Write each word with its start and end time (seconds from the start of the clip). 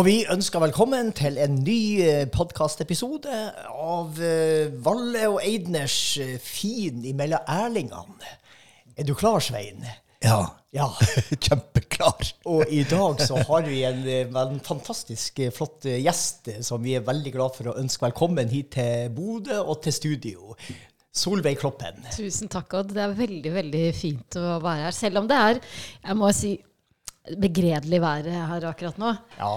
Og 0.00 0.06
vi 0.06 0.22
ønsker 0.32 0.62
velkommen 0.62 1.10
til 1.12 1.34
en 1.44 1.58
ny 1.60 2.00
podkastepisode 2.32 3.34
av 3.68 4.20
eh, 4.24 4.70
Valle 4.80 5.26
og 5.28 5.42
Eidners 5.44 5.96
eh, 6.22 6.38
Fin 6.40 7.02
imellom 7.04 7.42
ærlingene. 7.44 8.30
Er 8.96 9.04
du 9.04 9.12
klar, 9.12 9.42
Svein? 9.44 9.84
Ja. 10.24 10.38
Ja. 10.72 10.86
Kjempeklar. 11.44 12.30
Og 12.48 12.72
i 12.72 12.78
dag 12.88 13.20
så 13.20 13.42
har 13.44 13.66
vi 13.66 13.82
en, 13.84 14.00
eh, 14.08 14.38
en 14.40 14.62
fantastisk 14.64 15.42
eh, 15.44 15.52
flott 15.52 15.84
eh, 15.84 15.98
gjest 16.00 16.48
eh, 16.48 16.62
som 16.64 16.80
vi 16.80 16.96
er 16.96 17.04
veldig 17.04 17.34
glad 17.34 17.58
for 17.58 17.68
å 17.68 17.76
ønske 17.82 18.06
velkommen 18.06 18.48
hit 18.54 18.72
til 18.78 19.12
Bodø 19.18 19.60
og 19.60 19.82
til 19.84 19.98
studio. 19.98 20.56
Solveig 21.12 21.60
Kloppen. 21.60 22.00
Tusen 22.16 22.48
takk, 22.48 22.72
Odd. 22.80 22.96
Det 22.96 23.04
er 23.04 23.20
veldig 23.20 23.54
veldig 23.58 23.84
fint 24.00 24.40
å 24.40 24.56
være 24.64 24.88
her. 24.88 24.96
Selv 24.96 25.20
om 25.20 25.28
det 25.28 25.44
er 25.50 25.60
jeg 25.60 26.20
må 26.24 26.32
si, 26.32 26.56
begredelig 27.36 28.00
vær 28.00 28.32
her 28.38 28.68
akkurat 28.72 29.04
nå. 29.04 29.12
Ja, 29.36 29.52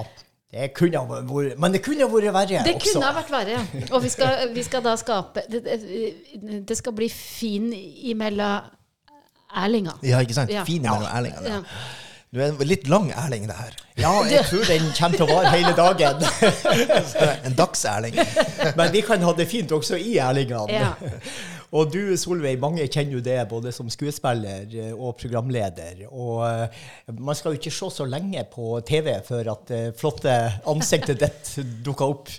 det 0.54 0.70
kunne 0.78 1.02
vært 1.10 1.58
Men 1.60 1.74
det 1.74 1.82
kunne 1.82 2.06
vært 2.12 2.34
verre 2.36 2.62
Det 2.68 2.76
også. 2.78 2.94
kunne 2.94 3.12
vært 3.18 3.34
verre. 3.34 3.88
Og 3.90 4.04
vi 4.04 4.14
skal, 4.14 4.54
vi 4.54 4.64
skal 4.64 4.84
da 4.86 4.94
skape 5.00 5.42
Det, 5.50 5.64
det, 6.70 6.78
skal 6.78 6.94
bli 6.94 7.10
fin 7.10 7.72
imellom 7.74 8.72
Erlinga. 9.54 9.98
Ja, 10.02 10.22
ikke 10.26 10.34
sant? 10.34 10.50
Ja. 10.54 10.64
Fin 10.66 10.86
imellom 10.86 11.10
Erlingene. 11.10 11.50
Ja. 11.50 11.62
Ja. 11.62 12.02
Du 12.34 12.40
er 12.42 12.48
en 12.50 12.62
litt 12.66 12.88
lang 12.90 13.12
Erling, 13.14 13.44
det 13.46 13.54
her. 13.54 13.76
Ja, 14.02 14.12
jeg 14.26 14.48
tror 14.50 14.64
den 14.66 14.88
kommer 14.98 15.20
til 15.20 15.28
å 15.28 15.36
vare 15.36 15.52
hele 15.54 15.74
dagen. 15.78 16.24
En 17.46 17.54
dags-Erling. 17.54 18.18
Men 18.80 18.90
vi 18.96 19.04
kan 19.06 19.22
ha 19.22 19.34
det 19.38 19.46
fint 19.52 19.70
også 19.76 20.00
i 20.02 20.16
Erlingene. 20.18 20.66
Ja. 20.74 20.96
Og 21.74 21.90
du, 21.90 22.14
Solveig, 22.22 22.60
mange 22.62 22.86
kjenner 22.86 23.16
jo 23.18 23.22
det 23.26 23.40
både 23.50 23.72
som 23.74 23.88
skuespiller 23.90 24.68
eh, 24.78 24.92
og 24.94 25.16
programleder. 25.18 26.04
Og 26.12 26.44
eh, 26.46 26.84
man 27.18 27.34
skal 27.40 27.56
jo 27.56 27.60
ikke 27.62 27.74
se 27.74 27.90
så 27.96 28.06
lenge 28.06 28.44
på 28.54 28.76
TV 28.86 29.10
før 29.26 29.50
at 29.56 29.64
det 29.72 29.80
flotte 29.98 30.36
ansiktet 30.70 31.24
ditt 31.24 31.54
dukker 31.88 32.14
opp. 32.14 32.30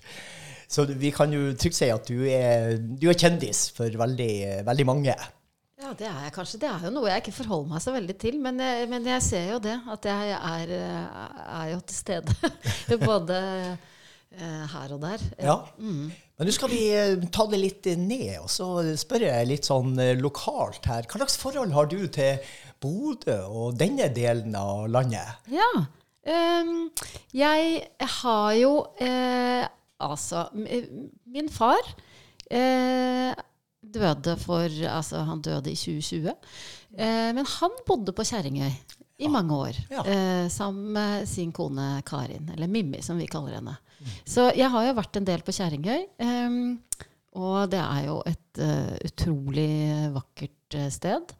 Så 0.70 0.86
vi 0.88 1.10
kan 1.14 1.30
jo 1.34 1.48
trygt 1.58 1.76
si 1.80 1.90
at 1.92 2.06
du 2.08 2.22
er, 2.30 2.76
du 2.78 3.08
er 3.10 3.18
kjendis 3.18 3.66
for 3.76 3.90
veldig, 4.00 4.30
veldig 4.66 4.86
mange. 4.88 5.14
Ja, 5.84 5.90
det 5.98 6.06
er 6.08 6.22
jeg 6.24 6.32
kanskje. 6.32 6.60
Det 6.62 6.68
er 6.70 6.86
jo 6.86 6.92
noe 6.94 7.10
jeg 7.10 7.20
ikke 7.24 7.34
forholder 7.42 7.72
meg 7.74 7.82
så 7.84 7.92
veldig 7.92 8.14
til. 8.22 8.38
Men, 8.40 8.62
jeg- 8.62 8.86
men 8.88 9.04
jeg 9.10 9.22
ser 9.26 9.50
jo 9.52 9.58
det, 9.66 9.74
at 9.92 10.06
jeg 10.08 10.30
er, 10.38 10.72
eh, 10.78 11.26
er 11.58 11.72
jo 11.74 11.80
til 11.90 11.98
stede. 11.98 12.38
Både 13.04 13.40
eh, 13.42 13.90
her 14.40 14.94
og 14.96 15.00
der. 15.04 15.22
Ja. 15.38 15.56
Men 16.34 16.48
nå 16.48 16.54
skal 16.54 16.70
vi 16.72 16.80
eh, 16.90 17.24
ta 17.30 17.46
det 17.46 17.60
litt 17.62 17.86
ned, 18.00 18.40
og 18.42 18.48
så 18.50 18.68
spør 18.98 19.28
jeg 19.28 19.46
litt 19.46 19.68
sånn 19.68 19.94
eh, 20.02 20.16
lokalt 20.18 20.86
her. 20.90 21.06
Hva 21.06 21.20
slags 21.22 21.38
forhold 21.38 21.74
har 21.76 21.86
du 21.90 22.00
til 22.10 22.40
Bodø 22.82 23.36
og 23.46 23.78
denne 23.78 24.08
delen 24.14 24.56
av 24.58 24.88
landet? 24.90 25.46
Ja. 25.54 25.70
um, 26.26 26.90
jeg 27.36 27.86
har 28.18 28.52
jo 28.58 28.74
eh, 28.98 29.64
Altså, 30.04 30.48
min 30.52 31.46
far 31.54 31.86
eh, 32.50 33.30
døde 33.78 34.34
for 34.42 34.66
Altså, 34.90 35.22
han 35.24 35.40
døde 35.40 35.70
i 35.70 35.78
2020. 35.78 36.34
Eh, 36.98 37.30
men 37.38 37.46
han 37.46 37.78
bodde 37.86 38.12
på 38.12 38.26
Kjerringøy 38.26 38.74
i 39.22 39.30
mange 39.30 39.54
år. 39.54 39.78
Ja. 39.94 40.02
Eh, 40.02 40.50
sammen 40.52 40.92
med 40.98 41.28
sin 41.30 41.54
kone 41.54 42.02
Karin, 42.04 42.50
eller 42.52 42.68
Mimmi, 42.68 43.00
som 43.06 43.22
vi 43.22 43.30
kaller 43.30 43.60
henne. 43.60 43.78
Så 44.26 44.50
jeg 44.56 44.70
har 44.70 44.86
jo 44.88 44.94
vært 44.98 45.16
en 45.20 45.24
del 45.28 45.42
på 45.46 45.52
Kjerringøy. 45.56 46.04
ehm, 46.20 46.78
og 47.34 47.70
det 47.72 47.80
er 47.82 48.04
jo 48.06 48.20
et 48.30 48.60
uh, 48.62 48.92
utrolig 49.08 49.70
vakkert 50.14 50.76
uh, 50.78 50.88
sted. 50.94 51.32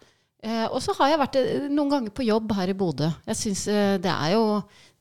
Uh, 0.45 0.67
og 0.75 0.81
så 0.83 0.93
har 0.99 1.13
jeg 1.13 1.21
vært 1.23 1.37
eh, 1.41 1.69
noen 1.73 1.89
ganger 1.93 2.11
på 2.13 2.27
jobb 2.27 2.51
her 2.59 2.69
i 2.69 2.75
Bodø. 2.77 3.07
Jeg 3.31 3.37
syns 3.39 3.63
eh, 3.71 3.95
det 4.03 4.11
er 4.13 4.35
jo 4.35 4.43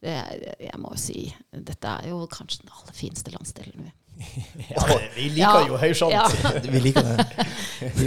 det, 0.03 0.13
er- 0.13 0.56
Jeg 0.69 0.78
må 0.79 0.91
jo 0.94 1.00
si 1.01 1.25
Dette 1.51 1.88
er 1.97 2.07
jo 2.13 2.22
kanskje 2.31 2.62
den 2.62 2.72
aller 2.78 2.94
fineste 2.96 3.34
landsdelen. 3.34 3.90
Ja, 4.69 4.84
vi 5.18 5.25
liker 5.34 5.41
Ja. 5.41 5.68
jo 5.68 5.78
Høysand. 5.81 6.13
Ja. 6.13 6.28
Vi 6.75 6.80
liker 6.85 7.01
det. 7.01 7.47
Vi, 7.97 8.06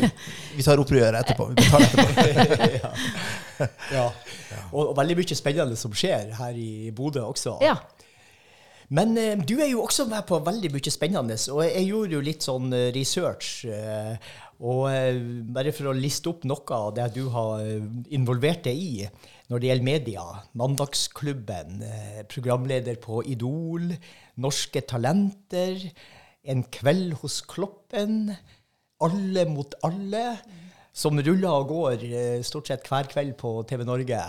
vi 0.56 0.62
tar 0.64 0.78
opprøret 0.80 1.18
etterpå. 1.18 1.48
Vi 1.50 1.56
betaler 1.58 2.46
etterpå. 2.46 2.92
Ja. 3.96 4.06
Og, 4.72 4.90
og 4.90 4.96
veldig 4.98 5.16
mye 5.18 5.36
spennende 5.38 5.76
som 5.80 5.92
skjer 5.96 6.30
her 6.38 6.56
i 6.56 6.90
Bodø 6.94 7.22
også. 7.26 7.56
Ja. 7.64 7.74
Men 8.94 9.16
eh, 9.18 9.36
du 9.42 9.56
er 9.60 9.70
jo 9.72 9.82
også 9.82 10.04
med 10.10 10.26
på 10.28 10.38
veldig 10.46 10.70
mye 10.74 10.92
spennende, 10.94 11.36
og 11.50 11.62
jeg 11.66 11.86
gjorde 11.88 12.14
jo 12.14 12.20
litt 12.26 12.44
sånn 12.46 12.68
eh, 12.76 12.90
research. 12.94 13.64
eh, 13.66 14.16
og 14.64 14.86
eh, 14.88 15.18
bare 15.52 15.72
for 15.76 15.90
å 15.90 15.96
liste 15.96 16.30
opp 16.30 16.46
noe 16.48 16.76
av 16.78 16.92
det 16.96 17.10
du 17.18 17.26
har 17.34 17.60
eh, 17.60 17.82
involvert 18.16 18.62
deg 18.64 18.78
i 18.80 19.08
når 19.50 19.60
det 19.62 19.68
gjelder 19.68 19.86
media. 19.90 20.22
Mandagsklubben, 20.56 21.82
eh, 21.84 22.22
programleder 22.30 22.96
på 23.02 23.20
Idol, 23.30 23.90
Norske 24.42 24.80
Talenter, 24.86 25.90
En 26.46 26.60
kveld 26.62 27.16
hos 27.24 27.40
Kloppen, 27.42 28.30
Alle 29.02 29.42
mot 29.50 29.74
alle, 29.84 30.36
som 30.94 31.18
ruller 31.18 31.50
og 31.50 31.68
går 31.72 32.04
stort 32.46 32.70
sett 32.70 32.86
hver 32.88 33.08
kveld 33.10 33.34
på 33.36 33.50
TV 33.68 33.82
Norge. 33.84 34.20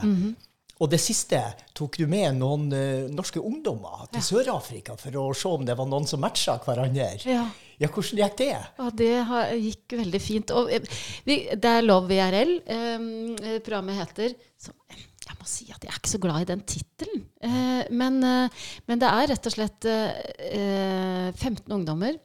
Og 0.78 0.92
det 0.92 1.00
siste 1.02 1.40
tok 1.78 1.98
du 1.98 2.06
med 2.10 2.38
noen 2.38 2.68
uh, 2.74 3.08
norske 3.14 3.42
ungdommer 3.42 4.06
til 4.14 4.26
Sør-Afrika 4.26 4.98
for 5.00 5.16
å 5.22 5.30
se 5.38 5.50
om 5.50 5.66
det 5.66 5.78
var 5.78 5.90
noen 5.90 6.06
som 6.10 6.22
matcha 6.22 6.60
hverandre. 6.64 7.16
Ja. 7.26 7.48
Ja, 7.78 7.90
hvordan 7.94 8.18
gikk 8.24 8.38
det? 8.40 8.54
Ja, 8.58 8.88
det 8.98 9.12
har, 9.30 9.52
gikk 9.54 9.94
veldig 10.00 10.22
fint. 10.22 10.54
Og 10.58 10.72
eh, 10.74 10.86
vi, 11.28 11.44
det 11.54 11.74
er 11.78 11.86
Love 11.86 12.16
IRL 12.16 12.56
eh, 12.66 13.60
programmet 13.62 14.00
heter. 14.00 14.34
Eh, 14.34 15.04
jeg 15.28 15.38
må 15.38 15.46
si 15.50 15.68
at 15.70 15.84
jeg 15.84 15.92
er 15.92 16.00
ikke 16.00 16.14
så 16.16 16.22
glad 16.24 16.46
i 16.46 16.50
den 16.50 16.64
tittelen. 16.66 17.26
Eh, 17.46 17.84
men, 17.94 18.18
eh, 18.26 18.64
men 18.90 19.04
det 19.04 19.12
er 19.12 19.30
rett 19.34 19.50
og 19.50 19.54
slett 19.54 19.90
eh, 19.92 21.30
15 21.36 21.70
ungdommer 21.76 22.18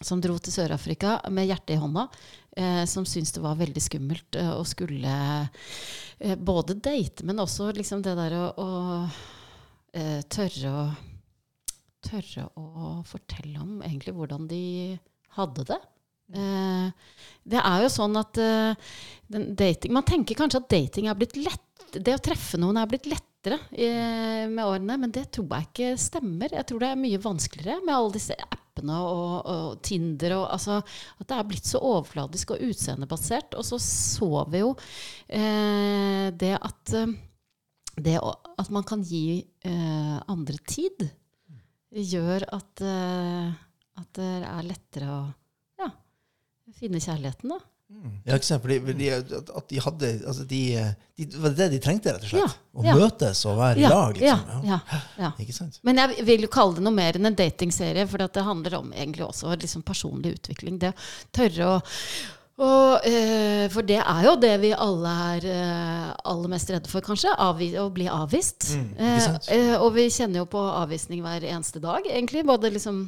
som 0.00 0.22
dro 0.22 0.36
til 0.38 0.54
Sør-Afrika 0.54 1.18
med 1.34 1.50
hjertet 1.50 1.74
i 1.76 1.80
hånda. 1.82 2.06
Eh, 2.58 2.84
som 2.90 3.04
syntes 3.06 3.32
det 3.36 3.42
var 3.44 3.58
veldig 3.58 3.82
skummelt 3.82 4.34
eh, 4.38 4.50
å 4.50 4.64
skulle 4.66 5.12
eh, 6.18 6.34
både 6.34 6.74
date, 6.74 7.22
men 7.28 7.38
også 7.38 7.70
liksom 7.76 8.02
det 8.02 8.16
der 8.18 8.34
å, 8.34 8.46
å 8.58 8.70
tørre 10.28 10.72
å 10.72 10.82
tørre 12.04 12.44
å 12.58 12.90
fortelle 13.06 13.58
om 13.62 13.78
egentlig 13.82 14.12
hvordan 14.16 14.44
de 14.50 14.62
hadde 15.38 15.64
det. 15.70 15.78
Eh, 16.34 17.14
det 17.54 17.62
er 17.62 17.84
jo 17.84 17.94
sånn 17.94 18.18
at 18.20 18.38
den 18.38 19.48
dating, 19.58 19.94
Man 19.94 20.06
tenker 20.06 20.38
kanskje 20.38 20.60
at 20.62 20.70
dating 20.70 21.08
er 21.08 21.18
blitt 21.18 21.38
lett. 21.38 21.64
Det 21.94 22.14
å 22.14 22.22
treffe 22.22 22.60
noen 22.60 22.78
er 22.80 22.90
blitt 22.90 23.08
lettere 23.08 23.60
eh, 23.72 24.44
med 24.50 24.64
årene, 24.64 24.98
men 25.04 25.14
det 25.14 25.28
tror 25.34 25.54
jeg 25.56 25.70
ikke 25.70 25.92
stemmer. 26.00 26.58
Jeg 26.58 26.68
tror 26.68 26.84
det 26.84 26.90
er 26.92 27.04
mye 27.06 27.22
vanskeligere 27.22 27.84
med 27.84 27.96
alle 27.96 28.16
disse 28.18 28.36
appene 28.38 28.67
og, 28.86 29.46
og 29.48 29.80
Tinder. 29.82 30.36
Og, 30.38 30.44
altså, 30.54 30.78
at 31.18 31.28
det 31.28 31.38
er 31.38 31.48
blitt 31.50 31.66
så 31.66 31.80
overfladisk 31.82 32.54
og 32.54 32.62
utseendebasert. 32.68 33.56
Og 33.58 33.66
så 33.66 33.80
så 33.82 34.44
vi 34.52 34.62
jo 34.62 34.74
eh, 35.26 36.28
det 36.38 36.54
at 36.58 36.94
eh, 36.94 37.16
det 37.98 38.18
at 38.22 38.68
man 38.70 38.84
kan 38.86 39.02
gi 39.02 39.40
eh, 39.66 40.18
andre 40.30 40.58
tid, 40.68 41.08
gjør 41.90 42.44
at, 42.54 42.82
eh, 42.84 43.48
at 43.98 44.10
det 44.18 44.30
er 44.46 44.66
lettere 44.66 45.08
å 45.10 45.20
ja, 45.80 45.90
finne 46.78 47.02
kjærligheten. 47.02 47.54
da. 47.54 47.58
Ja, 48.28 48.36
ikke 48.36 48.44
sant? 48.44 48.60
Fordi, 48.62 48.76
fordi 48.84 49.06
at 49.10 49.70
de 49.70 49.78
hadde 49.80 50.08
altså 50.28 50.44
de, 50.44 50.60
de, 51.16 51.24
Det 51.24 51.40
var 51.40 51.54
det 51.56 51.68
de 51.72 51.78
trengte, 51.82 52.12
rett 52.12 52.26
og 52.26 52.30
slett. 52.30 52.56
Å 52.76 52.84
ja. 52.84 52.96
møtes 52.98 53.42
og 53.48 53.56
være 53.58 53.80
i 53.80 53.84
Ja, 53.86 53.92
lag. 53.94 54.18
Liksom. 54.20 54.64
ja, 54.68 54.78
ja, 54.92 55.00
ja. 55.24 55.30
Ikke 55.44 55.56
sant? 55.56 55.78
Men 55.88 56.02
jeg 56.02 56.26
vil 56.28 56.44
jo 56.44 56.50
kalle 56.52 56.76
det 56.76 56.84
noe 56.84 56.94
mer 56.94 57.16
enn 57.16 57.30
en 57.30 57.38
datingserie, 57.38 58.04
for 58.10 58.20
det 58.20 58.44
handler 58.44 58.76
om 58.82 58.90
egentlig 58.92 59.24
også 59.24 59.56
liksom 59.56 59.86
personlig 59.88 60.36
utvikling. 60.36 60.76
Det 60.82 60.92
å 60.92 60.98
tørre 61.40 61.70
å 61.70 61.78
og, 62.58 63.04
eh, 63.06 63.68
for 63.70 63.86
det 63.86 64.00
er 64.02 64.24
jo 64.26 64.32
det 64.42 64.56
vi 64.64 64.72
alle 64.74 65.10
er 65.28 65.44
eh, 65.46 66.08
aller 66.26 66.50
mest 66.50 66.72
redde 66.74 66.90
for, 66.90 67.04
kanskje. 67.06 67.30
Avvi 67.38 67.70
å 67.78 67.86
bli 67.94 68.08
avvist. 68.10 68.72
Mm. 68.74 68.88
Eh, 68.98 69.28
eh, 69.54 69.74
og 69.78 69.92
vi 69.94 70.08
kjenner 70.10 70.42
jo 70.42 70.48
på 70.50 70.58
avvisning 70.58 71.22
hver 71.22 71.46
eneste 71.46 71.78
dag, 71.82 72.02
egentlig. 72.10 72.42
Både 72.48 72.72
liksom 72.74 73.04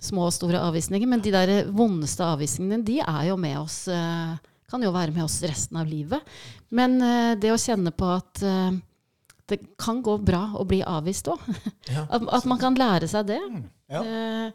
små 0.00 0.28
og 0.28 0.34
store 0.34 0.60
avvisninger. 0.66 1.08
Men 1.08 1.24
de 1.24 1.32
der 1.34 1.52
vondeste 1.74 2.24
avvisningene, 2.26 2.84
de 2.86 3.00
er 3.04 3.30
jo 3.30 3.40
med 3.40 3.58
oss 3.62 3.82
eh, 3.88 4.38
Kan 4.70 4.84
jo 4.86 4.92
være 4.94 5.10
med 5.10 5.24
oss 5.24 5.40
resten 5.42 5.80
av 5.80 5.88
livet. 5.90 6.22
Men 6.70 7.00
eh, 7.02 7.32
det 7.42 7.50
å 7.50 7.58
kjenne 7.58 7.90
på 7.90 8.06
at 8.14 8.42
eh, 8.46 8.76
det 9.50 9.58
kan 9.82 9.98
gå 10.06 10.14
bra 10.22 10.44
å 10.54 10.64
bli 10.68 10.78
avvist 10.86 11.26
òg. 11.32 11.42
Ja. 11.90 12.04
At, 12.14 12.22
at 12.22 12.44
man 12.46 12.60
kan 12.62 12.76
lære 12.78 13.08
seg 13.10 13.32
det. 13.32 13.40
Eh, 13.90 13.96
ja. 13.96 14.50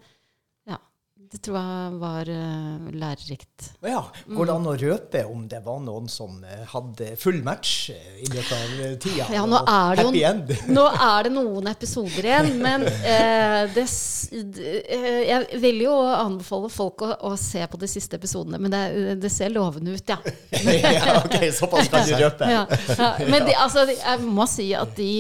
Det 1.31 1.39
tror 1.41 1.55
jeg 1.57 1.97
var 2.01 2.29
uh, 2.29 2.89
lærerikt. 2.93 3.69
Ja, 3.85 4.01
Går 4.27 4.47
det 4.49 4.53
an 4.53 4.67
å 4.69 4.73
røpe 4.77 5.21
om 5.25 5.45
det 5.49 5.61
var 5.65 5.79
noen 5.81 6.09
som 6.11 6.37
eh, 6.45 6.61
hadde 6.69 7.07
full 7.19 7.39
match 7.45 7.89
eh, 7.93 8.19
i 8.21 8.27
løpet 8.29 8.53
av 8.55 8.97
tida? 9.01 9.27
Ja, 9.33 9.45
nå 9.49 9.61
er 9.61 9.99
det 9.99 10.05
jo-? 10.05 10.57
Nå 10.75 10.83
er 10.91 11.27
det 11.27 11.31
noen 11.33 11.69
episoder 11.71 12.27
igjen, 12.29 12.51
men 12.61 12.85
uh, 12.85 13.61
det, 13.73 13.85
uh, 13.87 15.21
jeg 15.31 15.61
vil 15.63 15.81
jo 15.87 15.95
anbefale 16.11 16.69
folk 16.73 17.05
å, 17.07 17.11
å 17.31 17.33
se 17.39 17.63
på 17.71 17.79
de 17.81 17.89
siste 17.89 18.19
episodene. 18.19 18.61
Men 18.61 18.75
det, 18.75 18.83
det 19.23 19.33
ser 19.33 19.53
lovende 19.55 19.95
ut, 19.95 20.13
ja. 20.13 20.19
ja, 20.83 21.21
ok, 21.23 21.39
Såpass 21.55 21.89
kan 21.93 22.05
du 22.05 22.13
røpe. 22.25 22.51
ja, 22.51 22.67
ja. 22.69 23.09
Men 23.25 23.47
de, 23.49 23.57
altså, 23.65 23.87
jeg 23.89 24.29
må 24.29 24.45
si 24.51 24.69
at 24.77 24.93
de, 24.99 25.11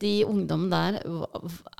de 0.00 0.12
ungdommene 0.24 0.70
der 0.72 0.98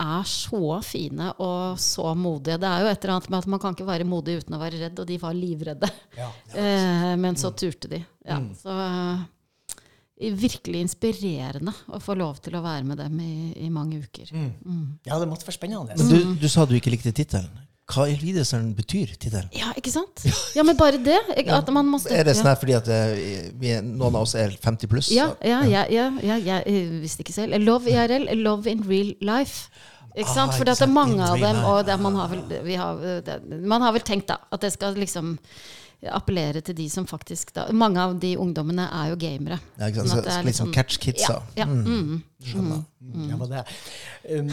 er 0.05 0.29
så 0.29 0.79
fine 0.85 1.31
og 1.41 1.79
så 1.81 2.13
modige. 2.19 2.59
Det 2.61 2.69
er 2.69 2.85
jo 2.85 2.91
et 2.93 3.05
eller 3.05 3.17
annet 3.17 3.31
med 3.33 3.39
at 3.41 3.51
man 3.55 3.63
kan 3.63 3.77
ikke 3.77 3.89
være 3.89 4.09
modig 4.09 4.39
uten 4.43 4.57
å 4.57 4.61
være 4.63 4.81
redd, 4.83 5.01
og 5.01 5.09
de 5.09 5.19
var 5.23 5.37
livredde. 5.37 5.91
Ja. 6.19 6.31
Eh, 6.61 7.13
men 7.21 7.37
så 7.39 7.53
turte 7.57 7.89
de. 7.89 8.03
Ja, 8.27 8.41
Så 8.59 8.75
eh, 8.85 10.33
virkelig 10.37 10.83
inspirerende 10.85 11.73
å 11.89 12.01
få 12.03 12.17
lov 12.19 12.43
til 12.45 12.59
å 12.59 12.63
være 12.65 12.85
med 12.85 13.01
dem 13.01 13.21
i, 13.25 13.35
i 13.65 13.71
mange 13.73 14.03
uker. 14.05 14.33
ja, 14.35 15.19
det 15.19 15.29
måtte 15.31 15.49
være 15.49 15.57
spennende. 15.57 15.97
Men 15.97 16.11
du, 16.11 16.35
du 16.43 16.49
sa 16.53 16.67
du 16.69 16.75
ikke 16.77 16.93
likte 16.93 17.15
tittelen. 17.17 17.55
Hva 17.91 18.07
Elvidesen 18.11 18.71
betyr 18.79 19.15
tittelen? 19.17 19.49
Ja, 19.57 19.73
ikke 19.79 19.93
sant? 19.93 20.23
Ja, 20.57 20.65
men 20.67 20.79
bare 20.79 21.01
det. 21.03 21.19
At 21.51 21.71
man 21.75 21.89
må 21.91 22.01
Er 22.11 22.27
det 22.29 22.37
sånn 22.39 22.51
her 22.51 22.59
fordi 22.61 22.77
at 22.79 22.91
eh, 22.91 23.49
vi, 23.59 23.75
noen 23.85 24.15
av 24.15 24.23
oss 24.25 24.37
er 24.39 24.55
50 24.55 24.91
pluss? 24.91 25.11
Ja, 25.15 25.33
ja, 25.43 25.63
ja, 25.67 25.87
ja, 25.91 26.11
ja, 26.23 26.37
jeg 26.39 26.67
eh, 26.71 26.93
visste 27.03 27.27
ikke 27.27 27.35
selv. 27.37 27.59
Love 27.65 27.91
IRL, 27.91 28.29
love 28.41 28.71
in 28.71 28.85
real 28.87 29.15
life. 29.25 29.71
Ikke 30.15 30.31
sant? 30.31 30.51
Ah, 30.51 30.57
For 30.59 30.67
det 30.67 30.75
er 30.75 30.91
mange 30.91 31.23
av 31.23 31.39
dem, 31.39 31.61
og 31.71 31.91
man, 32.03 32.17
har 32.19 32.33
vel, 32.33 32.47
vi 32.67 32.79
har, 32.79 33.05
det, 33.27 33.37
man 33.63 33.85
har 33.87 33.95
vel 33.95 34.07
tenkt 34.07 34.31
da, 34.33 34.41
at 34.51 34.63
det 34.65 34.73
skal 34.75 34.99
liksom 34.99 35.37
appellere 36.09 36.61
til 36.65 36.75
de 36.79 36.87
som 36.91 37.05
faktisk 37.07 37.53
da, 37.55 37.67
Mange 37.77 38.01
av 38.01 38.15
de 38.23 38.31
ungdommene 38.41 38.87
er 38.89 39.11
jo 39.11 39.17
gamere. 39.21 39.59
Ja, 39.79 39.91
ikke 39.91 40.01
sant? 40.01 40.09
Sånn 40.09 40.17
Så, 40.17 40.19
at 40.23 40.25
det 40.31 40.37
er 40.39 40.47
litt 40.49 40.57
sånn 40.61 40.73
catch 40.73 40.97
kids 41.03 41.27
Ja, 41.29 41.37
ja, 41.59 41.67
mm. 41.67 42.23
Skjønner. 42.47 42.83
Ja, 43.29 43.37
det. 43.53 43.65
Um, 44.39 44.49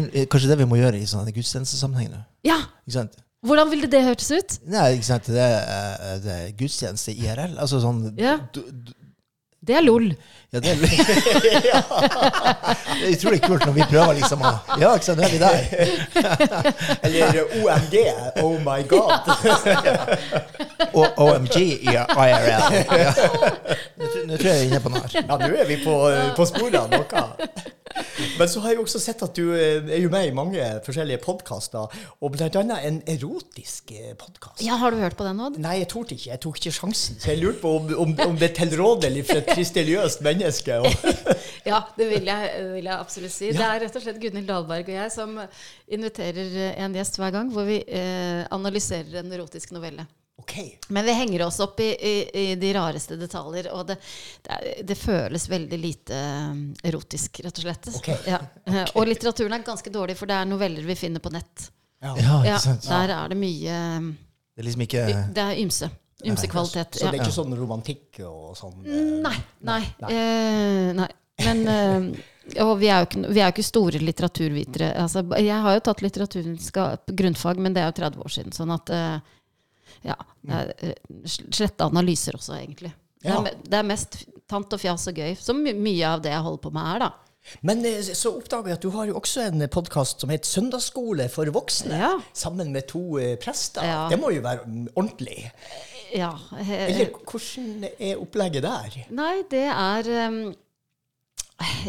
Inn- 0.00 0.10
Kanskje 0.32 0.48
det 0.50 0.58
vi 0.58 0.66
må 0.66 0.76
gjøre 0.80 0.98
i 0.98 1.06
sånne 1.06 1.30
gudstjenestesammenheng 1.36 2.10
nå? 2.16 2.24
ja! 2.48 2.58
Ikke 2.88 2.96
sant? 2.98 3.18
Hvordan 3.46 3.70
ville 3.70 3.86
det 3.86 4.00
hørtes 4.02 4.30
ut? 4.34 4.56
Nei, 4.66 4.96
ikke 4.96 5.06
sant? 5.06 5.28
Det 5.30 5.38
er, 5.38 5.60
eh, 6.02 6.16
det 6.24 6.32
er 6.34 6.48
gudstjeneste 6.58 7.12
IRL. 7.14 7.54
Altså 7.62 7.78
sånn 7.84 8.00
Ja. 8.18 8.38
du, 8.52 8.64
du, 8.72 8.90
Det 9.66 9.74
er 9.74 9.80
LOL. 9.82 10.04
ja, 10.52 10.60
det, 10.60 10.70
er, 10.70 10.76
det 13.00 13.08
er 13.08 13.16
utrolig 13.16 13.40
kult 13.42 13.64
når 13.66 13.72
vi 13.74 13.82
prøver 13.90 14.12
liksom 14.20 14.44
å 14.46 14.52
Ja, 14.80 14.92
ikke 14.94 15.04
sant, 15.08 15.18
nå 15.18 15.24
er 15.26 15.32
vi 15.34 15.38
der. 15.42 15.58
eller 17.08 17.40
OMG, 17.58 17.96
oh 18.44 18.54
my 18.62 18.80
god. 18.88 19.12
Og 20.94 21.06
OMG 21.26 21.56
i 21.58 21.90
IRL. 21.90 22.48
Ja. 22.48 22.62
Nå, 23.98 24.06
tror- 24.06 24.26
nå 24.30 24.36
tror 24.38 24.48
jeg 24.48 24.54
vi 24.54 24.62
er 24.62 24.66
inne 24.70 24.80
på 24.86 24.94
noe 24.94 25.02
her. 25.04 25.10
Ja, 25.18 25.34
nå 25.42 25.50
er 25.50 25.66
vi 25.68 25.76
på, 25.82 25.94
på 26.38 26.48
sporet 26.48 26.78
av 26.78 26.88
noe. 26.94 27.26
Men 28.38 28.50
så 28.50 28.62
har 28.64 28.74
jeg 28.74 28.82
også 28.82 29.00
sett 29.02 29.22
at 29.26 29.36
du 29.36 29.52
eh, 29.56 29.82
er 29.84 30.02
jo 30.02 30.10
med 30.12 30.30
i 30.30 30.34
mange 30.36 30.68
forskjellige 30.86 31.20
podkaster, 31.24 31.98
og 32.20 32.38
annet 32.48 32.86
en 32.88 33.00
erotisk 33.08 33.92
podkast. 34.18 34.62
Ja, 34.64 34.78
Har 34.80 34.94
du 34.94 35.00
hørt 35.02 35.16
på 35.18 35.26
den, 35.26 35.40
Odd? 35.40 35.58
Nei, 35.62 35.78
jeg 35.82 35.90
torde 35.92 36.16
ikke. 36.16 36.30
Jeg 36.30 36.42
tok 36.44 36.60
ikke 36.60 36.74
sjansen. 36.74 37.18
Så 37.20 37.32
jeg 37.32 37.42
lurte 37.42 37.62
på 37.62 37.74
om, 37.78 37.90
om, 38.06 38.14
om 38.28 38.38
det 38.38 38.50
er 38.50 38.56
tilrådelig 38.60 39.24
for 39.28 39.42
et 39.42 39.52
kristeriøst 39.54 40.24
menneske. 40.26 40.80
Ja, 41.68 41.82
det 41.98 42.06
vil 42.08 42.24
jeg, 42.24 42.60
vil 42.72 42.86
jeg 42.86 42.94
absolutt 42.94 43.34
si. 43.34 43.50
Det 43.52 43.64
er 43.64 43.82
rett 43.82 43.96
og 43.98 44.04
slett 44.04 44.20
Gunhild 44.22 44.48
Dahlberg 44.48 44.88
og 44.88 44.94
jeg 44.94 45.12
som 45.12 45.34
inviterer 45.92 46.78
en 46.80 46.96
gjest 46.96 47.18
hver 47.20 47.34
gang, 47.34 47.50
hvor 47.52 47.66
vi 47.68 47.82
eh, 47.84 48.46
analyserer 48.54 49.20
en 49.20 49.34
erotisk 49.36 49.74
novelle. 49.76 50.06
Ok. 50.42 50.54
Men 50.88 51.04
vi 51.04 51.14
henger 51.18 51.44
oss 51.46 51.60
opp 51.60 51.80
i, 51.84 51.88
i, 51.92 52.14
i 52.40 52.46
de 52.60 52.72
rareste 52.76 53.16
detaljer, 53.20 53.70
og 53.74 53.86
det, 53.90 53.98
det, 54.46 54.58
er, 54.58 54.82
det 54.88 54.96
føles 54.98 55.48
veldig 55.50 55.78
lite 55.82 56.18
eh, 56.18 56.88
erotisk, 56.90 57.40
rett 57.44 57.60
og 57.60 57.66
slett. 57.66 57.90
Okay. 58.00 58.18
Ja. 58.30 58.40
okay. 58.66 58.86
Og 58.94 59.08
litteraturen 59.10 59.58
er 59.58 59.66
ganske 59.66 59.92
dårlig, 59.94 60.16
for 60.18 60.30
det 60.30 60.38
er 60.38 60.48
noveller 60.48 60.86
vi 60.88 60.96
finner 60.98 61.24
på 61.24 61.32
nett. 61.34 61.68
Ja. 62.02 62.14
Ja, 62.14 62.34
Ja, 62.46 62.56
ikke 62.56 62.64
sant? 62.64 62.86
der 62.86 63.10
er 63.10 63.32
det 63.32 63.36
mye 63.40 63.78
Det 64.54 64.62
er 64.62 64.66
liksom 64.68 64.82
ikke 64.84 65.00
Det 65.34 65.42
er 65.42 65.56
ymse. 65.58 65.88
Ymse 66.26 66.46
kvalitet. 66.50 66.94
Så 66.98 67.06
det 67.06 67.08
er 67.10 67.16
Ja. 67.18 67.24
ikke 67.26 67.34
sånn 67.34 67.54
romantikk 67.58 68.20
og 68.26 68.54
sånn? 68.58 68.76
Nei. 69.22 69.34
Nei. 69.66 69.80
Nei. 70.02 70.12
Eh, 70.14 70.92
nei. 70.98 71.08
Men 71.44 71.60
eh, 71.70 72.62
og 72.64 72.78
vi 72.80 72.88
er, 72.88 73.02
jo 73.02 73.08
ikke, 73.10 73.20
vi 73.34 73.40
er 73.42 73.50
jo 73.50 73.54
ikke 73.54 73.66
store 73.66 74.00
litteraturvitere. 74.02 74.92
Altså, 74.98 75.20
jeg 75.38 75.58
har 75.62 75.76
jo 75.76 75.82
tatt 75.84 76.00
litteraturvitenskap 76.02 77.12
grunnfag, 77.18 77.60
men 77.62 77.74
det 77.76 77.82
er 77.82 77.90
jo 77.90 77.98
30 78.00 78.24
år 78.24 78.34
siden. 78.34 78.54
Sånn 78.56 78.72
at 78.74 78.90
eh, 78.94 79.18
Ja. 80.04 80.14
Eh, 80.48 80.92
slette 81.26 81.84
analyser 81.88 82.36
også, 82.38 82.54
egentlig. 82.60 82.92
Det, 83.22 83.28
Ja. 83.32 83.40
er, 83.42 83.56
det 83.64 83.78
er 83.80 83.82
mest 83.88 84.20
tant 84.48 84.72
og 84.72 84.80
fjas 84.80 85.08
og 85.10 85.14
gøy, 85.18 85.32
som 85.36 85.58
mye 85.64 86.06
av 86.06 86.20
det 86.22 86.30
jeg 86.30 86.44
holder 86.44 86.62
på 86.62 86.70
med, 86.72 86.86
er, 86.94 86.98
da. 87.08 87.10
Men 87.64 87.80
eh, 87.88 88.02
så 88.14 88.34
oppdager 88.36 88.68
jeg 88.68 88.78
at 88.78 88.82
du 88.84 88.90
har 88.94 89.06
jo 89.08 89.16
også 89.18 89.46
en 89.48 89.64
podkast 89.72 90.20
som 90.20 90.30
heter 90.30 90.46
Søndagsskole 90.48 91.28
for 91.32 91.48
voksne. 91.54 91.96
Ja. 91.98 92.12
Sammen 92.36 92.72
med 92.74 92.86
to 92.90 93.18
eh, 93.18 93.36
prester. 93.40 93.82
Ja. 93.88 94.06
Det 94.12 94.18
må 94.20 94.30
jo 94.34 94.42
være 94.44 94.66
mm, 94.66 94.88
ordentlig. 94.94 95.50
Ja. 96.14 96.30
eh, 96.60 96.72
Eller 96.88 97.10
hvordan 97.24 97.88
er 97.98 98.20
opplegget 98.20 98.62
der? 98.64 98.98
Nei, 99.10 99.42
det 99.50 99.64
er 99.68 100.12
um, 100.28 100.40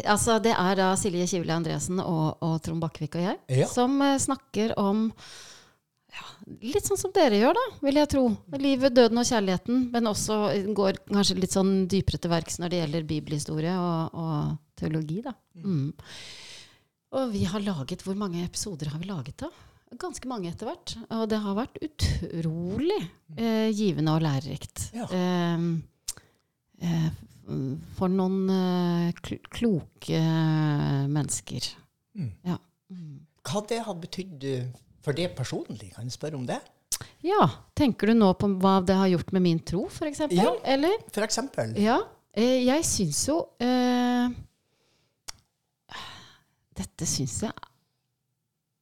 Altså, 0.04 0.40
det 0.42 0.50
er 0.58 0.74
da 0.80 0.88
Silje 0.98 1.28
Kivle 1.30 1.54
Andresen 1.54 2.00
og, 2.02 2.40
og 2.42 2.56
Trond 2.64 2.80
Bakkevik 2.82 3.14
og 3.20 3.22
jeg 3.22 3.60
Ja. 3.60 3.68
som 3.70 4.00
eh, 4.02 4.16
snakker 4.18 4.74
om 4.80 5.12
ja, 6.10 6.26
litt 6.64 6.86
sånn 6.86 6.98
som 6.98 7.12
dere 7.14 7.38
gjør, 7.38 7.56
da, 7.56 7.64
vil 7.84 7.98
jeg 8.00 8.10
tro. 8.10 8.24
Livet, 8.58 8.94
døden 8.96 9.20
og 9.22 9.28
kjærligheten. 9.28 9.82
Men 9.94 10.10
også 10.10 10.38
går 10.76 11.02
kanskje 11.10 11.38
litt 11.38 11.54
sånn 11.54 11.72
dypere 11.90 12.20
til 12.20 12.32
verks 12.32 12.58
når 12.60 12.72
det 12.72 12.80
gjelder 12.82 13.08
bibelhistorie 13.10 13.74
og, 13.78 14.18
og 14.18 14.80
teologi, 14.80 15.20
da. 15.24 15.34
Mm. 15.62 15.90
Og 17.10 17.32
vi 17.32 17.42
har 17.50 17.62
laget 17.64 18.04
Hvor 18.06 18.14
mange 18.14 18.44
episoder 18.46 18.92
har 18.92 19.00
vi 19.02 19.08
laget, 19.08 19.42
da? 19.42 19.50
Ganske 19.98 20.28
mange 20.30 20.50
etter 20.52 20.68
hvert. 20.70 20.94
Og 21.16 21.24
det 21.30 21.40
har 21.42 21.56
vært 21.58 21.80
utrolig 21.82 23.00
eh, 23.34 23.70
givende 23.74 24.14
og 24.14 24.22
lærerikt. 24.22 24.84
Ja. 24.94 25.08
Eh, 25.10 25.64
eh, 26.86 27.08
for 27.98 28.12
noen 28.12 28.44
eh, 28.54 29.08
kl 29.18 29.40
kloke 29.50 30.20
mennesker. 31.10 31.72
Mm. 32.14 32.30
Ja. 32.46 32.60
Hva 33.50 33.64
det 33.66 33.80
har 33.86 33.98
betydd 33.98 34.46
for 35.04 35.16
det 35.16 35.30
personlig? 35.36 35.92
Kan 35.94 36.04
jeg 36.08 36.16
spørre 36.18 36.38
om 36.40 36.46
det? 36.48 36.60
ja. 37.24 37.46
Tenker 37.80 38.10
du 38.10 38.14
nå 38.18 38.32
på 38.36 38.48
hva 38.60 38.78
det 38.84 38.96
har 38.98 39.08
gjort 39.08 39.30
med 39.32 39.42
min 39.44 39.60
tro, 39.64 39.86
f.eks.? 39.88 40.20
Ja. 40.36 40.50
Eller? 40.68 40.98
For 41.14 41.24
eksempel? 41.24 41.72
Ja. 41.80 41.96
Eh, 42.36 42.60
jeg 42.66 42.84
syns 42.86 43.22
jo 43.26 43.38
eh, 43.58 44.28
Dette 46.78 47.08
syns 47.08 47.40
jeg 47.42 47.70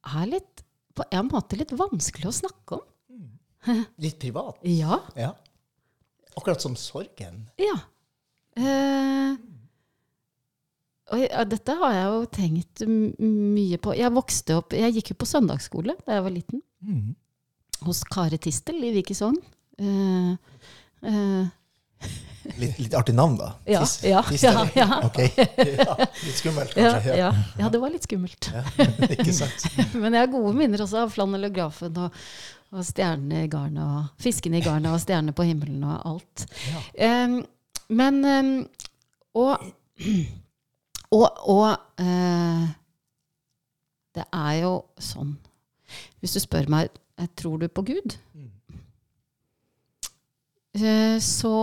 er 0.08 0.26
litt 0.28 0.64
På 0.98 1.06
en 1.14 1.30
måte 1.32 1.56
litt 1.56 1.72
vanskelig 1.78 2.28
å 2.28 2.34
snakke 2.34 2.78
om. 2.80 3.78
Litt 4.02 4.18
privat? 4.22 4.58
Ja. 4.82 4.98
Ja. 5.18 5.32
Akkurat 6.38 6.62
som 6.62 6.74
sorgen? 6.78 7.44
Ja. 7.58 7.74
Eh, 8.58 9.34
og 11.12 11.22
ja, 11.24 11.44
dette 11.48 11.74
har 11.80 11.92
jeg 11.96 12.08
jo 12.12 12.24
tenkt 12.36 12.82
mye 12.88 13.78
på. 13.80 13.94
Jeg 13.96 14.12
vokste 14.12 14.58
opp 14.60 14.74
Jeg 14.76 14.92
gikk 14.98 15.12
jo 15.14 15.18
på 15.22 15.28
søndagsskole 15.30 15.94
da 16.06 16.18
jeg 16.18 16.24
var 16.26 16.34
liten. 16.34 16.62
Mm. 16.84 17.14
Hos 17.86 18.02
Kare 18.10 18.38
Tistel 18.42 18.82
i 18.84 18.92
Vik 18.96 19.14
Uh. 19.78 20.34
Eh, 21.06 21.10
eh, 21.12 21.46
litt, 22.58 22.78
litt 22.80 22.94
artig 22.98 23.14
navn, 23.14 23.36
da. 23.38 23.52
ja, 23.70 23.80
Tis- 23.84 24.02
ja, 24.08 24.22
Tistel. 24.26 24.56
ja, 24.56 24.64
ja, 24.82 24.98
Ok. 25.06 25.18
Litt 26.26 26.40
skummelt, 26.40 26.74
ja, 26.74 26.92
kanskje. 26.96 27.14
ja. 27.20 27.28
ja, 27.60 27.68
det 27.70 27.78
var 27.82 27.92
litt 27.94 28.02
skummelt. 28.08 28.48
Ja. 28.54 28.64
Ikke 29.14 29.32
sant? 29.36 29.68
Men 29.94 30.16
jeg 30.16 30.24
har 30.24 30.32
gode 30.32 30.54
minner 30.58 30.82
også 30.82 31.04
av 31.04 31.12
flanellografen 31.14 31.94
og, 32.02 32.18
og 32.74 32.82
stjernene 32.90 33.44
i 33.46 33.50
garnet 33.52 33.84
og 33.86 34.24
fiskene 34.26 34.58
i 34.58 34.64
garnet 34.66 34.90
og 34.90 34.98
stjernene 35.04 35.34
på 35.38 35.46
himmelen 35.46 35.86
og 35.86 36.10
alt. 36.16 36.46
Em, 36.98 37.38
men 37.88 38.18
um, 38.26 38.50
Og, 39.38 39.62
og, 41.14 41.28
og 41.48 41.70
eh, 42.02 42.66
det 44.18 44.24
er 44.34 44.54
jo 44.62 44.72
sånn 45.00 45.34
Hvis 46.20 46.34
du 46.36 46.40
spør 46.42 46.68
meg 46.72 46.90
eh, 47.18 47.28
tror 47.38 47.58
du 47.62 47.68
på 47.68 47.84
Gud, 47.88 48.18
Mm. 48.34 48.50
eh, 50.78 51.16
så 51.24 51.54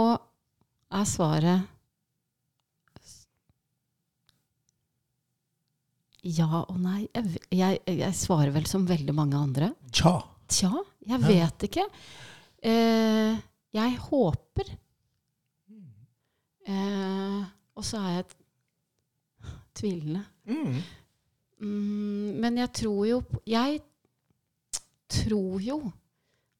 er 0.95 1.05
svaret 1.07 1.67
ja 6.25 6.47
og 6.65 6.77
nei. 6.81 7.03
Jeg, 7.13 7.41
jeg, 7.53 7.81
jeg 7.99 8.15
svarer 8.17 8.49
vel 8.55 8.65
som 8.69 8.87
veldig 8.89 9.13
mange 9.13 9.37
andre. 9.37 9.67
Tja. 9.93 10.15
Tja, 10.49 10.71
jeg 11.05 11.21
vet 11.21 11.65
ikke. 11.67 11.83
Eh, 12.65 13.35
jeg 13.77 13.97
håper. 14.07 14.71
Eh, 16.65 17.43
og 17.77 17.85
så 17.85 18.01
er 18.01 18.15
jeg 18.15 18.25
t- 18.31 18.39
tvilende. 19.75 20.23
Mm. 20.49 20.79
Mm, 21.59 22.31
men 22.43 22.57
jeg 22.59 22.71
tror 22.75 23.05
jo 23.07 23.19
Jeg 23.47 23.79
tror 25.09 25.61
jo 25.63 25.77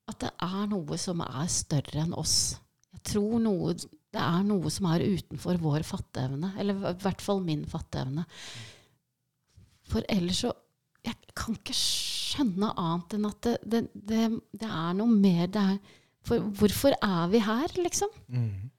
at 0.06 0.22
det 0.22 0.30
er 0.46 0.68
noe 0.70 0.98
som 1.02 1.24
er 1.26 1.48
større 1.50 2.04
enn 2.04 2.14
oss. 2.14 2.56
Jeg 2.94 3.02
tror 3.10 3.40
noe, 3.42 3.74
det 3.74 4.22
er 4.22 4.44
noe 4.46 4.70
som 4.72 4.88
er 4.92 5.02
utenfor 5.02 5.58
vår 5.64 5.86
fatteevne. 5.88 6.52
Eller 6.62 6.78
i 6.78 6.94
hvert 7.02 7.24
fall 7.26 7.42
min 7.44 7.66
fatteevne. 7.70 8.26
For 9.90 10.06
ellers 10.10 10.44
så 10.46 10.54
Jeg 11.06 11.18
kan 11.38 11.58
ikke 11.58 11.76
skjønne 11.78 12.72
annet 12.82 13.14
enn 13.18 13.26
at 13.28 13.42
det, 13.46 13.58
det, 13.70 13.82
det, 13.94 14.22
det 14.58 14.70
er 14.70 14.96
noe 14.98 15.12
mer 15.12 15.50
det 15.54 15.62
er 15.62 15.76
For 16.26 16.42
hvorfor 16.58 16.96
er 16.98 17.28
vi 17.30 17.42
her, 17.46 17.76
liksom? 17.78 18.10
Mm. 18.34 18.72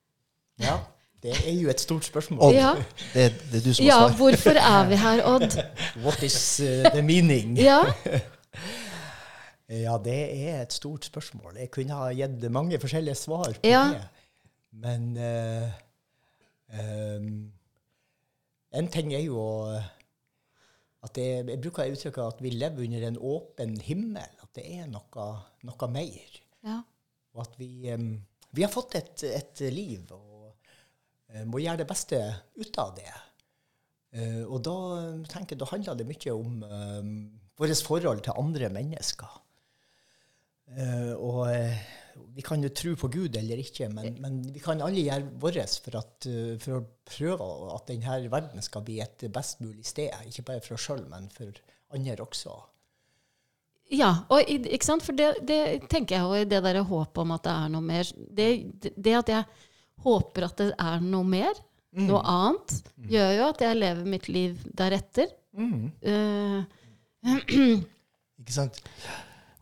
Ja. 0.58 0.78
Det 1.22 1.32
er 1.48 1.52
jo 1.60 1.68
et 1.72 1.80
stort 1.80 2.04
spørsmål. 2.04 2.42
Odd, 2.44 2.54
Ja. 2.54 2.74
det, 3.14 3.24
det 3.52 3.60
er 3.60 3.64
du 3.64 3.72
som 3.74 3.84
Ja, 3.86 3.96
svar. 4.08 4.16
hvorfor 4.16 4.50
er 4.60 4.88
vi 4.88 4.96
her, 5.00 5.22
Odd? 5.26 5.56
What 6.04 6.22
is 6.22 6.60
uh, 6.60 6.90
the 6.92 7.02
meaning? 7.02 7.56
Ja, 7.58 7.80
Ja, 9.68 9.96
det 10.04 10.14
er 10.48 10.60
et 10.62 10.72
stort 10.72 11.04
spørsmål. 11.08 11.56
Jeg 11.58 11.70
kunne 11.74 11.94
ha 11.98 12.12
gitt 12.14 12.44
mange 12.54 12.78
forskjellige 12.78 13.14
svar 13.18 13.48
på 13.56 13.66
Ja. 13.66 13.80
det. 13.92 14.04
Men 14.72 15.16
uh, 15.16 15.68
um, 17.16 17.52
en 18.76 18.88
ting 18.92 19.14
er 19.14 19.24
jo 19.24 19.40
at 21.06 21.16
jeg, 21.18 21.46
Jeg 21.48 21.60
bruker 21.62 21.90
uttrykket 21.92 22.22
at 22.26 22.40
vi 22.42 22.50
lever 22.50 22.84
under 22.86 23.08
en 23.08 23.18
åpen 23.18 23.76
himmel. 23.80 24.30
At 24.42 24.48
det 24.54 24.64
er 24.78 24.86
noe, 24.86 25.26
noe 25.66 25.88
mer. 25.90 26.40
ja. 26.64 26.80
Og 27.34 27.40
at 27.42 27.58
vi, 27.58 27.90
um, 27.92 28.22
vi 28.52 28.62
har 28.62 28.70
fått 28.72 28.94
et, 28.96 29.22
et 29.28 29.60
liv 29.74 30.00
og 30.10 30.20
eh, 30.20 30.35
må 31.44 31.60
gjøre 31.60 31.82
det 31.82 31.88
beste 31.90 32.20
ut 32.56 32.78
av 32.80 32.94
det. 32.96 33.12
Eh, 34.16 34.42
og 34.44 34.62
da 34.64 34.76
eh, 35.00 35.26
tenker 35.28 35.56
jeg, 35.56 35.60
da 35.62 35.68
handler 35.72 35.98
det 35.98 36.08
mye 36.08 36.36
om 36.36 36.62
um, 36.64 37.10
vårt 37.58 37.82
forhold 37.84 38.22
til 38.24 38.38
andre 38.38 38.70
mennesker. 38.72 39.40
Eh, 40.76 41.12
og 41.14 41.44
eh, 41.52 41.82
vi 42.34 42.42
kan 42.44 42.62
jo 42.64 42.72
tro 42.74 42.94
på 42.98 43.10
Gud 43.12 43.36
eller 43.38 43.60
ikke, 43.62 43.88
men, 43.92 44.16
men 44.22 44.38
vi 44.54 44.62
kan 44.62 44.80
alle 44.82 45.04
gjøre 45.04 45.28
vårt 45.42 45.76
for, 45.84 45.98
at, 46.00 46.28
eh, 46.30 46.54
for 46.62 46.78
å 46.78 46.86
prøve 47.06 47.50
at 47.76 47.90
denne 47.90 48.16
verden 48.32 48.64
skal 48.64 48.86
bli 48.86 48.98
et 49.04 49.28
best 49.32 49.60
mulig 49.64 49.86
sted. 49.86 50.14
Ikke 50.26 50.46
bare 50.48 50.64
for 50.64 50.78
oss 50.78 50.88
sjøl, 50.88 51.04
men 51.12 51.28
for 51.34 51.52
andre 51.94 52.18
også. 52.24 52.56
Ja, 53.94 54.10
og 54.34 54.48
ikke 54.50 54.82
sant? 54.82 55.04
For 55.06 55.14
det, 55.14 55.44
det 55.46 55.86
tenker 55.92 56.16
jeg 56.16 56.26
jo 56.26 56.42
i 56.42 56.48
det 56.50 56.58
der 56.64 56.80
håpet 56.82 57.22
om 57.22 57.36
at 57.36 57.44
det 57.46 57.52
er 57.54 57.68
noe 57.70 57.86
mer 57.86 58.08
det, 58.16 58.48
det, 58.82 58.90
det 58.98 59.12
at 59.20 59.30
jeg 59.30 59.46
håper 60.04 60.44
at 60.48 60.56
det 60.60 60.72
er 60.78 61.00
noe 61.00 61.24
mer, 61.24 61.54
noe 61.96 62.20
annet, 62.28 62.74
gjør 63.08 63.30
jo 63.38 63.44
at 63.48 63.60
jeg 63.64 63.76
lever 63.80 64.04
mitt 64.04 64.28
liv 64.28 64.58
deretter. 64.76 65.30
Eh, 65.56 66.60
Ikke 68.40 68.52
sant? 68.52 68.82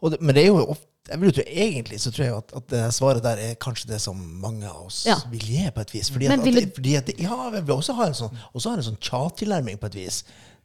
Det, 0.04 0.18
men 0.20 0.34
det 0.36 0.42
er 0.44 0.50
jo 0.52 0.64
ofte 0.66 0.90
jeg 1.04 1.20
vil 1.20 1.28
jo 1.28 1.34
tro, 1.36 1.42
Egentlig 1.52 1.98
så 2.00 2.10
tror 2.16 2.24
jeg 2.24 2.32
at, 2.38 2.52
at 2.56 2.66
det 2.72 2.78
svaret 2.96 3.20
der 3.26 3.40
er 3.44 3.56
kanskje 3.60 3.90
det 3.90 3.98
som 4.00 4.16
mange 4.40 4.64
av 4.64 4.86
oss 4.86 5.02
Ja. 5.04 5.18
vil 5.28 5.42
gi 5.44 5.66
på 5.76 5.82
et 5.84 5.92
vis. 5.92 6.08
Fordi 6.10 6.30
at, 6.32 6.40
vil 6.46 6.56
at, 6.62 6.70
fordi 6.78 6.94
at 6.96 7.06
det, 7.10 7.14
ja, 7.20 7.36
vi 7.52 7.60
vil 7.60 7.74
også 7.76 7.92
ha 7.98 8.06
en 8.08 8.16
sånn, 8.16 8.38
også 8.56 8.70
ha 8.72 8.78
en 8.78 8.86
sånn 8.86 8.96
tja-tilnærming 9.04 9.76
på 9.82 9.90
et 9.90 9.98
vis 10.00 10.22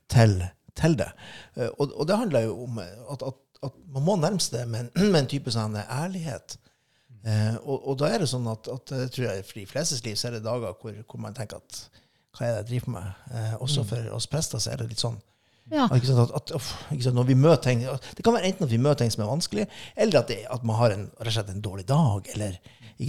til, 0.08 0.38
til 0.80 0.96
det. 1.02 1.10
Eh, 1.60 1.68
Og, 1.76 1.92
og 1.92 2.08
det 2.08 2.18
handler 2.22 2.48
jo 2.48 2.56
om 2.70 2.80
at, 2.80 3.20
at, 3.28 3.36
at 3.68 3.76
man 3.92 4.06
må 4.08 4.16
nærme 4.16 4.40
seg 4.40 4.62
det 4.62 4.66
med 4.72 4.96
med 5.12 5.20
en 5.26 5.28
type 5.36 5.52
sånn 5.52 5.76
ærlighet. 5.76 6.56
Eh, 7.30 7.56
og, 7.62 7.78
og 7.92 7.98
da 8.02 8.10
er 8.10 8.24
det 8.24 8.30
sånn 8.32 8.48
at, 8.50 8.70
at 8.72 8.94
jeg 8.96 9.14
tror 9.16 9.26
jeg, 9.28 9.48
for 9.48 9.60
de 9.60 9.70
flestes 9.70 10.04
liv 10.06 10.18
så 10.18 10.30
er 10.30 10.38
det 10.38 10.46
dager 10.46 10.78
hvor, 10.82 11.02
hvor 11.06 11.22
man 11.22 11.36
tenker 11.38 11.62
at 11.62 11.82
hva 12.38 12.46
er 12.46 12.54
det 12.54 12.60
jeg 12.60 12.70
driver 12.70 12.94
med? 12.96 13.26
Eh, 13.36 13.56
også 13.66 13.84
for 13.90 14.14
oss 14.16 14.30
prester 14.32 14.62
så 14.64 14.74
er 14.74 14.82
det 14.82 14.92
litt 14.92 15.04
sånn 15.04 15.20
ja. 15.70 15.86
at, 15.86 16.32
at, 16.34 16.54
sant, 16.56 17.14
når 17.14 17.28
vi 17.30 17.38
møter 17.38 17.62
ting, 17.68 17.84
det 18.18 18.26
kan 18.26 18.34
være 18.34 18.50
enten 18.50 18.66
at 18.66 18.72
vi 18.72 18.82
møter 18.82 19.04
ting 19.04 19.14
som 19.14 19.22
er 19.26 19.30
vanskelig, 19.30 19.66
eller 19.94 20.24
at, 20.24 20.32
det, 20.32 20.40
at 20.50 20.64
man 20.66 20.80
har 20.80 20.96
en, 20.96 21.04
rett 21.20 21.30
og 21.30 21.36
slett 21.36 21.52
en 21.54 21.66
dårlig 21.66 21.86
dag. 21.90 22.32
eller 22.34 22.58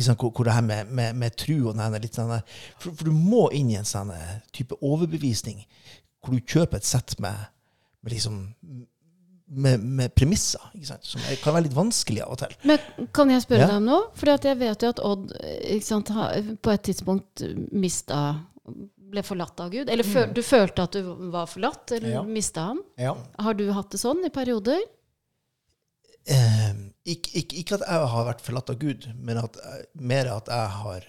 sant, 0.04 0.20
hvor, 0.20 0.34
hvor 0.34 0.48
det 0.48 0.56
her 0.58 0.66
med, 0.66 0.92
med, 0.92 1.16
med 1.22 1.38
tru 1.40 1.54
og 1.70 1.78
denne, 1.78 2.02
litt 2.02 2.18
denne, 2.18 2.42
for, 2.76 2.92
for 2.92 3.08
du 3.08 3.16
må 3.16 3.46
inn 3.56 3.72
i 3.72 3.78
en 3.80 3.88
sånn 3.88 4.12
type 4.52 4.76
overbevisning 4.84 5.64
hvor 6.20 6.36
du 6.36 6.44
kjøper 6.44 6.80
et 6.80 6.88
sett 6.88 7.16
med, 7.22 7.48
med 8.04 8.12
liksom 8.12 8.42
med, 9.50 9.82
med 9.82 10.14
premisser, 10.14 10.62
som 11.02 11.20
kan 11.42 11.54
være 11.56 11.64
litt 11.66 11.74
vanskelig 11.76 12.22
av 12.22 12.36
og 12.36 12.38
til. 12.44 12.54
Men 12.70 13.08
kan 13.16 13.30
jeg 13.32 13.42
spørre 13.42 13.64
Ja. 13.64 13.66
deg 13.72 13.80
om 13.80 13.88
noe? 13.90 14.04
For 14.14 14.30
jeg 14.30 14.58
vet 14.60 14.82
jo 14.86 14.88
at 14.94 15.00
Odd 15.02 15.32
sant, 15.82 16.12
på 16.62 16.70
et 16.74 16.82
tidspunkt 16.86 17.42
mista 17.72 18.20
Ble 19.10 19.24
forlatt 19.26 19.58
av 19.58 19.72
Gud. 19.72 19.88
Eller 19.90 20.06
føl, 20.06 20.28
du 20.32 20.38
følte 20.46 20.84
at 20.86 20.92
du 20.94 21.02
var 21.32 21.48
forlatt, 21.50 21.90
eller 21.96 22.12
Ja. 22.12 22.22
mista 22.22 22.68
han. 22.68 22.78
Ja. 22.96 23.16
Har 23.42 23.54
du 23.58 23.64
hatt 23.74 23.90
det 23.90 23.98
sånn 23.98 24.22
i 24.24 24.30
perioder? 24.30 24.78
Eh, 26.30 26.70
ikke, 27.10 27.32
ikke, 27.40 27.56
ikke 27.58 27.74
at 27.80 27.86
jeg 27.88 28.08
har 28.12 28.26
vært 28.28 28.44
forlatt 28.44 28.70
av 28.70 28.78
Gud, 28.78 29.08
men 29.18 29.40
at, 29.40 29.56
mer 29.98 30.28
at 30.36 30.46
jeg 30.52 30.68
har 30.76 31.08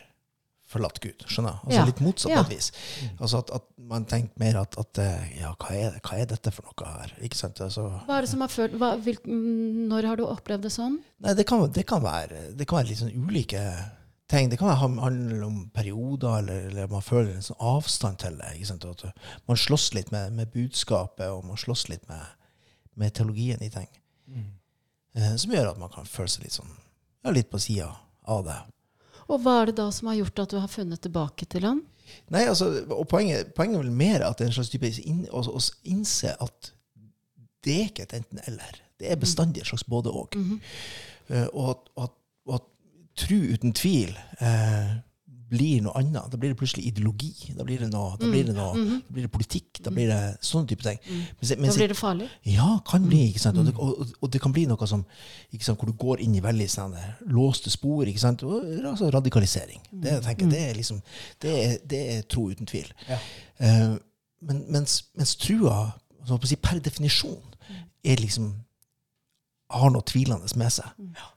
forlatt 0.72 1.00
Gud. 1.04 1.25
Skjønner? 1.28 1.60
Altså 1.66 1.78
Ja. 1.82 1.86
Litt 1.90 2.01
motsatt 2.04 2.32
Ja. 2.34 2.44
vis. 2.48 2.72
Altså 3.20 3.42
at, 3.44 3.51
at 3.60 3.66
man 3.92 4.06
tenker 4.08 4.40
mer 4.40 4.62
at, 4.62 4.78
at 4.80 4.98
eh, 5.04 5.32
ja, 5.42 5.54
hva 5.60 5.72
er, 5.75 5.98
hva 6.00 6.18
er 6.22 6.30
dette 6.32 6.51
for 6.56 6.63
noe 6.70 6.92
her? 6.98 7.13
Ikke 7.28 7.36
sant? 7.40 7.60
Altså, 7.62 7.88
Hva 8.08 8.18
er 8.18 8.25
det 8.28 8.30
som 8.32 8.42
har 8.46 8.51
følt, 8.54 8.78
hva, 8.80 8.94
hvil, 9.04 9.18
mm, 9.25 9.88
når 9.92 10.08
har 10.12 10.22
du 10.22 10.25
opplevd 10.28 10.63
det 10.68 10.72
sånn? 10.74 11.00
nei, 11.22 11.34
det 11.38 11.46
kan, 11.50 11.66
det, 11.72 11.86
kan 11.90 12.01
være, 12.04 12.46
det 12.58 12.68
kan 12.68 12.80
være 12.82 12.88
litt 12.94 13.01
sånn 13.04 13.12
ulike 13.28 13.62
ting. 14.32 14.48
Det 14.50 14.58
kan 14.62 14.72
handle 14.80 15.44
om 15.46 15.58
perioder, 15.75 16.38
eller, 16.40 16.68
eller 16.72 16.88
man 16.88 17.04
føler 17.04 17.36
en 17.36 17.44
sånn 17.44 17.60
avstand 17.60 18.22
til 18.24 18.38
det. 18.40 18.54
Ikke 18.56 18.70
sant? 18.72 18.86
At 18.88 19.04
man 19.51 19.60
slåss 19.60 19.90
litt 19.98 20.12
med, 20.16 20.32
med 20.38 20.54
budskapet, 20.56 21.28
og 21.28 21.44
man 21.50 21.60
slåss 21.60 21.90
litt 21.92 22.08
med, 22.08 22.24
med 22.96 23.12
teologien 23.18 23.60
i 23.62 23.70
ting. 23.74 23.90
Eh, 25.16 25.36
som 25.36 25.51
gjør 25.51 25.74
at 25.74 25.80
man 25.82 25.92
kan 25.92 26.08
føle 26.08 26.32
seg 26.32 26.46
litt 26.46 26.56
sånn, 26.56 26.72
ja, 27.25 27.34
litt 27.36 27.50
på 27.51 27.60
sida 27.60 27.90
av 28.32 28.46
det. 28.48 28.56
Og 29.32 29.40
hva 29.44 29.62
er 29.62 29.72
det 29.72 29.78
da 29.80 29.88
som 29.96 30.10
har 30.12 30.18
gjort 30.20 30.42
at 30.44 30.54
du 30.54 30.60
har 30.60 30.72
funnet 30.72 31.02
tilbake 31.04 31.48
til 31.50 31.64
han? 31.68 31.82
Nei, 32.34 32.44
altså, 32.52 32.68
og 32.92 33.06
poenget, 33.08 33.54
poenget 33.56 33.78
er 33.80 33.84
vel 33.86 33.94
mer 33.96 34.26
at 34.28 34.38
det 34.40 34.46
er 34.46 34.52
en 34.52 34.56
slags 34.58 34.72
type 34.74 34.90
inn, 35.08 35.22
å, 35.32 35.44
innse 35.88 36.34
at 36.44 36.72
det 37.64 37.76
er 37.78 37.86
ikke 37.92 38.04
et 38.10 38.16
enten-eller. 38.18 38.82
Det 39.00 39.08
er 39.14 39.20
bestandig 39.22 39.62
et 39.64 39.70
slags 39.72 39.88
både-og. 39.88 40.36
Mm 40.36 40.58
og, 41.54 41.70
at- 41.70 41.90
og, 41.96 42.04
at- 42.04 42.18
og 42.50 42.56
at 42.58 42.66
tru 43.22 43.38
uten 43.54 43.72
tvil 43.78 44.10
eh, 44.44 44.90
blir 45.51 45.81
noe 45.84 45.93
annet. 46.00 46.29
Da 46.31 46.39
blir 46.39 46.53
det 46.53 46.58
plutselig 46.60 46.86
ideologi. 46.88 47.31
Da 47.58 47.65
blir 47.67 47.81
det 47.84 47.89
noe, 47.91 48.15
da 48.20 48.29
blir 48.29 48.48
det, 48.48 48.55
noe, 48.55 48.72
da 49.03 49.15
blir 49.15 49.27
det 49.27 49.31
politikk. 49.34 49.81
Da 49.84 49.91
blir 49.93 50.08
det 50.12 50.20
sånne 50.48 50.70
type 50.72 50.86
ting. 50.86 51.00
Mens, 51.41 51.51
Da 51.51 51.75
blir 51.75 51.91
det 51.91 51.98
farlig? 52.00 52.29
ja, 52.48 52.70
kan 52.88 53.08
bli. 53.08 53.25
ikke 53.31 53.43
sant? 53.43 53.60
Og 53.60 53.67
det, 53.67 53.74
og, 53.75 54.13
og 54.22 54.31
det 54.31 54.41
kan 54.43 54.55
bli 54.55 54.65
noe 54.70 54.88
som, 54.88 55.03
ikke 55.51 55.67
sant, 55.67 55.81
hvor 55.81 55.91
du 55.91 55.98
går 56.00 56.24
inn 56.24 56.38
i 56.39 56.43
veldig 56.43 56.70
sånne 56.72 57.03
låste 57.36 57.74
spor. 57.74 58.05
ikke 58.08 58.24
sant? 58.24 58.46
Og, 58.48 58.63
altså 58.93 59.12
radikalisering. 59.12 59.84
Det, 59.91 60.15
jeg 60.17 60.25
tenker, 60.29 60.53
det, 60.55 60.63
er 60.70 60.79
liksom, 60.79 61.03
det, 61.43 61.58
er, 61.65 61.77
det 61.84 62.01
er 62.15 62.25
tro 62.31 62.48
uten 62.51 62.70
tvil. 62.70 62.88
Ja. 63.10 63.20
Uh, 63.62 64.00
men, 64.48 64.65
mens, 64.72 65.01
mens 65.20 65.36
trua 65.38 65.91
altså, 66.22 66.39
å 66.39 66.48
si, 66.48 66.58
per 66.58 66.79
definisjon 66.79 67.41
er 68.08 68.24
liksom 68.24 68.53
har 69.72 69.91
noe 69.91 70.03
tvilende 70.08 70.48
med 70.60 70.74
seg. 70.74 70.88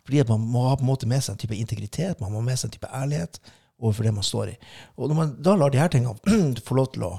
Fordi 0.05 0.23
at 0.23 0.31
man 0.31 0.47
må 0.55 0.69
ha 0.69 0.79
på 0.79 0.83
en 0.83 0.91
måte 0.91 1.07
med 1.11 1.23
seg 1.23 1.35
en 1.35 1.43
type 1.43 1.57
integritet, 1.57 2.21
man 2.23 2.33
må 2.33 2.43
ha 2.43 2.47
med 2.49 2.59
seg 2.59 2.71
en 2.71 2.79
type 2.79 2.91
ærlighet 2.91 3.39
overfor 3.79 4.07
det 4.07 4.15
man 4.15 4.27
står 4.27 4.53
i. 4.53 4.57
Og 4.97 5.11
når 5.11 5.19
man 5.19 5.33
da 5.43 5.55
lar 5.59 5.73
de 5.73 5.81
her 5.81 5.91
tingene 5.93 6.61
få 6.67 6.77
lov 6.79 6.93
til 6.95 7.07
å, 7.09 7.13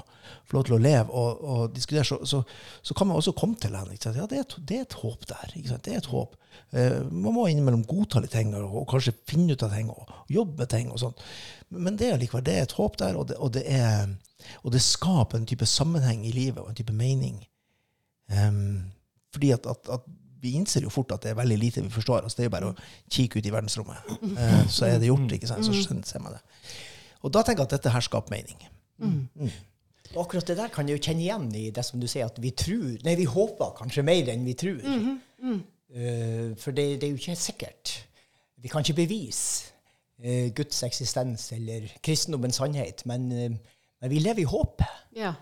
få 0.48 0.58
lov 0.58 0.66
til 0.68 0.76
å 0.76 0.80
leve 0.82 1.12
og, 1.12 1.44
og 1.44 1.74
diskutere, 1.74 2.06
så, 2.08 2.18
så, 2.26 2.42
så 2.82 2.96
kan 2.96 3.10
man 3.10 3.20
også 3.20 3.34
komme 3.36 3.58
til 3.60 3.76
den. 3.76 3.92
Ja, 4.16 4.26
det 4.26 4.40
er, 4.40 4.46
et, 4.46 4.56
det 4.68 4.78
er 4.78 4.86
et 4.86 4.98
håp 5.02 5.26
der. 5.30 5.54
Det 5.54 5.92
er 5.92 6.00
et 6.00 6.10
håp. 6.12 6.36
Eh, 6.72 7.00
man 7.10 7.36
må 7.36 7.46
innimellom 7.50 7.84
godta 7.88 8.22
litt 8.22 8.34
ting 8.34 8.54
og, 8.56 8.80
og 8.82 8.88
kanskje 8.90 9.14
finne 9.28 9.54
ut 9.54 9.64
av 9.66 9.74
ting 9.76 9.90
og, 9.92 10.08
og 10.24 10.32
jobbe 10.32 10.62
med 10.62 10.72
ting. 10.72 10.90
og 10.92 11.02
sånt. 11.02 11.24
Men 11.68 11.98
det 12.00 12.10
er 12.10 12.20
likevel 12.22 12.46
det 12.46 12.56
er 12.56 12.66
et 12.66 12.76
håp 12.78 12.98
der, 13.02 13.18
og 13.18 13.28
det, 13.30 13.38
og 13.42 13.52
det, 13.56 13.64
er, 13.70 14.08
det 14.72 14.82
skaper 14.82 15.40
en 15.40 15.48
type 15.48 15.66
sammenheng 15.68 16.24
i 16.26 16.34
livet 16.34 16.62
og 16.62 16.70
en 16.72 16.78
type 16.78 16.94
mening. 16.94 17.42
Um, 18.26 18.92
fordi 19.34 19.52
at, 19.54 19.66
at, 19.70 19.90
at 19.92 20.06
vi 20.42 20.52
innser 20.58 20.84
jo 20.84 20.92
fort 20.92 21.14
at 21.16 21.24
det 21.24 21.32
er 21.32 21.38
veldig 21.38 21.58
lite 21.60 21.84
vi 21.84 21.92
forstår. 21.92 22.24
Altså, 22.24 22.36
det 22.38 22.44
er 22.44 22.50
jo 22.50 22.56
bare 22.56 22.72
å 22.72 22.76
kikke 23.12 23.40
ut 23.40 23.48
i 23.48 23.54
verdensrommet, 23.54 24.10
eh, 24.32 24.58
så 24.72 24.88
er 24.88 24.98
det 25.00 25.10
gjort. 25.10 25.32
ikke 25.32 25.50
sant? 25.50 25.66
Så 25.66 26.02
ser 26.06 26.24
man 26.24 26.36
det. 26.36 26.42
Og 27.24 27.32
da 27.32 27.42
tenker 27.42 27.64
jeg 27.64 27.70
at 27.70 27.78
dette 27.78 27.94
her 27.94 28.04
skaper 28.04 28.34
mening. 28.34 28.68
Og 30.14 30.20
akkurat 30.22 30.48
det 30.48 30.56
der 30.58 30.72
kan 30.72 30.88
jeg 30.88 30.98
jo 30.98 31.04
kjenne 31.08 31.24
igjen 31.24 31.48
i 31.58 31.70
det 31.74 31.84
som 31.84 32.00
du 32.00 32.06
sier, 32.08 32.28
at 32.28 32.36
vi 32.40 32.52
tror 32.56 33.00
Nei, 33.04 33.16
vi 33.18 33.26
håper 33.28 33.74
kanskje 33.76 34.04
mer 34.06 34.30
enn 34.32 34.44
vi 34.46 34.54
tror. 34.58 34.84
Eh, 35.96 36.52
for 36.60 36.76
det, 36.76 36.86
det 37.00 37.08
er 37.08 37.14
jo 37.14 37.20
ikke 37.20 37.38
sikkert. 37.38 37.96
Vi 38.62 38.70
kan 38.72 38.82
ikke 38.82 39.02
bevise 39.04 39.72
uh, 40.24 40.48
Guds 40.56 40.80
eksistens 40.82 41.50
eller 41.54 41.84
kristendommens 42.02 42.58
sannhet, 42.58 43.04
men, 43.06 43.28
uh, 43.30 43.76
men 44.02 44.10
vi 44.10 44.18
lever 44.18 44.42
i 44.42 44.48
håpet. 44.48 45.04
Ja. 45.14 45.34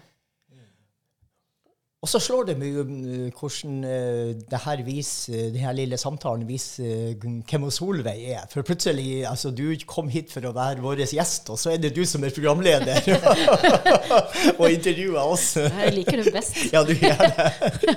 Og 2.04 2.08
så 2.10 2.20
slår 2.20 2.50
det 2.50 2.54
meg 2.60 2.74
eh, 2.82 3.30
hvordan 3.32 3.78
denne, 3.80 4.34
det 4.50 4.58
her 4.60 4.82
viser, 4.84 5.46
den 5.54 5.62
her 5.64 5.72
lille 5.76 5.96
samtalen 6.00 6.44
viser 6.48 6.84
eh, 6.84 7.14
hvem 7.48 7.64
Solveig 7.72 8.26
er. 8.34 8.44
For 8.52 8.66
plutselig, 8.66 9.22
altså 9.28 9.48
du 9.56 9.64
kom 9.88 10.10
hit 10.12 10.32
for 10.34 10.44
å 10.44 10.52
være 10.52 10.84
vår 10.84 11.00
gjest, 11.06 11.48
og 11.54 11.56
så 11.60 11.72
er 11.72 11.80
det 11.80 11.94
du 11.96 12.02
som 12.08 12.24
er 12.26 12.34
programleder 12.34 13.00
og 14.60 14.66
intervjuer 14.68 15.20
oss. 15.22 15.46
Jeg 15.56 15.94
liker 15.96 16.20
det 16.22 16.34
best. 16.34 16.60
Ja, 16.74 16.82
du 16.84 16.92
gjør 16.92 17.20
det. 17.24 17.96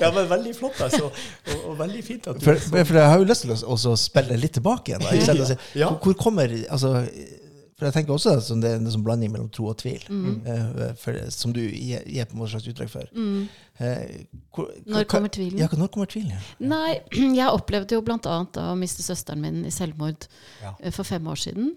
Ja, 0.00 0.10
men 0.12 0.28
veldig 0.30 0.54
flott, 0.58 0.78
altså. 0.84 1.08
Og, 1.08 1.58
og 1.70 1.78
veldig 1.78 2.04
fint 2.04 2.28
at 2.28 2.38
du 2.38 2.44
For, 2.44 2.60
for 2.82 2.98
jeg 3.00 3.12
har 3.12 3.20
jo 3.22 3.28
lyst 3.28 3.46
til 3.46 3.54
å 3.56 3.96
spille 4.00 4.38
litt 4.40 4.56
tilbake 4.58 4.92
igjen. 4.92 5.04
Da, 5.06 5.14
ikke? 5.16 5.36
Altså, 5.38 5.58
Ja. 5.78 5.88
hvor, 5.92 6.00
hvor 6.04 6.18
kommer 6.28 6.52
altså, 6.68 6.94
For 7.78 7.86
jeg 7.86 7.94
tenker 7.94 8.10
også 8.16 8.32
at 8.34 8.48
det 8.60 8.70
er 8.72 8.80
en 8.80 8.88
sånn 8.90 9.04
blanding 9.06 9.30
mellom 9.30 9.48
tro 9.54 9.68
og 9.70 9.76
tvil, 9.78 10.02
eh, 10.50 10.94
for, 10.98 11.14
som 11.30 11.52
du 11.54 11.60
gir, 11.62 12.02
gir 12.10 12.26
på 12.26 12.34
en 12.42 12.48
slags 12.50 12.66
uttrykk 12.72 12.90
for. 12.90 13.04
Eh, 13.78 14.24
hvor- 14.50 14.72
Når 14.84 15.04
kommer 15.06 15.30
tvilen? 15.30 15.60
Ja, 15.62 15.68
når 15.70 15.88
kommer 15.94 16.06
tvilen? 16.10 16.32
Ja. 16.34 16.40
Nei, 16.58 16.98
jeg 17.38 17.46
opplevde 17.54 17.94
jo 17.94 18.02
bl.a. 18.02 18.18
å 18.18 18.74
miste 18.78 19.02
søsteren 19.06 19.38
min 19.40 19.60
i 19.64 19.70
selvmord 19.70 20.26
Ja. 20.60 20.74
eh, 20.80 20.90
for 20.90 21.04
fem 21.06 21.22
år 21.30 21.38
siden. 21.38 21.76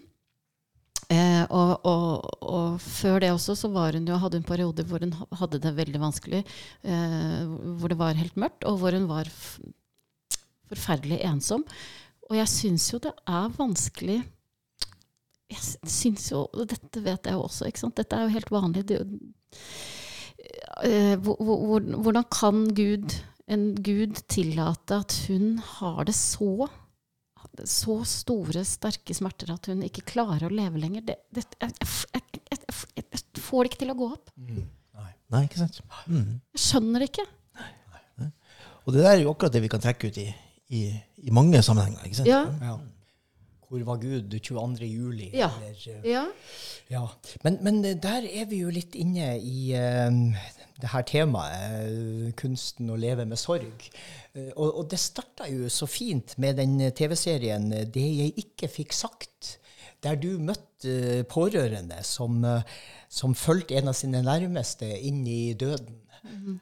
Eh, 1.12 1.44
og, 1.50 1.86
og, 1.86 2.26
og 2.42 2.80
før 2.80 3.20
det 3.20 3.30
også 3.30 3.54
så 3.58 3.70
var 3.70 3.92
hun 3.92 4.06
jo, 4.08 4.16
hadde 4.18 4.38
hun 4.40 4.46
perioder 4.48 4.84
hvor 4.88 4.98
hun 5.04 5.12
hadde 5.38 5.58
det 5.60 5.74
veldig 5.76 6.00
vanskelig. 6.02 6.42
Eh, 6.82 7.46
hvor 7.78 7.88
det 7.92 7.98
var 8.00 8.14
helt 8.18 8.34
mørkt, 8.34 8.64
og 8.66 8.78
hvor 8.82 8.90
hun 8.96 9.06
var 9.06 9.28
forferdelig 10.72 11.20
ensom. 11.28 11.64
Og 12.30 12.38
jeg 12.38 12.48
syns 12.48 12.90
jo 12.94 12.98
det 13.02 13.12
er 13.28 13.50
vanskelig 13.58 14.22
Jeg 15.52 15.90
syns 15.92 16.30
jo 16.32 16.42
Og 16.52 16.66
dette 16.70 17.02
vet 17.04 17.28
jeg 17.28 17.36
jo 17.36 17.42
også, 17.46 17.66
ikke 17.68 17.82
sant. 17.84 17.96
Dette 18.00 18.16
er 18.18 18.26
jo 18.26 18.34
helt 18.36 18.50
vanlig. 18.54 18.84
Det, 18.88 18.98
hvor- 21.22 21.80
hvordan 22.02 22.24
kan 22.32 22.62
Gud, 22.74 23.14
en 23.48 23.74
Gud 23.76 24.22
tillate 24.28 24.94
at 25.02 25.16
hun 25.28 25.58
har 25.58 26.04
det 26.08 26.14
så 26.14 26.68
så 27.68 27.98
store, 28.08 28.62
sterke 28.64 29.12
smerter 29.14 29.50
at 29.52 29.66
hun 29.68 29.82
ikke 29.84 30.00
klarer 30.08 30.46
å 30.46 30.54
leve 30.54 30.78
lenger. 30.80 31.02
Det, 31.04 31.16
det, 31.34 31.42
jeg, 31.60 31.74
jeg, 32.14 32.22
jeg, 32.50 32.58
jeg, 32.96 33.04
jeg 33.12 33.42
får 33.44 33.62
det 33.66 33.70
ikke 33.72 33.80
til 33.82 33.90
å 33.92 33.96
gå 33.98 34.06
opp. 34.14 34.30
Nei, 35.32 35.42
ikke 35.48 35.58
sant? 35.60 35.80
Mm. 36.06 36.40
Jeg 36.54 36.62
skjønner 36.64 37.02
det 37.02 37.08
ikke. 37.10 37.26
Og 38.86 38.94
det 38.94 39.02
der 39.04 39.10
er 39.12 39.20
jo 39.22 39.30
akkurat 39.34 39.52
det 39.54 39.60
vi 39.66 39.68
kan 39.70 39.82
trekke 39.84 40.08
ut 40.08 40.16
i, 40.22 40.24
i, 40.74 40.80
i 41.28 41.30
mange 41.34 41.60
sammenhenger. 41.62 42.06
ikke 42.08 42.16
sant? 42.22 42.30
Ja. 42.30 42.40
Ja. 42.62 42.78
Hvor 43.72 43.84
var 43.88 44.00
Gud 44.02 44.34
22. 44.36 44.84
juli? 44.84 45.30
Ja. 45.32 45.48
Eller, 45.56 45.78
eh, 45.86 46.10
Ja. 46.10 46.26
ja. 46.90 47.06
Men, 47.42 47.56
men 47.64 47.84
eh, 47.84 47.96
der 47.96 48.26
er 48.28 48.44
vi 48.50 48.58
jo 48.60 48.68
litt 48.68 48.94
inne 49.00 49.38
i 49.40 49.72
uh, 49.72 50.12
det 50.82 50.90
her 50.92 51.06
temaet, 51.08 52.34
kunsten 52.36 52.92
å 52.92 52.98
leve 53.00 53.24
med 53.24 53.40
sorg. 53.40 53.88
Og, 54.56 54.66
og 54.66 54.84
det 54.92 55.00
starta 55.00 55.48
jo 55.48 55.70
så 55.72 55.88
fint 55.88 56.36
med 56.40 56.56
den 56.60 56.78
TV-serien 56.92 57.68
'Det 57.70 58.04
jeg 58.18 58.32
ikke 58.44 58.68
fikk 58.68 58.92
sagt', 58.92 59.56
der 60.02 60.16
du 60.16 60.38
møtte 60.40 61.24
pårørende 61.30 62.02
som, 62.02 62.44
som 63.08 63.34
fulgte 63.34 63.76
en 63.78 63.88
av 63.88 63.94
sine 63.94 64.22
nærmeste 64.24 64.88
inn 65.00 65.24
i 65.26 65.54
døden. 65.54 66.02
Eh, 66.24 66.56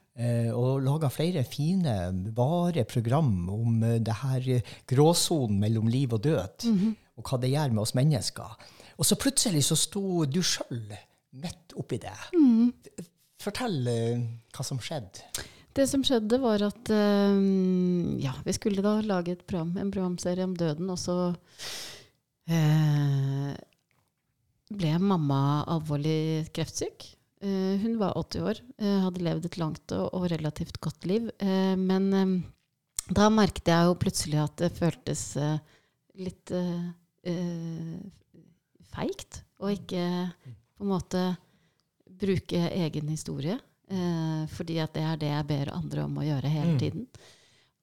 og 0.52 0.82
laga 0.84 1.08
flere 1.12 1.44
fine, 1.48 1.94
vare 2.36 2.84
program 2.88 3.48
om 3.52 3.82
eh, 3.86 4.00
det 4.04 4.16
her 4.22 4.48
eh, 4.56 4.74
gråsonen 4.90 5.60
mellom 5.62 5.88
liv 5.88 6.12
og 6.16 6.22
død, 6.26 6.66
og 7.16 7.30
hva 7.30 7.40
det 7.40 7.52
gjør 7.54 7.72
med 7.74 7.84
oss 7.84 7.96
mennesker. 7.98 8.58
Og 9.00 9.08
så 9.08 9.16
plutselig 9.16 9.64
så 9.64 9.78
sto 9.80 10.26
du 10.28 10.42
sjøl 10.44 10.92
midt 11.40 11.72
oppi 11.78 12.00
det. 12.02 12.16
Fortell 13.40 13.88
eh, 13.88 14.20
hva 14.52 14.66
som 14.66 14.80
skjedde. 14.82 15.24
Det 15.72 15.86
som 15.86 16.02
skjedde, 16.04 16.40
var 16.42 16.60
at 16.66 16.90
eh, 16.92 17.40
ja, 18.20 18.34
vi 18.44 18.56
skulle 18.56 18.84
da 18.84 18.98
lage 19.06 19.36
et 19.36 19.46
program, 19.46 19.76
en 19.78 19.92
programserie 19.94 20.44
om 20.44 20.56
døden, 20.58 20.90
og 20.90 20.98
så 21.00 21.16
eh, 22.50 23.54
ble 24.70 24.92
mamma 25.00 25.40
alvorlig 25.70 26.50
kreftsyk. 26.52 27.08
Eh, 27.42 27.76
hun 27.80 27.94
var 27.98 28.12
80 28.20 28.42
år, 28.44 28.58
eh, 28.78 28.98
hadde 29.00 29.22
levd 29.24 29.46
et 29.48 29.56
langt 29.56 29.92
og, 29.96 30.26
relativt 30.30 30.78
godt 30.80 31.06
liv. 31.08 31.30
Eh, 31.40 31.74
men 31.76 32.10
da 33.10 33.28
merket 33.32 33.64
jeg 33.72 33.86
jo 33.88 33.94
plutselig 33.96 34.42
at 34.44 34.56
det 34.60 34.72
føltes 34.76 35.22
litt 36.20 36.52
feigt 38.92 39.40
å 39.60 39.70
ikke 39.72 40.04
på 40.76 40.84
en 40.84 40.90
måte 40.92 41.22
bruke 42.20 42.60
egen 42.76 43.08
historie. 43.12 43.58
Fordi 44.54 44.76
at 44.78 44.92
det 44.94 45.02
er 45.02 45.16
det 45.18 45.30
jeg 45.32 45.46
ber 45.48 45.72
andre 45.74 46.04
om 46.06 46.18
å 46.20 46.26
gjøre 46.26 46.50
hele 46.52 46.74
Mm. 46.76 46.78
tiden. 46.78 47.06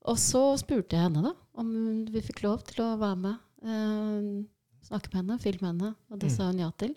Og 0.08 0.16
så 0.16 0.56
spurte 0.58 0.96
jeg 0.96 1.04
henne 1.04 1.24
da 1.24 1.34
om 1.60 2.06
vi 2.06 2.22
fikk 2.22 2.44
lov 2.44 2.64
til 2.64 2.86
å 2.86 2.98
være 2.98 3.18
med. 3.18 4.48
Snakke 4.88 5.12
med 5.12 5.20
henne, 5.26 5.40
filme 5.42 5.68
henne. 5.68 5.96
Og 6.10 6.20
det 6.20 6.30
Mm. 6.32 6.36
sa 6.38 6.44
hun 6.46 6.60
ja 6.60 6.72
til. 6.72 6.96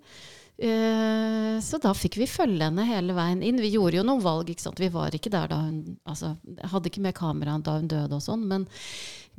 Eh, 0.60 1.56
så 1.64 1.78
da 1.80 1.94
fikk 1.96 2.18
vi 2.20 2.26
følge 2.28 2.66
henne 2.66 2.84
hele 2.84 3.14
veien 3.16 3.40
inn. 3.44 3.60
Vi 3.62 3.72
gjorde 3.72 3.96
jo 3.96 4.04
noen 4.04 4.20
valg. 4.24 4.50
ikke 4.52 4.66
sant? 4.66 4.80
Vi 4.80 4.90
var 4.92 5.14
ikke 5.16 5.32
der 5.32 5.48
da 5.48 5.60
hun 5.62 5.96
altså, 6.04 6.34
Hadde 6.72 6.90
ikke 6.90 7.04
med 7.04 7.16
kamera 7.16 7.56
da 7.64 7.78
hun 7.78 7.88
døde 7.88 8.18
og 8.18 8.24
sånn, 8.24 8.44
men, 8.50 8.66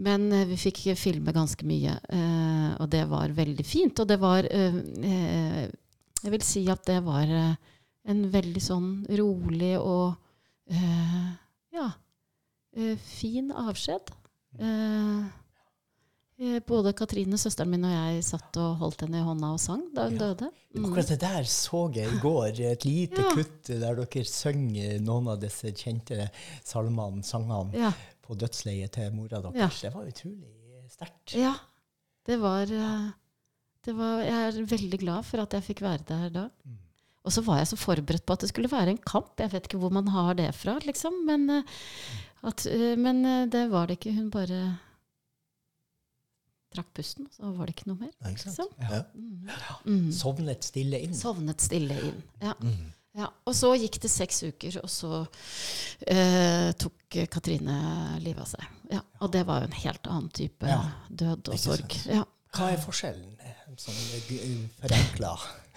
men 0.02 0.32
eh, 0.34 0.48
vi 0.50 0.58
fikk 0.58 0.84
filme 0.98 1.34
ganske 1.36 1.68
mye. 1.68 1.94
Eh, 2.10 2.70
og 2.82 2.90
det 2.94 3.04
var 3.12 3.36
veldig 3.38 3.66
fint. 3.68 4.02
Og 4.02 4.10
det 4.10 4.18
var 4.22 4.50
Jeg 6.22 6.34
vil 6.34 6.46
si 6.46 6.66
at 6.70 6.86
det 6.90 7.00
var 7.06 7.30
en 7.32 8.22
veldig 8.34 8.62
sånn 8.62 8.90
rolig 9.18 9.76
og 9.78 10.18
ja, 10.72 11.88
fin 13.06 13.52
avskjed. 13.52 14.14
Eh, 16.42 16.58
både 16.66 16.90
Katrine, 16.98 17.38
søsteren 17.38 17.70
min, 17.70 17.84
og 17.86 17.92
jeg 17.94 18.24
satt 18.26 18.58
og 18.58 18.80
holdt 18.82 19.04
henne 19.06 19.20
i 19.20 19.26
hånda 19.26 19.52
og 19.54 19.60
sang 19.62 19.84
da 19.94 20.08
hun 20.08 20.16
Ja. 20.18 20.20
døde. 20.34 20.48
Mm. 20.74 20.86
Akkurat 20.88 21.08
det 21.12 21.20
der 21.22 21.44
så 21.44 21.82
jeg 21.94 22.08
i 22.16 22.18
går. 22.20 22.48
Et 22.72 22.86
lite 22.86 23.22
Ja. 23.22 23.30
kutt 23.36 23.64
der 23.68 23.96
dere 23.96 24.24
synger 24.26 25.00
noen 25.02 25.28
av 25.28 25.40
disse 25.40 25.72
kjente 25.72 26.30
salmene, 26.64 27.22
sangene, 27.24 27.74
Ja, 27.76 27.92
på 28.24 28.36
dødsleiet 28.36 28.92
til 28.92 29.12
mora 29.14 29.42
deres. 29.42 29.82
Det 29.82 29.94
var 29.94 30.04
utrolig 30.06 30.90
sterkt. 30.90 31.34
ja. 31.36 31.54
Det 32.26 32.40
var, 32.40 32.62
eh, 32.64 33.12
det 33.84 33.96
var 33.96 34.22
Jeg 34.22 34.58
er 34.58 34.66
veldig 34.66 35.00
glad 35.00 35.26
for 35.26 35.38
at 35.42 35.50
jeg 35.52 35.64
fikk 35.64 35.82
være 35.82 36.06
der 36.06 36.30
da. 36.30 36.50
Mm. 36.66 36.78
Og 37.26 37.32
så 37.32 37.44
var 37.44 37.58
jeg 37.58 37.68
så 37.68 37.78
forberedt 37.78 38.26
på 38.26 38.34
at 38.34 38.40
det 38.40 38.50
skulle 38.50 38.68
være 38.70 38.90
en 38.90 38.98
kamp. 38.98 39.38
Jeg 39.38 39.52
vet 39.52 39.64
ikke 39.68 39.78
hvor 39.80 39.92
man 39.92 40.08
har 40.08 40.34
det 40.34 40.56
fra, 40.56 40.80
liksom. 40.80 41.24
Men, 41.26 41.50
eh, 41.50 41.64
at, 42.44 42.66
eh, 42.66 42.96
men 42.96 43.50
det 43.50 43.70
var 43.70 43.86
det 43.88 44.00
ikke. 44.00 44.16
Hun 44.16 44.32
bare 44.32 44.80
trakk 46.74 46.90
pusten, 46.98 47.28
så 47.36 47.52
var 47.58 47.68
det 47.70 47.76
ikke 47.76 47.90
noe 47.92 48.00
mer. 48.06 48.12
Nei, 48.24 48.32
ikke 48.36 48.54
sant? 48.56 48.74
Ja. 48.80 49.02
Ja. 49.02 49.04
Mm. 49.14 49.52
Mm. 49.86 50.10
Sovnet 50.16 50.64
stille 50.68 51.00
inn. 51.06 51.14
Sovnet 51.18 51.62
stille 51.64 51.98
inn. 52.10 52.20
Ja. 52.42 52.56
Mm. 52.64 52.90
Ja, 53.20 53.28
og 53.44 53.56
så 53.58 53.74
gikk 53.76 53.98
det 54.00 54.08
seks 54.08 54.38
uker, 54.48 54.78
og 54.86 54.88
så 54.92 55.26
eh, 56.08 56.70
tok 56.80 57.18
Katrine 57.32 57.76
livet 58.24 58.46
av 58.46 58.48
seg. 58.54 58.68
Ja, 58.94 59.02
og 59.20 59.34
det 59.34 59.42
var 59.50 59.64
jo 59.64 59.68
en 59.68 59.80
helt 59.82 60.08
annen 60.08 60.30
type 60.36 60.78
død 61.10 61.52
og 61.52 61.60
sorg. 61.60 61.98
Ja. 62.08 62.24
Hva 62.56 62.70
er 62.72 62.80
forskjellen, 62.84 63.34
eh, 63.44 63.66
sånn 63.80 64.00
eh, 64.16 64.54
forenkla? 64.80 65.34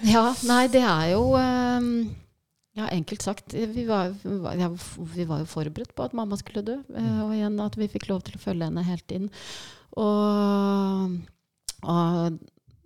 ja, 0.06 0.24
nei, 0.46 0.62
det 0.74 0.82
er 0.82 1.08
jo 1.14 1.24
um, 1.38 1.90
Ja, 2.74 2.88
enkelt 2.90 3.22
sagt. 3.22 3.52
Vi 3.54 3.84
var, 3.86 4.10
ja, 4.58 4.66
vi 5.14 5.26
var 5.30 5.42
jo 5.44 5.46
forberedt 5.46 5.92
på 5.94 6.06
at 6.06 6.14
mamma 6.18 6.34
skulle 6.40 6.64
dø. 6.66 6.80
eh, 6.94 7.20
og 7.22 7.34
igjen 7.36 7.58
at 7.62 7.78
vi 7.78 7.90
fikk 7.90 8.08
lov 8.10 8.24
til 8.26 8.38
å 8.38 8.42
følge 8.42 8.66
henne 8.70 8.82
helt 8.86 9.14
inn. 9.14 9.28
Og, 10.00 11.14
og 11.86 12.38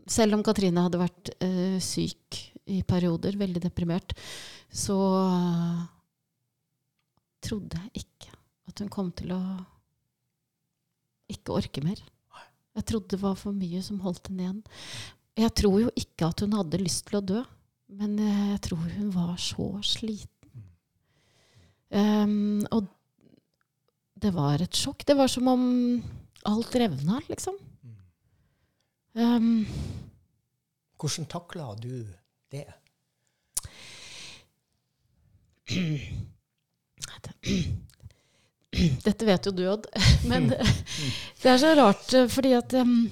selv 0.08 0.36
om 0.36 0.44
Katrine 0.44 0.84
hadde 0.84 1.00
vært 1.00 1.32
eh, 1.44 1.78
syk 1.82 2.40
i 2.68 2.82
perioder, 2.86 3.38
veldig 3.40 3.62
deprimert, 3.64 4.12
så 4.68 4.98
eh, 5.24 5.82
trodde 7.44 7.80
jeg 7.80 8.04
ikke 8.04 8.32
at 8.68 8.82
hun 8.82 8.92
kom 8.92 9.10
til 9.16 9.32
å 9.36 9.42
ikke 11.32 11.56
orke 11.56 11.84
mer. 11.84 12.00
Jeg 12.78 12.86
trodde 12.88 13.16
det 13.16 13.22
var 13.22 13.36
for 13.38 13.56
mye 13.56 13.80
som 13.84 14.00
holdt 14.04 14.30
henne 14.30 14.44
igjen. 14.44 14.60
Jeg 15.38 15.54
tror 15.60 15.78
jo 15.82 15.94
ikke 15.98 16.28
at 16.28 16.42
hun 16.44 16.56
hadde 16.58 16.80
lyst 16.82 17.06
til 17.08 17.18
å 17.18 17.24
dø, 17.24 17.42
men 17.98 18.18
eh, 18.22 18.44
jeg 18.54 18.62
tror 18.68 18.84
hun 18.98 19.10
var 19.14 19.34
så 19.40 19.70
sliten. 19.86 20.36
Um, 21.88 22.66
og 22.74 22.84
det 24.20 24.32
var 24.34 24.60
et 24.60 24.76
sjokk. 24.76 25.06
Det 25.08 25.16
var 25.16 25.30
som 25.32 25.48
om 25.48 25.62
alt 26.48 26.74
revna, 26.80 27.20
liksom. 27.28 27.56
Um, 29.18 29.66
Hvordan 30.98 31.26
takla 31.30 31.74
du 31.78 32.06
det? 32.50 32.66
Dette 39.04 39.24
vet 39.26 39.46
jo 39.46 39.52
du, 39.52 39.64
Odd. 39.70 39.87
Men 40.28 40.48
det 41.42 41.50
er 41.50 41.58
så 41.61 41.74
rart, 41.78 42.12
eh, 42.14 42.28
fordi 42.30 42.52
at 42.56 42.74
um, 42.78 43.11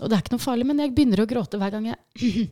Og 0.00 0.08
det 0.08 0.16
er 0.16 0.24
ikke 0.24 0.34
noe 0.36 0.42
farlig, 0.42 0.66
men 0.68 0.82
jeg 0.82 0.94
begynner 0.96 1.22
å 1.22 1.28
gråte 1.30 1.60
hver 1.60 1.74
gang 1.74 1.92
jeg 1.92 2.00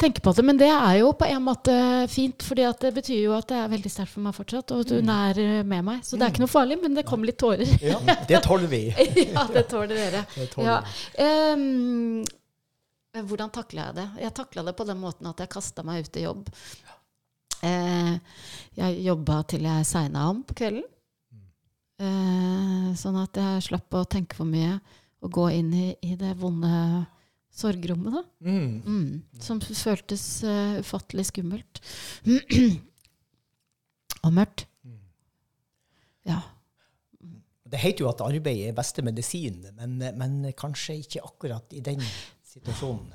tenker 0.00 0.22
på 0.24 0.32
det. 0.32 0.44
Men 0.46 0.58
det 0.60 0.68
er 0.70 0.98
jo 1.00 1.10
på 1.16 1.26
en 1.28 1.42
måte 1.44 1.74
fint, 2.12 2.44
for 2.44 2.58
det 2.58 2.92
betyr 2.96 3.20
jo 3.26 3.34
at 3.36 3.48
det 3.50 3.58
er 3.60 3.72
veldig 3.72 3.92
sterkt 3.92 4.14
for 4.14 4.24
meg 4.24 4.36
fortsatt. 4.36 4.74
Og 4.74 4.94
hun 4.94 5.12
er 5.14 5.40
eh, 5.42 5.60
med 5.66 5.86
meg. 5.86 6.00
Så 6.06 6.18
det 6.18 6.26
er 6.26 6.34
ikke 6.34 6.44
noe 6.44 6.54
farlig, 6.54 6.78
men 6.82 6.96
det 6.96 7.06
kommer 7.08 7.30
litt 7.30 7.40
tårer. 7.42 7.68
Ja, 7.84 8.00
det 8.28 8.42
tåler 8.46 8.70
vi. 8.70 8.82
ja, 9.34 9.46
det 9.54 9.66
tåler 9.70 9.94
dere. 9.94 10.24
Det 10.34 10.48
tåler 10.52 10.70
Ja. 10.70 10.80
Ehm, 11.22 12.24
hvordan 13.14 13.52
takla 13.54 13.88
jeg 13.88 13.96
det? 14.00 14.08
Jeg 14.24 14.34
takla 14.34 14.64
det 14.66 14.74
på 14.74 14.86
den 14.88 14.98
måten 14.98 15.28
at 15.30 15.38
jeg 15.38 15.52
kasta 15.52 15.84
meg 15.86 16.06
ut 16.06 16.18
i 16.18 16.24
jobb. 16.24 16.48
Eh, 17.64 18.16
jeg 18.80 19.04
jobba 19.06 19.38
til 19.48 19.68
jeg 19.68 19.86
segna 19.88 20.28
om 20.32 20.42
på 20.46 20.56
kvelden. 20.58 20.84
Eh, 22.02 22.90
sånn 22.98 23.18
at 23.22 23.38
jeg 23.38 23.66
slapp 23.68 23.94
å 23.94 24.02
tenke 24.10 24.34
for 24.34 24.50
mye 24.50 24.80
og 25.24 25.30
gå 25.32 25.46
inn 25.54 25.70
i, 25.72 25.88
i 26.02 26.16
det 26.18 26.34
vonde 26.40 26.74
sorgrommet, 27.54 28.16
da. 28.16 28.22
Mm. 28.44 28.74
Mm, 28.82 29.40
som 29.42 29.60
føltes 29.62 30.26
uh, 30.46 30.80
ufattelig 30.82 31.28
skummelt. 31.30 31.80
og 34.24 34.32
mørkt. 34.34 34.66
Ja. 36.24 36.40
Det 37.64 37.80
heter 37.80 38.04
jo 38.04 38.12
at 38.12 38.22
arbeid 38.24 38.68
er 38.68 38.76
beste 38.76 39.02
medisin, 39.04 39.60
men, 39.76 39.98
men 40.16 40.40
kanskje 40.56 40.96
ikke 41.02 41.24
akkurat 41.26 41.74
i 41.76 41.82
den 41.84 42.02
situasjonen. 42.48 43.12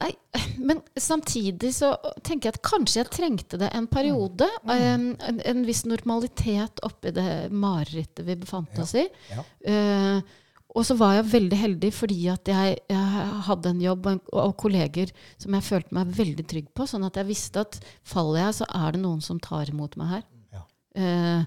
Nei, 0.00 0.10
men 0.68 0.80
samtidig 0.96 1.72
så 1.76 1.92
tenker 2.24 2.48
jeg 2.48 2.56
at 2.56 2.64
kanskje 2.66 3.02
jeg 3.02 3.12
trengte 3.12 3.60
det 3.60 3.70
en 3.76 3.88
periode. 3.90 4.48
En, 4.64 5.10
en, 5.20 5.40
en 5.52 5.64
viss 5.68 5.84
normalitet 5.88 6.82
oppi 6.86 7.12
det 7.16 7.30
marerittet 7.52 8.24
vi 8.26 8.38
befant 8.40 8.80
oss 8.82 8.96
i. 8.98 9.06
Ja. 9.32 9.44
Eh, 9.60 10.38
og 10.70 10.86
så 10.86 10.94
var 10.98 11.16
jeg 11.16 11.30
veldig 11.32 11.58
heldig 11.58 11.90
fordi 11.94 12.20
at 12.30 12.50
jeg, 12.50 12.76
jeg 12.90 13.30
hadde 13.48 13.72
en 13.72 13.82
jobb 13.82 14.06
og, 14.06 14.12
en, 14.12 14.20
og 14.44 14.54
kolleger 14.60 15.10
som 15.40 15.56
jeg 15.56 15.66
følte 15.66 15.96
meg 15.96 16.12
veldig 16.18 16.46
trygg 16.52 16.68
på. 16.76 16.86
Sånn 16.86 17.06
at 17.06 17.18
jeg 17.18 17.30
visste 17.30 17.64
at 17.64 17.80
faller 18.06 18.44
jeg, 18.44 18.60
så 18.60 18.68
er 18.78 18.94
det 18.94 19.02
noen 19.02 19.20
som 19.24 19.40
tar 19.42 19.72
imot 19.72 19.96
meg 20.00 20.14
her. 20.14 20.24
Ja. 20.54 20.62
Eh, 21.02 21.42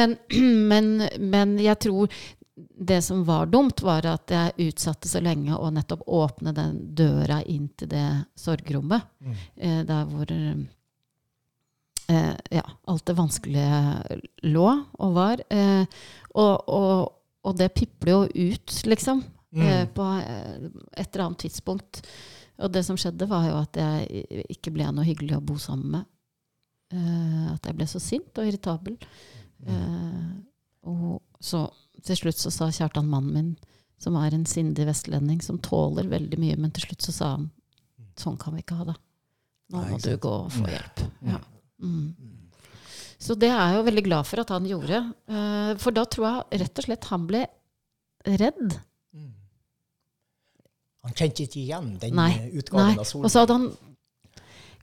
men, 0.00 0.16
men, 0.72 0.92
men 1.22 1.56
jeg 1.62 1.78
tror 1.84 2.20
det 2.60 2.98
som 3.06 3.22
var 3.24 3.48
dumt, 3.48 3.80
var 3.86 4.04
at 4.10 4.34
jeg 4.34 4.68
utsatte 4.68 5.08
så 5.08 5.22
lenge 5.24 5.56
å 5.56 5.70
nettopp 5.72 6.02
åpne 6.12 6.52
den 6.56 6.74
døra 6.98 7.40
inn 7.48 7.70
til 7.78 7.88
det 7.94 8.08
sorgrommet. 8.36 9.06
Eh, 9.56 9.80
der 9.88 10.10
hvor 10.10 10.34
eh, 10.34 10.58
ja, 12.50 12.66
alt 12.90 13.06
det 13.06 13.16
vanskelige 13.16 14.18
lå 14.50 14.68
og 14.98 15.16
var. 15.16 15.46
Og, 16.34 16.68
og, 16.68 17.16
og 17.46 17.56
det 17.56 17.70
pipler 17.76 18.12
jo 18.12 18.50
ut, 18.52 18.76
liksom, 18.86 19.22
eh, 19.56 19.86
på 19.88 20.06
eh, 20.20 20.68
et 20.96 21.08
eller 21.08 21.26
annet 21.26 21.44
tidspunkt. 21.46 22.02
Og 22.60 22.72
det 22.72 22.84
som 22.84 22.98
skjedde, 23.00 23.28
var 23.28 23.46
jo 23.48 23.56
at 23.62 23.78
jeg 23.80 24.44
ikke 24.52 24.72
ble 24.74 24.90
noe 24.92 25.06
hyggelig 25.08 25.38
å 25.38 25.44
bo 25.44 25.56
sammen 25.60 25.94
med. 25.96 26.08
Eh, 26.92 27.46
at 27.54 27.66
jeg 27.66 27.78
ble 27.78 27.86
så 27.88 28.02
sint 28.02 28.40
og 28.40 28.50
irritabel. 28.50 28.98
Eh, 29.66 30.30
og 30.90 31.20
så 31.40 31.64
til 32.04 32.16
slutt 32.16 32.40
så 32.40 32.52
sa 32.52 32.70
Kjartan, 32.72 33.08
mannen 33.08 33.32
min, 33.36 33.50
som 34.00 34.16
er 34.16 34.34
en 34.34 34.46
sindig 34.48 34.86
vestlending, 34.88 35.40
som 35.44 35.60
tåler 35.60 36.08
veldig 36.08 36.38
mye, 36.40 36.56
men 36.60 36.72
til 36.72 36.88
slutt 36.88 37.04
så 37.04 37.12
sa 37.12 37.30
han 37.36 37.50
sånn 38.20 38.38
kan 38.40 38.56
vi 38.56 38.64
ikke 38.64 38.78
ha 38.80 38.90
det. 38.90 38.96
Nå 39.70 39.84
må 39.86 39.98
du 40.02 40.12
gå 40.20 40.32
og 40.46 40.52
få 40.52 40.66
hjelp. 40.68 41.02
Ja. 41.28 41.38
Mm. 41.80 42.39
Så 43.20 43.36
det 43.36 43.50
er 43.52 43.58
jeg 43.60 43.76
jo 43.80 43.86
veldig 43.90 44.04
glad 44.06 44.26
for 44.28 44.40
at 44.42 44.48
han 44.54 44.64
gjorde. 44.68 45.00
Eh, 45.28 45.72
for 45.82 45.92
da 45.96 46.06
tror 46.08 46.26
jeg 46.30 46.62
rett 46.62 46.80
og 46.80 46.86
slett 46.86 47.08
han 47.12 47.26
ble 47.28 47.42
redd. 48.40 48.78
Han 51.04 51.14
kjente 51.16 51.44
ikke 51.46 51.60
igjen 51.62 51.94
den 52.00 52.16
Nei, 52.16 52.30
eh, 52.36 52.58
utgaven 52.60 52.90
Nei. 52.90 52.98
av 53.00 53.14
Og 53.24 53.30
så 53.32 53.40
hadde 53.42 53.54
han 53.56 53.68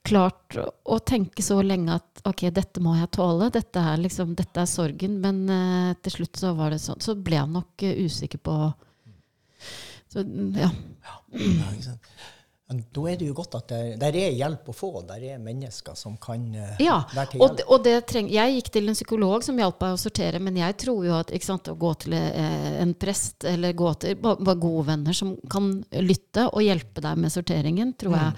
klart 0.08 0.56
å- 0.58 0.71
å 0.86 0.97
tenke 1.04 1.43
så 1.43 1.60
lenge 1.62 1.93
at 1.97 2.21
ok, 2.26 2.50
dette 2.56 2.80
må 2.82 2.95
jeg 2.97 3.12
tåle, 3.12 3.50
dette 3.52 3.76
er, 3.78 3.97
liksom, 3.97 4.34
dette 4.36 4.58
er 4.62 4.65
sorgen. 4.65 5.19
Men 5.21 5.43
uh, 5.50 5.93
til 6.02 6.12
slutt 6.15 6.38
så 6.41 6.56
var 6.56 6.71
det 6.71 6.80
sånn. 6.82 7.02
Så 7.04 7.13
ble 7.21 7.38
han 7.38 7.52
nok 7.54 7.84
uh, 7.84 7.93
usikker 8.06 8.39
på 8.41 8.56
så, 10.08 10.23
ja. 10.56 10.69
ja. 11.04 11.15
Ja, 11.34 11.97
Men 12.67 12.82
da 12.91 13.01
er 13.08 13.15
det 13.15 13.27
jo 13.30 13.34
godt 13.38 13.53
at 13.56 13.69
det, 13.71 13.77
der 14.01 14.15
er 14.19 14.34
hjelp 14.36 14.65
å 14.67 14.73
få. 14.75 14.89
Der 15.08 15.21
er 15.23 15.38
mennesker 15.39 15.95
som 15.95 16.17
kan 16.19 16.41
eh, 16.51 16.73
Ja, 16.84 16.97
være 17.15 17.30
til 17.32 17.39
og, 17.39 17.45
hjelp. 17.47 17.58
det- 17.62 17.65
og 17.71 17.84
det 17.86 17.93
treng, 18.10 18.27
jeg 18.34 18.58
gikk 18.58 18.71
til 18.75 18.89
en 18.91 18.97
psykolog 18.97 19.45
som 19.47 19.56
hjalp 19.62 19.80
meg 19.86 19.95
å 19.95 20.01
sortere, 20.01 20.41
men 20.43 20.58
jeg 20.60 20.75
tror 20.84 21.06
jo 21.08 21.13
at 21.15 21.32
sant, 21.47 21.69
å 21.71 21.77
gå 21.80 21.93
til 22.03 22.17
eh, 22.17 22.82
en 22.82 22.91
prest 22.93 23.45
eller 23.47 23.71
gå 23.71 23.93
til 24.03 24.15
bare, 24.19 24.58
gode 24.60 24.84
venner 24.89 25.15
som 25.15 25.38
kan 25.49 25.69
lytte 25.95 26.49
og 26.51 26.60
hjelpe 26.65 26.99
deg 27.08 27.17
med 27.23 27.32
sorteringen, 27.32 27.95
tror 27.95 28.17
jeg 28.19 28.34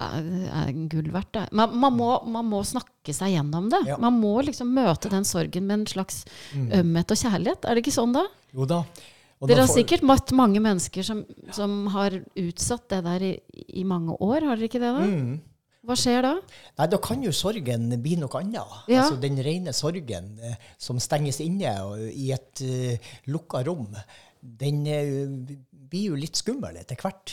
er, 0.00 0.32
er 0.64 0.72
gull 0.88 1.12
verdt. 1.12 1.32
Det. 1.36 1.44
Man, 1.52 1.76
man, 1.84 1.96
må, 2.00 2.10
man 2.32 2.48
må 2.48 2.62
snakke 2.64 3.12
seg 3.12 3.34
gjennom 3.36 3.68
det. 3.68 3.82
Ja. 3.92 3.98
Man 4.00 4.16
må 4.22 4.38
liksom 4.46 4.72
møte 4.72 5.12
den 5.12 5.28
sorgen 5.28 5.66
med 5.68 5.82
en 5.82 5.86
slags 5.86 6.22
ømhet 6.56 7.12
og 7.12 7.20
kjærlighet. 7.26 7.68
Er 7.68 7.76
det 7.76 7.84
ikke 7.84 7.92
sånn, 8.00 8.16
da? 8.16 8.24
Jo 8.56 8.64
da. 8.64 8.80
Dere 9.48 9.64
har 9.64 9.72
sikkert 9.72 10.02
møtt 10.04 10.34
mange 10.36 10.60
mennesker 10.60 11.06
som, 11.06 11.22
som 11.56 11.86
har 11.94 12.18
utsatt 12.36 12.90
det 12.92 12.98
der 13.06 13.22
i, 13.24 13.30
i 13.80 13.84
mange 13.88 14.12
år, 14.20 14.44
har 14.44 14.58
dere 14.58 14.68
ikke 14.68 14.82
det? 14.82 14.90
da? 14.98 15.06
Mm. 15.06 15.38
Hva 15.88 15.96
skjer 15.96 16.20
da? 16.26 16.34
Nei, 16.76 16.86
da 16.92 16.98
kan 17.00 17.22
jo 17.24 17.32
sorgen 17.32 17.86
bli 18.04 18.18
noe 18.20 18.42
annet. 18.42 18.74
Ja. 18.90 19.06
Altså 19.06 19.16
den 19.22 19.40
rene 19.40 19.72
sorgen 19.72 20.34
eh, 20.44 20.58
som 20.76 21.00
stenges 21.00 21.40
inne 21.40 21.72
og, 21.86 22.02
i 22.04 22.28
et 22.36 22.60
uh, 22.68 23.12
lukka 23.32 23.62
rom, 23.64 23.96
den 24.40 24.82
uh, 24.84 25.54
blir 25.70 26.10
jo 26.12 26.18
litt 26.20 26.36
skummel 26.36 26.76
etter 26.82 27.00
hvert. 27.00 27.32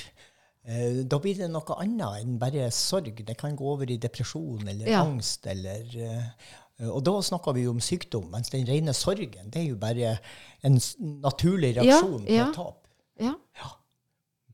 Uh, 0.64 1.04
da 1.04 1.20
blir 1.20 1.36
det 1.42 1.52
noe 1.52 1.76
annet 1.84 2.22
enn 2.24 2.40
bare 2.40 2.72
sorg. 2.72 3.20
Det 3.28 3.36
kan 3.40 3.56
gå 3.60 3.68
over 3.76 3.92
i 3.92 4.00
depresjon 4.00 4.64
eller 4.64 4.94
Ja. 4.96 5.04
angst 5.04 5.48
eller 5.52 5.84
eh, 6.08 6.32
Og 6.86 7.02
da 7.02 7.16
snakker 7.26 7.56
vi 7.58 7.64
jo 7.66 7.72
om 7.74 7.80
sykdom, 7.82 8.28
mens 8.30 8.52
den 8.54 8.68
rene 8.70 8.94
sorgen 8.94 9.50
det 9.54 9.64
er 9.64 9.72
jo 9.72 9.80
bare 9.82 10.18
en 10.68 10.78
naturlig 11.24 11.72
reaksjon 11.80 12.28
ja, 12.28 12.36
ja. 12.36 12.44
et 12.50 12.58
tap. 12.58 12.84
Ja. 13.18 13.34
Ja. 13.58 13.70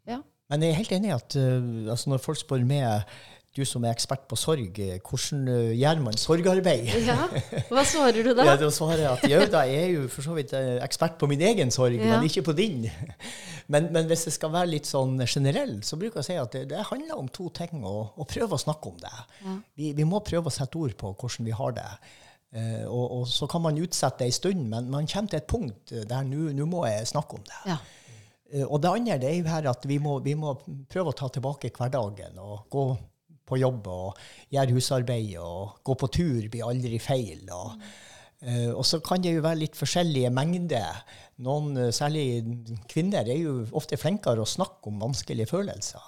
ja. 0.08 0.20
Men 0.52 0.64
jeg 0.64 0.72
er 0.72 0.80
helt 0.80 0.94
enig 0.96 1.12
i 1.12 1.16
at 1.18 1.36
uh, 1.36 1.92
altså 1.92 2.14
når 2.14 2.24
folk 2.24 2.40
spør 2.40 2.64
meg, 2.68 3.04
du 3.54 3.62
som 3.70 3.84
er 3.86 3.92
ekspert 3.94 4.24
på 4.30 4.38
sorg, 4.39 4.80
hvordan 5.06 5.44
eh, 5.54 5.74
gjør 5.78 6.00
man 6.02 6.16
sorgarbeid? 6.18 6.88
Ja, 7.10 7.28
Hva 7.70 7.84
svarer 7.86 8.26
du 8.26 8.32
da? 8.34 8.46
Ja, 8.48 8.56
da 8.58 8.70
svarer 8.74 9.04
jeg 9.04 9.12
at 9.12 9.26
jau 9.30 9.42
da, 9.54 9.62
jeg 9.70 9.84
er 9.84 9.92
jo 10.00 10.08
for 10.10 10.26
så 10.26 10.34
vidt 10.38 10.54
eh, 10.58 10.80
ekspert 10.86 11.20
på 11.22 11.30
min 11.30 11.42
egen 11.52 11.70
sorg, 11.74 12.00
Ja. 12.00 12.16
men 12.16 12.26
ikke 12.30 12.44
på 12.50 12.56
din. 12.58 12.88
Men, 13.72 13.86
men 13.96 14.10
hvis 14.10 14.26
det 14.28 14.34
skal 14.36 14.52
være 14.52 14.68
litt 14.74 14.88
sånn 14.89 15.13
generell, 15.24 15.78
så 15.88 15.96
bruker 15.96 16.20
jeg 16.20 16.24
å 16.26 16.28
si 16.28 16.36
at 16.36 16.52
det, 16.52 16.63
det 16.74 16.82
handler 16.89 17.16
om 17.16 17.30
to 17.32 17.46
ting, 17.56 17.80
å, 17.88 18.10
å 18.20 18.26
prøve 18.28 18.58
å 18.58 18.60
snakke 18.60 18.89
om 18.92 18.98
det. 19.00 19.12
Ja. 19.46 19.54
Vi, 19.80 19.94
vi 19.96 20.04
må 20.04 20.20
prøve 20.20 20.52
å 20.52 20.54
sette 20.54 20.76
ord 20.82 20.92
på 21.00 21.13
hvordan 21.16 21.48
vi 21.48 21.54
har 21.56 21.72
det. 21.78 21.86
Eh, 22.60 22.84
og, 22.89 23.06
og 23.22 23.24
så 23.32 23.48
kan 23.50 23.63
man 23.63 23.80
utsette 23.80 24.20
det 24.20 24.28
en 24.34 24.36
stund, 24.36 24.66
men 24.74 24.92
man 24.92 25.08
kommer 25.08 25.32
til 25.32 25.39
et 25.39 25.48
punkt 25.48 25.96
der 26.12 26.28
nå 26.28 26.68
må 26.70 26.84
jeg 26.92 27.08
snakke 27.13 27.39
om 27.39 27.48
det. 27.48 27.62
Ja. 27.72 27.78
Eh, 28.52 28.66
Og 28.68 28.84
det 28.84 28.92
andre 28.92 29.18
det 29.24 29.32
er 29.32 29.39
jo 29.39 29.48
her 29.56 29.72
at 29.72 29.88
vi 29.89 29.98
må, 30.04 30.18
vi 30.28 30.36
må 30.44 30.58
prøve 30.92 31.13
å 31.16 31.18
ta 31.24 31.32
tilbake 31.32 31.72
hverdagen 31.80 32.36
og 32.44 32.68
gå 32.76 32.84
på 33.54 33.62
jobb 33.62 33.92
og 33.94 34.26
gjøre 34.54 34.76
husarbeid 34.76 35.38
og 35.42 35.80
gå 35.86 35.98
på 36.04 36.12
tur 36.20 36.50
blir 36.50 36.68
aldri 36.70 37.00
feil. 37.02 37.46
Og, 37.54 37.78
Uh, 38.44 38.74
og 38.76 38.84
så 38.84 38.98
kan 39.00 39.22
det 39.24 39.32
jo 39.38 39.44
være 39.46 39.62
litt 39.62 39.78
forskjellige 39.80 40.28
mengder. 40.36 40.98
Noen, 41.46 41.78
eh, 41.80 41.94
særlig 41.96 42.44
kvinner, 42.92 43.24
er 43.24 43.38
jo 43.39 43.54
ofte 43.72 43.96
flinkere 43.96 44.44
å 44.44 44.50
snakke 44.50 44.92
om 44.92 44.98
vanskelige 45.00 45.48
følelser. 45.48 46.04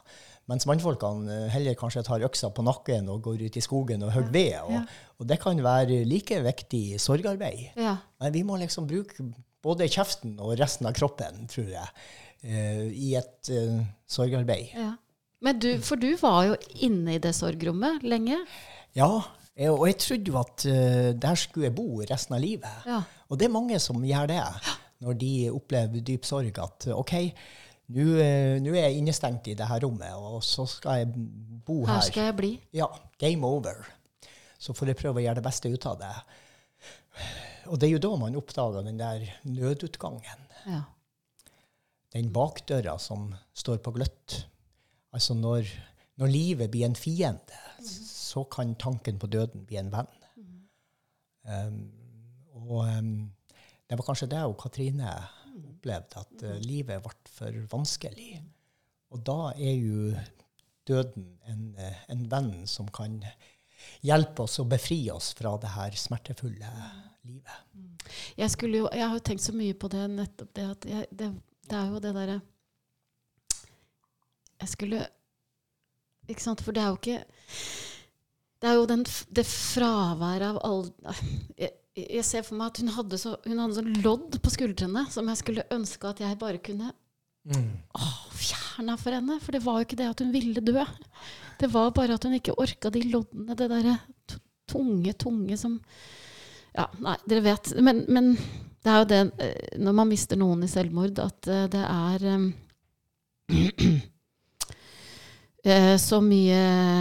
Mens 0.51 0.67
mannfolkene 0.67 1.31
eh, 1.31 1.45
heller 1.53 1.77
kanskje 1.79 2.03
tar 2.03 2.25
øksa 2.27 2.51
på 2.51 2.65
nakken 2.67 3.07
og 3.13 3.23
går 3.25 3.45
ut 3.47 3.55
i 3.55 3.63
skogen 3.63 4.03
og 4.03 4.11
hogger 4.17 4.35
ved. 4.35 4.57
Og, 4.65 4.75
Ja. 4.75 4.83
og 5.15 5.29
det 5.31 5.39
kan 5.45 5.63
være 5.63 6.01
like 6.03 6.41
viktig 6.43 6.99
sorgarbeid. 6.99 7.71
Ja. 7.79 7.95
Men 8.19 8.35
vi 8.35 8.43
må 8.43 8.59
liksom 8.59 8.91
bruke 8.91 9.29
både 9.63 9.87
kjeften 9.87 10.35
og 10.35 10.57
resten 10.59 10.91
av 10.91 10.93
kroppen, 10.99 11.47
tror 11.47 11.71
jeg, 11.71 11.87
uh, 12.43 12.85
i 12.91 13.15
et 13.15 13.53
uh, 13.55 13.79
sorgarbeid. 14.05 14.75
ja. 14.75 14.91
Men 15.45 15.59
du, 15.61 15.69
for 15.85 16.01
du 16.01 16.09
var 16.17 16.45
jo 16.49 16.55
inne 16.87 17.17
i 17.17 17.21
det 17.21 17.35
sorgrommet 17.37 18.05
lenge. 18.07 18.39
Ja, 18.97 19.09
eh, 19.53 19.69
og 19.69 19.85
jeg 19.89 19.99
trodde 20.01 20.31
jo 20.31 20.39
at 20.41 20.65
eh, 20.69 21.11
der 21.13 21.37
skulle 21.39 21.69
jeg 21.69 21.75
bo 21.77 22.01
resten 22.01 22.37
av 22.37 22.41
livet. 22.43 22.87
Ja. 22.89 23.03
Og 23.29 23.39
det 23.39 23.47
er 23.49 23.53
mange 23.53 23.79
som 23.83 24.01
gjør 24.05 24.31
det 24.31 24.41
når 25.03 25.19
de 25.19 25.33
opplever 25.51 26.03
dyp 26.07 26.25
sorg, 26.25 26.55
at 26.63 26.87
eh, 26.89 26.95
OK, 26.97 27.13
nå 27.95 28.05
nå 28.65 28.71
er 28.73 28.87
jeg 28.87 29.01
innestengt 29.03 29.51
i 29.51 29.53
det 29.57 29.67
her 29.69 29.83
rommet, 29.83 30.15
og 30.17 30.39
så 30.41 30.65
skal 30.69 31.03
jeg 31.03 31.11
bo 31.67 31.83
her. 31.83 31.99
Her 31.99 32.07
skal 32.07 32.31
jeg 32.31 32.37
bli. 32.39 32.51
Ja, 32.73 32.87
game 33.21 33.45
over. 33.45 33.83
Så 34.57 34.73
får 34.73 34.89
jeg 34.93 34.99
prøve 35.03 35.21
å 35.21 35.25
gjøre 35.27 35.37
det 35.37 35.45
beste 35.45 35.69
ut 35.69 35.85
av 35.85 35.99
det. 36.01 36.15
Og 37.69 37.77
det 37.77 37.87
er 37.87 37.93
jo 37.93 38.01
da 38.01 38.11
man 38.17 38.39
oppdager 38.39 38.85
den 38.85 38.97
der 38.97 39.27
nødutgangen. 39.45 40.41
Ja. 40.65 40.81
den 42.15 42.31
bakdøra 42.33 42.95
som 42.97 43.27
står 43.53 43.77
på 43.85 43.91
gløtt. 43.93 44.47
Altså 45.15 45.35
når, 45.37 45.69
når 46.19 46.31
livet 46.31 46.71
blir 46.71 46.89
en 46.89 46.97
fiende, 46.99 47.61
så 47.85 48.43
kan 48.51 48.75
tanken 48.75 49.19
på 49.19 49.29
døden 49.31 49.63
bli 49.67 49.79
en 49.79 49.91
venn. 49.93 50.11
Um, 51.45 51.79
og 52.65 52.81
um, 52.89 53.11
det 53.85 53.97
var 53.99 54.07
kanskje 54.07 54.31
det 54.33 54.41
og 54.43 54.57
Katrine 54.59 55.11
opplevde, 55.55 56.23
at 56.23 56.43
uh, 56.43 56.55
livet 56.65 57.03
ble 57.05 57.13
for 57.31 57.59
vanskelig. 57.71 58.41
Og 59.13 59.21
da 59.23 59.53
er 59.55 59.75
jo 59.77 60.15
døden 60.89 61.29
en, 61.49 61.67
eh, 61.79 62.01
en 62.11 62.25
venn 62.29 62.51
som 62.69 62.89
kan 62.93 63.15
hjelpe 64.05 64.43
oss 64.43 64.59
og 64.61 64.67
befri 64.73 64.99
oss 65.13 65.31
fra 65.37 65.55
det 65.61 65.71
her 65.73 65.95
smertefulle 65.97 66.71
livet. 67.25 67.61
Jeg, 68.37 68.51
jo, 68.61 68.89
jeg 68.91 69.05
har 69.07 69.15
jo 69.15 69.23
tenkt 69.25 69.45
så 69.45 69.55
mye 69.55 69.77
på 69.77 69.89
det 69.93 70.03
nettopp 70.11 70.51
det 70.57 70.65
at 70.73 70.87
jeg, 70.89 71.07
det, 71.09 71.31
det 71.69 71.79
er 71.79 71.93
jo 71.93 72.01
det 72.03 72.13
derre 72.17 72.37
Jeg 74.61 74.71
skulle 74.71 75.05
Ikke 76.31 76.43
sant? 76.43 76.61
For 76.65 76.75
det 76.75 76.83
er 76.83 76.93
jo 76.93 76.99
ikke 76.99 77.23
Det 78.61 78.69
er 78.69 78.77
jo 78.79 78.85
den, 78.89 79.03
det 79.35 79.45
fraværet 79.49 80.47
av 80.53 80.61
all 80.65 80.85
jeg, 81.59 81.73
jeg 81.95 82.25
ser 82.27 82.43
for 82.43 82.59
meg 82.59 82.73
at 82.73 82.79
hun 82.81 82.91
hadde, 82.91 83.17
så, 83.19 83.37
hun 83.45 83.59
hadde 83.61 83.77
sånn 83.77 83.93
lodd 84.03 84.35
på 84.43 84.51
skuldrene 84.51 85.05
som 85.13 85.29
jeg 85.31 85.39
skulle 85.39 85.67
ønske 85.71 86.09
at 86.09 86.19
jeg 86.19 86.39
bare 86.41 86.59
kunne 86.63 86.89
åh, 87.95 88.17
fjerna 88.35 88.97
for 88.99 89.15
henne. 89.15 89.37
For 89.43 89.55
det 89.55 89.61
var 89.63 89.79
jo 89.79 89.87
ikke 89.87 89.99
det 90.01 90.09
at 90.09 90.23
hun 90.23 90.33
ville 90.33 90.63
dø. 90.65 90.83
Det 91.61 91.69
var 91.71 91.93
bare 91.95 92.17
at 92.17 92.27
hun 92.27 92.35
ikke 92.35 92.57
orka 92.59 92.91
de 92.91 93.05
loddene, 93.11 93.55
det 93.55 93.69
derre 93.71 93.95
tunge, 94.71 95.13
tunge 95.13 95.57
som 95.61 95.79
Ja, 96.75 96.89
nei, 96.99 97.15
dere 97.23 97.45
vet. 97.45 97.69
Men, 97.79 98.01
men 98.11 98.33
det 98.83 98.91
er 98.91 98.97
jo 98.99 99.07
det 99.07 99.19
eh, 99.45 99.77
når 99.79 99.93
man 99.95 100.09
mister 100.09 100.35
noen 100.35 100.65
i 100.65 100.67
selvmord, 100.67 101.21
at 101.23 101.47
eh, 101.47 101.69
det 101.71 101.83
er 101.87 102.25
um, 102.33 102.49
så 105.97 106.19
mye 106.21 106.57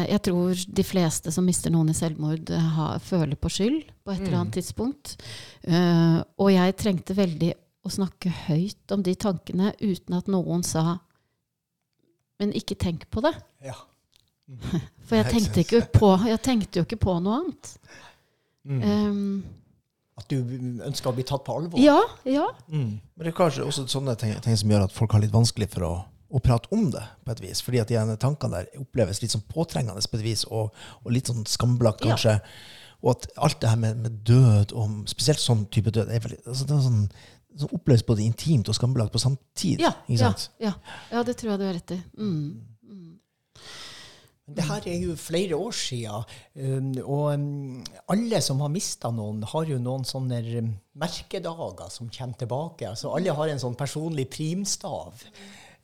Jeg 0.09 0.20
tror 0.24 0.61
de 0.77 0.85
fleste 0.87 1.33
som 1.35 1.44
mister 1.44 1.72
noen 1.72 1.90
i 1.92 1.96
selvmord, 1.96 2.48
eh, 2.48 2.68
har, 2.77 3.00
føler 3.05 3.37
på 3.37 3.50
skyld 3.53 3.83
på 4.05 4.12
et 4.12 4.22
eller 4.22 4.38
annet 4.40 4.57
tidspunkt. 4.57 5.16
Uh, 5.68 6.20
og 6.40 6.53
jeg 6.53 6.77
trengte 6.81 7.16
veldig 7.16 7.53
å 7.85 7.92
snakke 7.92 8.33
høyt 8.46 8.94
om 8.94 9.03
de 9.05 9.14
tankene 9.20 9.74
uten 9.81 10.16
at 10.16 10.31
noen 10.33 10.64
sa 10.64 10.98
Men 12.40 12.50
ikke 12.57 12.74
tenk 12.74 13.05
på 13.12 13.22
det. 13.24 13.35
Ja. 13.62 13.77
For 15.07 15.16
jeg 15.16 15.29
tenkte, 15.31 15.62
ikke 15.62 15.85
på, 15.94 16.09
jeg 16.27 16.40
tenkte 16.44 16.81
jo 16.81 16.87
ikke 16.88 16.98
på 17.05 17.14
noe 17.22 17.37
annet. 17.40 17.70
Mm. 18.64 18.81
Um, 18.83 19.44
At 20.18 20.29
du 20.33 20.40
ønsker 20.85 21.12
å 21.12 21.14
bli 21.16 21.24
tatt 21.29 21.44
på 21.46 21.55
alvor? 21.61 21.81
ja, 21.81 22.00
ja. 22.29 22.48
Mm. 22.68 22.98
Men 22.98 23.22
det 23.22 23.33
er 23.33 23.38
kanskje 23.38 23.64
også 23.68 23.87
sånne 23.92 24.16
ting, 24.20 24.35
ting 24.44 24.57
som 24.59 24.72
gjør 24.72 24.88
at 24.88 24.96
folk 24.96 25.14
har 25.14 25.22
litt 25.24 25.35
vanskelig 25.35 25.70
for 25.77 25.87
å, 25.87 25.92
å 26.30 26.40
prate 26.42 26.70
om 26.74 26.88
det, 26.94 27.02
på 27.24 27.34
et 27.34 27.42
vis. 27.44 27.60
Fordi 27.64 27.82
at 27.82 27.90
de 27.92 28.16
tankene 28.20 28.62
der 28.62 28.80
oppleves 28.82 29.20
litt 29.22 29.34
sånn 29.34 29.44
påtrengende 29.50 30.02
på 30.10 30.18
et 30.20 30.26
vis, 30.26 30.46
og, 30.50 30.74
og 31.02 31.14
litt 31.14 31.30
sånn 31.30 31.46
skambelagt, 31.48 32.06
Ja. 32.08 32.38
Og 33.04 33.10
at 33.12 33.26
alt 33.44 33.58
det 33.60 33.68
her 33.68 33.76
med, 33.76 33.98
med 34.00 34.20
død, 34.24 34.70
og 34.72 35.08
spesielt 35.12 35.42
sånn 35.42 35.66
type 35.68 35.92
død, 35.92 36.08
er 36.08 36.22
veldig, 36.24 36.38
altså 36.48 36.64
det 36.64 36.72
er 36.72 36.84
sånn, 36.87 37.02
som 37.60 37.74
oppleves 37.76 38.04
både 38.06 38.24
intimt 38.24 38.70
og 38.70 38.76
skambelagt 38.78 39.12
på 39.12 39.20
samme 39.22 39.37
tid. 39.52 39.82
Ja, 39.84 39.92
ikke 40.06 40.16
ja, 40.16 40.30
sant? 40.30 40.46
ja. 40.62 40.72
ja, 41.12 41.24
det 41.26 41.37
tror 41.38 41.52
jeg 41.52 41.60
du 41.60 41.66
har 41.68 41.76
rett 41.76 41.92
i. 41.94 41.98
Mm. 42.16 42.62
Mm. 42.88 43.10
Det 44.56 44.64
her 44.68 44.88
er 44.92 45.04
jo 45.04 45.18
flere 45.20 45.56
år 45.56 45.76
siden, 45.76 46.24
um, 46.60 46.88
og 47.04 47.26
um, 47.32 47.84
alle 48.12 48.40
som 48.44 48.64
har 48.64 48.72
mista 48.72 49.12
noen, 49.14 49.44
har 49.52 49.70
jo 49.70 49.78
noen 49.80 50.04
sånne 50.08 50.40
merkedager 51.00 51.92
som 51.92 52.10
kommer 52.12 52.40
tilbake. 52.40 52.90
Altså, 52.90 53.12
alle 53.16 53.37
har 53.37 53.52
en 53.52 53.62
sånn 53.62 53.78
personlig 53.78 54.26
primstav. 54.34 55.22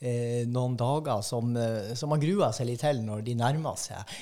Eh, 0.00 0.46
noen 0.48 0.78
dager 0.80 1.20
som, 1.20 1.50
eh, 1.56 1.92
som 1.94 2.08
man 2.08 2.20
gruer 2.22 2.54
seg 2.56 2.70
litt 2.70 2.80
til 2.80 3.02
når 3.04 3.20
de 3.26 3.34
nærmer 3.36 3.76
seg. 3.76 4.14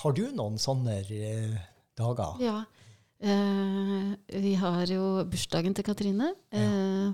Har 0.00 0.14
du 0.16 0.22
noen 0.32 0.56
sånne 0.60 1.02
eh, 1.04 1.58
dager? 1.98 2.40
Ja. 2.40 2.62
Eh, 3.20 4.14
vi 4.40 4.54
har 4.54 4.86
jo 4.88 5.24
bursdagen 5.28 5.74
til 5.76 5.84
Katrine, 5.84 6.30
eh, 6.54 7.10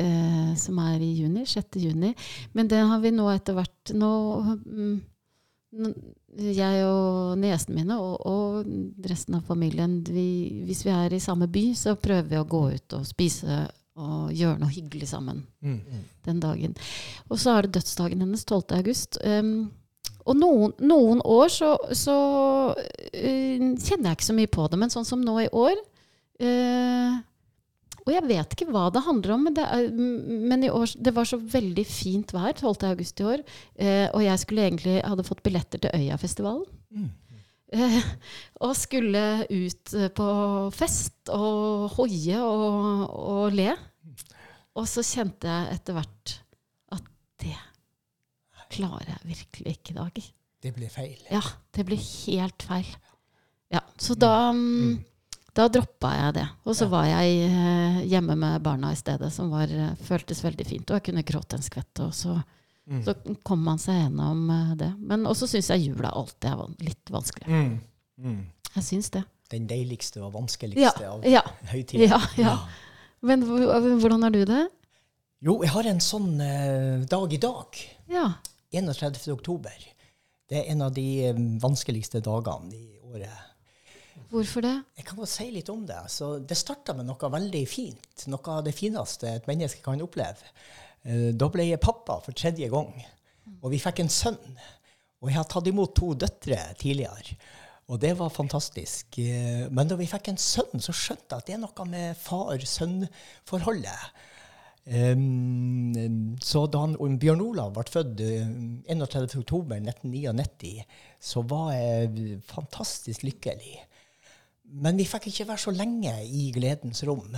eh, 0.00 0.54
som 0.56 0.78
er 0.78 1.00
i 1.02 1.12
juni. 1.18 1.44
6. 1.44 1.76
juni. 1.76 2.14
Men 2.54 2.68
det 2.68 2.80
har 2.80 3.00
vi 3.00 3.10
nå 3.10 3.28
etter 3.34 3.58
hvert 3.58 3.92
nå, 3.92 4.12
mm, 4.64 5.00
Jeg 6.32 6.84
og 6.84 7.38
niesene 7.40 7.74
mine 7.76 7.96
og, 7.96 8.26
og 8.28 9.04
resten 9.08 9.38
av 9.38 9.44
familien, 9.48 10.02
vi, 10.04 10.64
hvis 10.64 10.82
vi 10.84 10.90
er 10.92 11.12
i 11.12 11.20
samme 11.20 11.48
by, 11.48 11.74
så 11.76 11.94
prøver 11.96 12.28
vi 12.28 12.38
å 12.40 12.48
gå 12.48 12.60
ut 12.72 12.96
og 12.96 13.06
spise 13.08 13.66
og 14.02 14.32
gjøre 14.36 14.58
noe 14.60 14.72
hyggelig 14.74 15.08
sammen 15.12 15.44
Mm. 15.62 15.78
den 16.26 16.40
dagen. 16.42 16.74
Og 17.30 17.38
så 17.38 17.54
er 17.56 17.62
det 17.66 17.76
dødsdagen 17.78 18.20
hennes, 18.24 18.44
12. 18.44 18.74
august. 18.76 19.18
Um, 19.24 19.70
og 20.26 20.36
noen, 20.38 20.72
noen 20.78 21.22
år 21.24 21.48
så, 21.50 21.72
så 21.98 22.16
uh, 22.74 23.68
kjenner 23.78 24.10
jeg 24.10 24.18
ikke 24.18 24.28
så 24.30 24.36
mye 24.36 24.50
på 24.58 24.66
det, 24.70 24.78
men 24.82 24.92
sånn 24.92 25.06
som 25.08 25.22
nå 25.22 25.34
i 25.42 25.48
år 25.50 25.74
uh, 26.42 27.16
Og 28.04 28.10
jeg 28.14 28.26
vet 28.28 28.54
ikke 28.56 28.68
hva 28.74 28.84
det 28.94 29.02
handler 29.06 29.34
om, 29.36 29.44
men, 29.46 29.54
det, 29.54 29.64
er, 29.66 29.88
men 29.94 30.62
i 30.66 30.70
år, 30.74 30.94
det 30.98 31.14
var 31.14 31.26
så 31.28 31.38
veldig 31.38 31.84
fint 31.86 32.34
vær 32.34 32.52
12. 32.54 32.86
august 32.90 33.22
i 33.22 33.26
år. 33.32 33.42
uh, 33.78 34.08
og 34.12 34.22
jeg 34.26 34.42
skulle 34.42 34.68
egentlig 34.68 35.00
hadde 35.06 35.26
fått 35.26 35.42
billetter 35.46 35.82
til 35.82 35.94
Øyafestivalen. 36.02 36.64
Mm. 36.90 37.10
Eh, 37.72 38.02
og 38.60 38.74
skulle 38.76 39.46
ut 39.48 39.92
på 40.12 40.24
fest 40.76 41.30
og 41.32 41.86
hoie 41.96 42.36
og, 42.44 43.06
og 43.16 43.54
le. 43.56 43.70
Og 44.76 44.86
så 44.88 45.02
kjente 45.04 45.48
jeg 45.50 45.74
etter 45.76 45.96
hvert 45.98 46.34
at 46.96 47.02
det 47.42 47.56
klarer 48.72 49.04
jeg 49.12 49.28
virkelig 49.34 49.74
ikke 49.76 49.92
i 49.92 49.98
dag. 49.98 50.20
Det 50.62 50.70
blir 50.76 50.88
feil. 50.92 51.18
Ja, 51.30 51.40
det 51.74 51.84
blir 51.88 51.98
helt 52.00 52.62
feil. 52.64 52.88
Ja, 53.72 53.80
så 54.00 54.14
da, 54.16 54.52
mm, 54.52 54.94
da 55.56 55.66
droppa 55.72 56.12
jeg 56.16 56.34
det. 56.38 56.46
Og 56.64 56.76
så 56.78 56.84
Ja. 56.86 56.88
var 56.94 57.04
jeg 57.10 57.50
eh, 57.50 58.00
hjemme 58.08 58.36
med 58.38 58.62
barna 58.62 58.92
i 58.92 58.96
stedet, 58.96 59.32
som 59.32 59.50
var, 59.50 59.64
eh, 59.68 59.94
føltes 59.96 60.40
veldig 60.44 60.66
fint. 60.66 60.90
Og 60.90 60.96
jeg 61.00 61.02
kunne 61.10 61.22
gråte 61.24 61.54
en 61.58 61.62
skvett. 61.62 62.00
Og 62.00 62.12
så, 62.14 62.42
Mm. 62.88 63.04
så 63.04 63.14
kom 63.44 63.62
man 63.62 63.78
seg 63.78 63.94
gjennom 63.94 64.50
eh, 64.50 64.74
det. 64.76 64.94
Men 64.98 65.24
også 65.24 65.46
syns 65.48 65.68
jeg 65.68 65.84
jula 65.94 66.10
alltid 66.10 66.50
er 66.50 66.56
van- 66.56 66.76
litt 66.80 67.04
vanskelig. 67.10 67.46
Mm. 67.46 67.80
Mm. 68.18 68.46
Jeg 68.74 68.84
syns 68.84 69.10
det. 69.10 69.24
Den 69.50 69.66
deiligste 69.68 70.22
og 70.22 70.32
Ja, 70.32 70.38
vanskeligste 70.40 71.06
av 71.08 71.24
ja, 71.24 71.42
høytider. 71.70 72.08
ja, 72.08 72.18
ja. 72.38 72.56
Men 73.22 73.44
hvordan 73.46 74.22
har 74.26 74.34
du 74.34 74.42
det? 74.48 74.62
Jo, 75.42 75.56
jeg 75.62 75.72
har 75.74 75.88
en 75.90 76.02
sånn 76.02 76.34
eh, 76.42 77.02
dag 77.10 77.32
i 77.34 77.38
dag. 77.42 77.78
Ja. 78.10 78.28
31. 78.72 79.18
oktober. 79.34 79.88
Det 80.48 80.60
er 80.60 80.68
en 80.72 80.84
av 80.86 80.92
de 80.94 81.06
eh, 81.28 81.40
vanskeligste 81.62 82.22
dagene 82.24 82.74
i 82.76 83.00
året. 83.02 83.48
Hvorfor 84.32 84.64
det? 84.64 84.74
Jeg 84.96 85.06
kan 85.08 85.18
godt 85.18 85.32
si 85.32 85.48
litt 85.52 85.68
om 85.72 85.82
det. 85.88 85.98
Så 86.12 86.34
det 86.40 86.56
starta 86.56 86.94
med 86.96 87.08
noe 87.08 87.30
veldig 87.34 87.62
fint. 87.68 88.26
Noe 88.32 88.54
av 88.58 88.62
det 88.66 88.74
fineste 88.76 89.28
et 89.28 89.48
menneske 89.50 89.82
kan 89.84 90.02
oppleve. 90.04 90.52
Eh, 91.04 91.30
Da 91.36 91.50
ble 91.52 91.66
jeg 91.68 91.82
pappa 91.82 92.20
for 92.24 92.34
tredje 92.38 92.70
gang. 92.72 92.94
Og 93.60 93.70
vi 93.74 93.82
fikk 93.82 94.02
en 94.04 94.12
sønn. 94.12 94.38
Og 95.22 95.30
jeg 95.30 95.38
har 95.38 95.46
tatt 95.50 95.68
imot 95.70 95.94
to 95.94 96.14
døtre 96.18 96.58
tidligere. 96.80 97.36
Og 97.92 98.00
det 98.00 98.14
var 98.16 98.32
fantastisk. 98.32 99.18
Eh, 99.20 99.68
Men 99.70 99.88
da 99.88 99.98
vi 100.00 100.08
fikk 100.08 100.32
en 100.32 100.40
sønn, 100.40 100.80
så 100.80 100.94
skjønte 100.96 101.28
jeg 101.28 101.42
at 101.42 101.48
det 101.48 101.56
er 101.58 101.64
noe 101.66 101.88
med 101.90 102.16
far-sønn-forholdet. 102.16 104.12
Um, 104.82 106.34
så 106.42 106.64
da 106.66 106.80
han, 106.82 106.96
Bjørn 107.22 107.44
Olav 107.44 107.70
ble 107.76 107.84
født 107.86 108.18
uh, 108.18 108.48
31.10.1999, 108.90 110.72
så 111.22 111.44
var 111.46 111.68
jeg 111.76 112.40
fantastisk 112.48 113.22
lykkelig. 113.22 113.76
Men 114.82 114.98
vi 114.98 115.06
fikk 115.06 115.28
ikke 115.30 115.46
være 115.52 115.62
så 115.68 115.74
lenge 115.76 116.16
i 116.26 116.48
gledens 116.56 117.04
rom. 117.06 117.36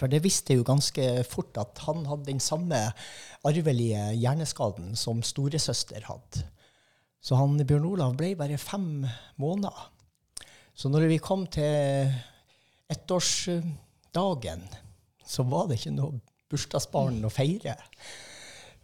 For 0.00 0.10
det 0.10 0.22
visste 0.24 0.54
jeg 0.54 0.62
jo 0.62 0.66
ganske 0.66 1.04
fort 1.28 1.60
at 1.60 1.84
han 1.84 2.06
hadde 2.08 2.30
den 2.32 2.40
samme 2.42 2.78
arvelige 3.46 4.14
hjerneskaden 4.16 4.96
som 4.98 5.20
storesøster 5.22 6.08
hadde. 6.08 6.48
Så 7.20 7.36
han 7.36 7.58
Bjørn 7.60 7.88
Olav 7.90 8.16
ble 8.16 8.32
bare 8.38 8.58
fem 8.60 9.04
måneder. 9.40 9.90
Så 10.74 10.88
når 10.88 11.10
vi 11.10 11.20
kom 11.20 11.44
til 11.52 12.08
ettårsdagen, 12.90 14.64
så 15.26 15.44
var 15.46 15.68
det 15.68 15.78
ikke 15.78 15.94
noe 15.94 16.20
bursdagsbarn 16.50 17.20
å 17.26 17.32
feire. 17.32 17.76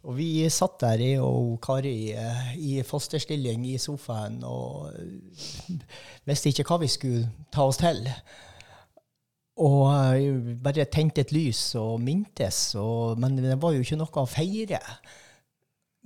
Og 0.06 0.14
vi 0.20 0.46
satt 0.52 0.78
der, 0.84 1.00
jeg 1.02 1.22
og 1.24 1.56
Kari, 1.64 2.12
eh, 2.14 2.50
i 2.54 2.74
fosterstilling 2.86 3.64
i 3.66 3.74
sofaen 3.82 4.38
og 4.46 4.92
visste 6.28 6.52
ikke 6.52 6.66
hva 6.68 6.78
vi 6.84 6.90
skulle 6.92 7.24
ta 7.50 7.66
oss 7.66 7.80
til. 7.82 8.04
Og 9.66 10.60
bare 10.62 10.84
tente 10.92 11.24
et 11.24 11.32
lys 11.34 11.72
og 11.80 11.96
mintes, 12.04 12.76
og, 12.78 13.16
men 13.18 13.40
det 13.40 13.56
var 13.62 13.74
jo 13.74 13.82
ikke 13.82 13.98
noe 13.98 14.22
å 14.22 14.28
feire. 14.30 14.82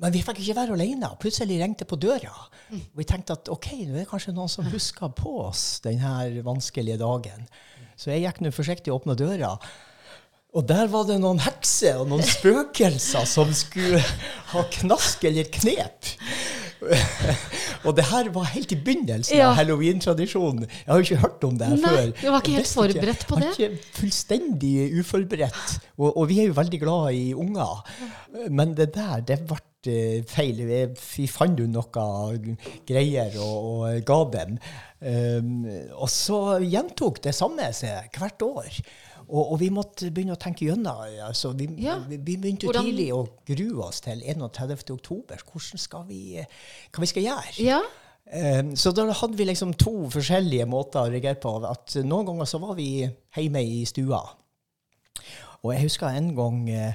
Men 0.00 0.12
vi 0.14 0.22
fikk 0.24 0.38
ikke 0.40 0.56
være 0.56 0.72
alene. 0.78 1.10
Plutselig 1.20 1.58
ringte 1.60 1.84
på 1.88 1.98
døra. 2.00 2.32
Og 2.72 2.96
vi 3.02 3.04
tenkte 3.04 3.34
at 3.36 3.50
ok, 3.52 3.66
nå 3.84 3.94
er 3.98 4.02
det 4.04 4.08
kanskje 4.08 4.32
noen 4.36 4.48
som 4.48 4.64
husker 4.72 5.12
på 5.16 5.34
oss 5.44 5.80
denne 5.84 6.40
vanskelige 6.46 6.96
dagen. 7.02 7.44
Så 8.00 8.12
jeg 8.14 8.22
gikk 8.24 8.40
nå 8.46 8.52
forsiktig 8.56 8.92
og 8.94 9.02
åpna 9.02 9.16
døra. 9.20 9.52
Og 10.56 10.64
der 10.66 10.88
var 10.90 11.04
det 11.06 11.20
noen 11.22 11.38
hekser 11.44 12.00
og 12.00 12.08
noen 12.10 12.24
spøkelser 12.26 13.28
som 13.28 13.52
skulle 13.54 14.00
ha 14.54 14.64
knask 14.80 15.22
eller 15.28 15.46
knep. 15.52 16.08
og 17.84 17.94
det 17.96 18.06
her 18.08 18.28
var 18.34 18.48
helt 18.54 18.72
i 18.72 18.78
begynnelsen 18.80 19.36
Ja. 19.36 19.50
av 19.50 19.58
halloween-tradisjonen. 19.60 20.64
Jeg 20.64 20.88
har 20.88 20.96
jo 20.98 21.06
ikke 21.06 21.20
hørt 21.22 21.44
om 21.44 21.58
det 21.60 21.68
her 21.68 21.76
Nei, 21.76 21.92
før. 21.96 22.12
du 22.22 22.30
var 22.30 22.40
ikke 22.40 22.56
helt 22.56 22.72
forberedt 22.80 23.26
på 23.28 23.38
jeg 23.40 23.44
det? 23.44 23.68
ikke 23.70 24.00
fullstendig 24.00 24.74
uforberedt. 25.00 25.78
Og, 25.98 26.08
og 26.16 26.28
vi 26.32 26.40
er 26.40 26.48
jo 26.50 26.56
veldig 26.56 26.80
glad 26.82 27.12
i 27.20 27.26
unger. 27.34 27.84
Men 28.50 28.74
det 28.74 28.90
der, 28.96 29.20
det 29.20 29.42
ble 29.46 29.60
feil. 29.86 30.58
Vi, 30.66 31.26
fant 31.30 31.58
jo 31.60 31.66
noe 31.70 32.38
greier 32.88 33.36
og, 33.40 33.68
og 33.70 34.02
ga 34.08 34.18
dem. 34.36 34.58
Um, 35.00 35.62
og 35.96 36.10
så 36.12 36.58
gjentok 36.60 37.22
det 37.24 37.32
samme 37.34 37.70
seg 37.72 38.10
hvert 38.18 38.42
år. 38.44 38.80
Og, 39.30 39.52
og 39.52 39.56
vi 39.62 39.68
måtte 39.70 40.10
begynne 40.10 40.34
å 40.34 40.40
tenke 40.42 40.66
gjennom. 40.66 41.04
Altså, 41.28 41.52
vi, 41.56 41.68
Ja. 41.78 42.00
vi, 42.08 42.16
vi 42.18 42.36
begynte 42.36 42.66
Hvordan- 42.66 42.84
tidlig 42.90 43.08
å 43.14 43.22
grue 43.46 43.86
oss 43.86 44.00
til 44.02 44.20
31. 44.26 44.90
oktober. 44.96 45.40
Hvordan 45.46 45.78
skal 45.78 46.04
vi, 46.08 46.20
hva 46.90 47.00
vi 47.04 47.06
skal 47.06 47.22
gjøre? 47.28 47.56
Ja. 47.62 47.80
Um, 48.30 48.74
Så 48.76 48.92
da 48.94 49.06
hadde 49.10 49.38
vi 49.38 49.44
liksom 49.48 49.72
to 49.78 50.08
forskjellige 50.10 50.66
måter 50.66 51.00
å 51.06 51.10
reagere 51.10 51.38
på. 51.40 51.54
At 51.66 51.94
Noen 52.04 52.26
ganger 52.26 52.44
så 52.50 52.60
var 52.60 52.74
vi 52.78 53.06
hjemme 53.36 53.62
i 53.64 53.84
stua. 53.86 54.20
Og 55.62 55.74
jeg 55.74 55.82
husker 55.82 56.08
en 56.16 56.30
gang 56.34 56.60
eh, 56.72 56.94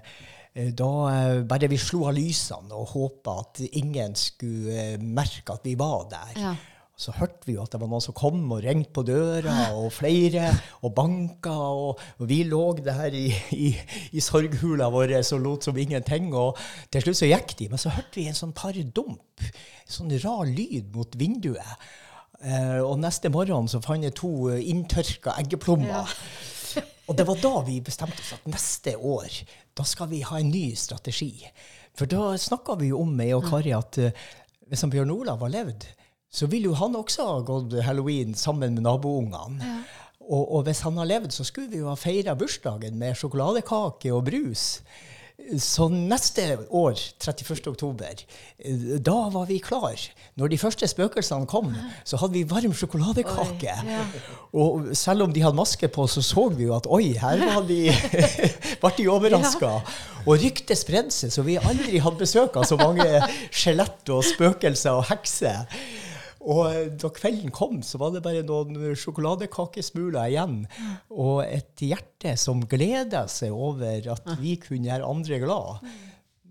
da 0.55 0.91
eh, 1.11 1.41
bare 1.43 1.67
vi 1.67 1.79
slo 1.81 2.05
av 2.07 2.15
lysene 2.15 2.77
og 2.77 2.93
håpa 2.93 3.39
at 3.41 3.59
ingen 3.75 4.15
skulle 4.15 4.77
eh, 4.95 5.01
merke 5.01 5.57
at 5.57 5.67
vi 5.67 5.75
var 5.79 6.07
der. 6.13 6.39
Ja. 6.39 6.53
Så 6.95 7.11
hørte 7.11 7.43
vi 7.43 7.57
jo 7.57 7.63
at 7.65 7.73
det 7.73 7.81
var 7.81 7.89
noen 7.91 8.03
som 8.03 8.15
kom 8.15 8.39
og 8.55 8.61
ringte 8.63 8.93
på 8.95 9.03
døra, 9.03 9.73
og 9.75 9.89
flere, 9.91 10.47
og 10.79 10.93
banka. 10.95 11.51
Og, 11.51 11.99
og 12.21 12.29
vi 12.29 12.37
lå 12.47 12.61
der 12.79 13.11
i, 13.11 13.25
i, 13.51 13.73
i 14.15 14.23
sorghula 14.23 14.87
vår 14.93 15.17
og 15.19 15.43
lot 15.43 15.67
som 15.67 15.75
ingenting. 15.75 16.31
Og 16.31 16.55
til 16.87 17.03
slutt 17.03 17.19
så 17.19 17.27
gikk 17.27 17.57
de, 17.59 17.67
men 17.73 17.81
så 17.81 17.91
hørte 17.97 18.21
vi 18.21 18.29
en 18.31 18.39
sånn 18.39 18.55
par 18.55 18.79
dump. 18.95 19.43
Sånn 19.91 20.15
rar 20.23 20.47
lyd 20.47 20.87
mot 20.95 21.19
vinduet. 21.19 21.87
Eh, 22.45 22.79
og 22.79 22.95
neste 23.03 23.31
morgen 23.33 23.67
så 23.71 23.83
fant 23.83 24.07
jeg 24.07 24.15
to 24.15 24.31
eh, 24.53 24.63
inntørka 24.71 25.35
eggeplommer. 25.41 26.15
Og 27.05 27.17
det 27.17 27.25
var 27.27 27.37
da 27.41 27.53
vi 27.67 27.81
bestemte 27.85 28.21
oss 28.23 28.33
at 28.37 28.47
neste 28.49 28.95
år 28.97 29.29
da 29.77 29.85
skal 29.85 30.09
vi 30.09 30.23
ha 30.25 30.39
en 30.39 30.49
ny 30.49 30.71
strategi. 30.79 31.33
For 31.95 32.09
da 32.09 32.33
snakka 32.39 32.77
vi 32.79 32.89
jo 32.91 33.03
om, 33.03 33.11
meg 33.15 33.35
og 33.37 33.45
Kari, 33.49 33.73
at 33.75 33.99
uh, 34.01 34.25
hvis 34.69 34.83
han 34.83 34.91
Bjørn 34.93 35.13
Olav 35.13 35.43
har 35.45 35.53
levd, 35.53 35.85
så 36.35 36.49
ville 36.51 36.71
jo 36.71 36.79
han 36.79 36.97
også 36.97 37.27
ha 37.29 37.37
gått 37.47 37.77
halloween 37.85 38.33
sammen 38.35 38.75
med 38.75 38.83
naboungene. 38.87 39.61
Ja. 39.61 39.77
Og, 40.25 40.41
og, 40.41 40.63
hvis 40.65 40.81
han 40.81 40.97
har 40.97 41.05
levd, 41.05 41.29
så 41.35 41.45
skulle 41.45 41.69
vi 41.69 41.83
jo 41.83 41.91
ha 41.91 41.95
feira 41.99 42.33
bursdagen 42.35 42.97
med 42.97 43.13
sjokoladekake 43.19 44.09
og 44.15 44.23
brus. 44.25 44.79
Så 45.59 45.89
neste 45.91 46.45
år, 46.73 46.95
31. 47.19 47.67
oktober, 47.67 48.21
da 49.03 49.15
var 49.33 49.45
vi 49.49 49.57
klar. 49.59 49.99
Når 50.39 50.53
de 50.53 50.57
første 50.57 50.87
spøkelsene 50.87 51.45
kom, 51.51 51.73
så 52.07 52.17
hadde 52.21 52.37
vi 52.37 52.45
varm 52.49 52.73
sjokoladekake. 52.73 53.75
Oi, 53.83 53.91
ja. 53.91 54.05
Og 54.55 54.87
selv 54.97 55.27
om 55.27 55.35
de 55.35 55.43
hadde 55.43 55.59
maske 55.59 55.89
på, 55.91 56.07
så 56.07 56.23
så 56.25 56.47
vi 56.55 56.69
jo 56.69 56.73
at 56.77 56.87
oi, 56.87 57.11
her 57.19 57.43
var 57.43 57.67
de 57.67 57.81
ble 58.81 58.93
de 58.97 59.09
overraska. 59.11 59.73
Ja. 59.75 59.99
Og 60.25 60.39
ryktet 60.41 60.79
spredde 60.79 61.13
seg, 61.13 61.35
så 61.35 61.43
vi 61.45 61.59
aldri 61.59 61.99
hadde 62.01 62.23
besøk 62.23 62.55
av 62.57 62.65
så 62.65 62.79
mange 62.79 63.05
skjelett 63.51 64.15
og 64.15 64.23
spøkelser 64.25 64.97
og 64.97 65.05
hekser. 65.11 65.67
Og 66.45 66.61
eh, 66.69 66.89
da 67.01 67.09
kvelden 67.13 67.53
kom, 67.53 67.79
så 67.85 67.99
var 68.01 68.13
det 68.13 68.23
bare 68.25 68.43
noen 68.45 68.77
sjokoladekakesmuler 68.99 70.29
igjen. 70.29 70.59
Og 71.13 71.41
et 71.45 71.81
hjerte 71.81 72.35
som 72.39 72.63
gleda 72.69 73.25
seg 73.31 73.55
over 73.55 74.11
at 74.13 74.29
vi 74.41 74.55
kunne 74.61 74.89
gjøre 74.91 75.09
andre 75.09 75.41
glad. 75.41 75.87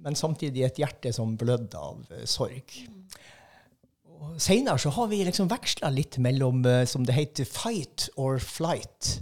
Men 0.05 0.19
samtidig 0.19 0.67
et 0.67 0.81
hjerte 0.83 1.15
som 1.17 1.37
blødde 1.41 1.81
av 1.81 2.03
uh, 2.11 2.25
sorg. 2.29 2.75
Og 4.15 4.35
Seinere 4.41 4.93
har 4.97 5.09
vi 5.11 5.23
liksom 5.25 5.49
veksla 5.53 5.89
litt 5.95 6.19
mellom, 6.23 6.65
uh, 6.67 6.83
som 6.89 7.07
det 7.07 7.17
heter, 7.17 7.49
fight 7.49 8.11
or 8.21 8.43
flight. 8.43 9.15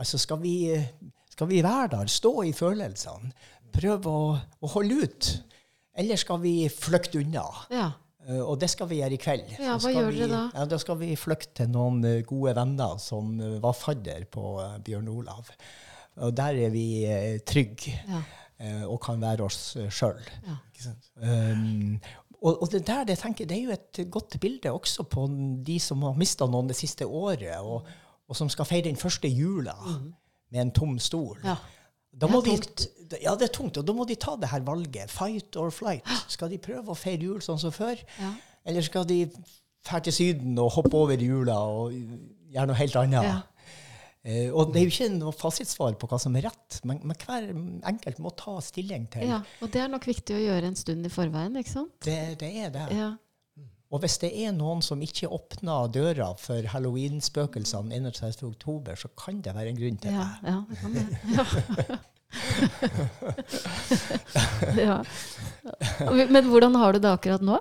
Altså 0.00 0.20
skal 0.22 0.40
vi, 0.42 0.72
skal 1.34 1.50
vi 1.50 1.60
være 1.64 1.96
der, 1.96 2.10
stå 2.10 2.32
i 2.48 2.54
følelsene, 2.56 3.34
prøve 3.74 4.08
å, 4.08 4.30
å 4.38 4.72
holde 4.72 5.02
ut? 5.02 5.32
Eller 5.98 6.16
skal 6.20 6.40
vi 6.40 6.54
flykte 6.72 7.20
unna? 7.20 7.44
Ja. 7.72 7.90
Uh, 8.28 8.42
og 8.44 8.58
det 8.62 8.68
skal 8.70 8.86
vi 8.90 9.00
gjøre 9.00 9.16
i 9.16 9.20
kveld. 9.20 9.48
Ja, 9.58 9.76
Hva 9.82 9.90
gjør 9.90 10.12
dere 10.14 10.28
da? 10.30 10.42
Ja, 10.54 10.66
da 10.70 10.78
skal 10.78 10.98
vi 11.00 11.10
flykte 11.18 11.62
til 11.62 11.72
noen 11.74 12.02
uh, 12.06 12.20
gode 12.26 12.54
venner 12.58 13.00
som 13.02 13.34
uh, 13.40 13.56
var 13.62 13.74
fadder 13.74 14.28
på 14.30 14.54
Bjørn 14.86 15.10
Olav. 15.10 15.50
Og 16.22 16.34
der 16.36 16.58
er 16.66 16.72
vi 16.74 16.86
trygge 17.48 17.94
ja. 18.04 18.18
og 18.84 18.98
kan 19.00 19.22
være 19.22 19.46
oss 19.46 19.78
sjøl. 19.88 20.18
Ja. 20.44 20.58
Um, 21.24 21.94
og, 22.42 22.58
og, 22.58 22.66
det 22.68 22.82
der 22.84 23.06
det, 23.08 23.16
tenker, 23.22 23.48
det 23.48 23.56
er 23.56 23.62
jo 23.62 23.72
et 23.72 24.00
godt 24.12 24.36
bilde 24.42 24.74
også 24.74 25.06
på 25.08 25.24
de 25.64 25.78
som 25.80 26.04
har 26.04 26.18
mista 26.20 26.44
noen 26.44 26.68
det 26.68 26.76
siste 26.76 27.06
året, 27.06 27.54
og, 27.64 27.88
og, 28.28 28.36
som 28.36 28.50
skal 28.52 28.68
feire 28.68 28.90
den 28.90 29.00
første 29.00 29.30
jula 29.30 29.72
mm. 29.86 30.12
med 30.52 30.66
en 30.66 30.74
tom 30.76 30.98
stol. 31.00 31.40
Ja. 31.46 31.56
Da 32.12 32.28
det 32.28 32.38
er 32.38 32.60
de. 32.60 33.18
Ja, 33.22 33.34
det 33.36 33.48
er 33.48 33.52
tungt. 33.52 33.78
Og 33.80 33.86
da 33.86 33.94
må 33.96 34.04
de 34.08 34.16
ta 34.20 34.36
det 34.40 34.50
her 34.52 34.64
valget. 34.64 35.10
Fight 35.12 35.56
or 35.60 35.72
flight. 35.72 36.06
Skal 36.32 36.52
de 36.52 36.60
prøve 36.62 36.92
å 36.92 36.98
feire 36.98 37.24
jul 37.28 37.40
sånn 37.44 37.60
som 37.60 37.72
før? 37.74 38.00
Ja. 38.20 38.32
Eller 38.68 38.84
skal 38.84 39.06
de 39.08 39.24
dra 39.82 40.00
til 40.04 40.14
Syden 40.14 40.58
og 40.62 40.70
hoppe 40.76 40.94
over 40.96 41.18
jula 41.20 41.56
og 41.66 41.96
gjøre 42.52 42.68
noe 42.70 42.78
helt 42.78 42.98
annet? 43.00 43.26
Ja. 43.26 43.40
Uh, 44.22 44.54
og 44.54 44.70
det 44.70 44.78
er 44.78 44.84
jo 44.86 44.92
ikke 44.92 45.06
noe 45.16 45.32
fasitsvar 45.34 45.96
på 45.98 46.06
hva 46.06 46.14
som 46.22 46.36
er 46.38 46.44
rett, 46.46 46.76
men, 46.86 47.00
men, 47.02 47.16
hver 47.18 47.48
enkelt 47.90 48.20
må 48.22 48.30
ta 48.38 48.52
stilling 48.62 49.08
til 49.10 49.26
Ja, 49.26 49.40
Og 49.58 49.72
det 49.74 49.80
er 49.82 49.88
nok 49.90 50.06
viktig 50.06 50.36
å 50.36 50.42
gjøre 50.44 50.68
en 50.70 50.78
stund 50.78 51.08
i 51.08 51.10
forveien, 51.10 51.56
ikke 51.58 51.72
sant? 51.72 51.96
Det, 52.06 52.36
det 52.38 52.50
er 52.62 52.70
det. 52.70 52.84
Ja. 52.94 53.08
Og 53.92 54.00
hvis 54.00 54.16
det 54.22 54.30
er 54.40 54.54
noen 54.56 54.80
som 54.84 55.02
ikke 55.04 55.28
åpner 55.28 55.90
døra 55.92 56.30
for 56.40 56.64
halloween-spøkelsene 56.72 57.98
31.10, 58.00 58.96
så 58.96 59.10
kan 59.20 59.42
det 59.44 59.52
være 59.52 59.74
en 59.74 59.80
grunn 59.82 60.00
til 60.00 60.16
ja, 60.16 60.24
det. 60.40 60.54
Ja, 60.54 60.58
det 60.70 60.76
kan 60.80 60.90
det. 60.96 61.04
Ja. 61.36 61.44
ja. 64.86 64.96
Men 66.32 66.48
hvordan 66.48 66.74
har 66.80 66.96
du 66.96 67.02
det 67.04 67.12
akkurat 67.12 67.44
nå? 67.44 67.60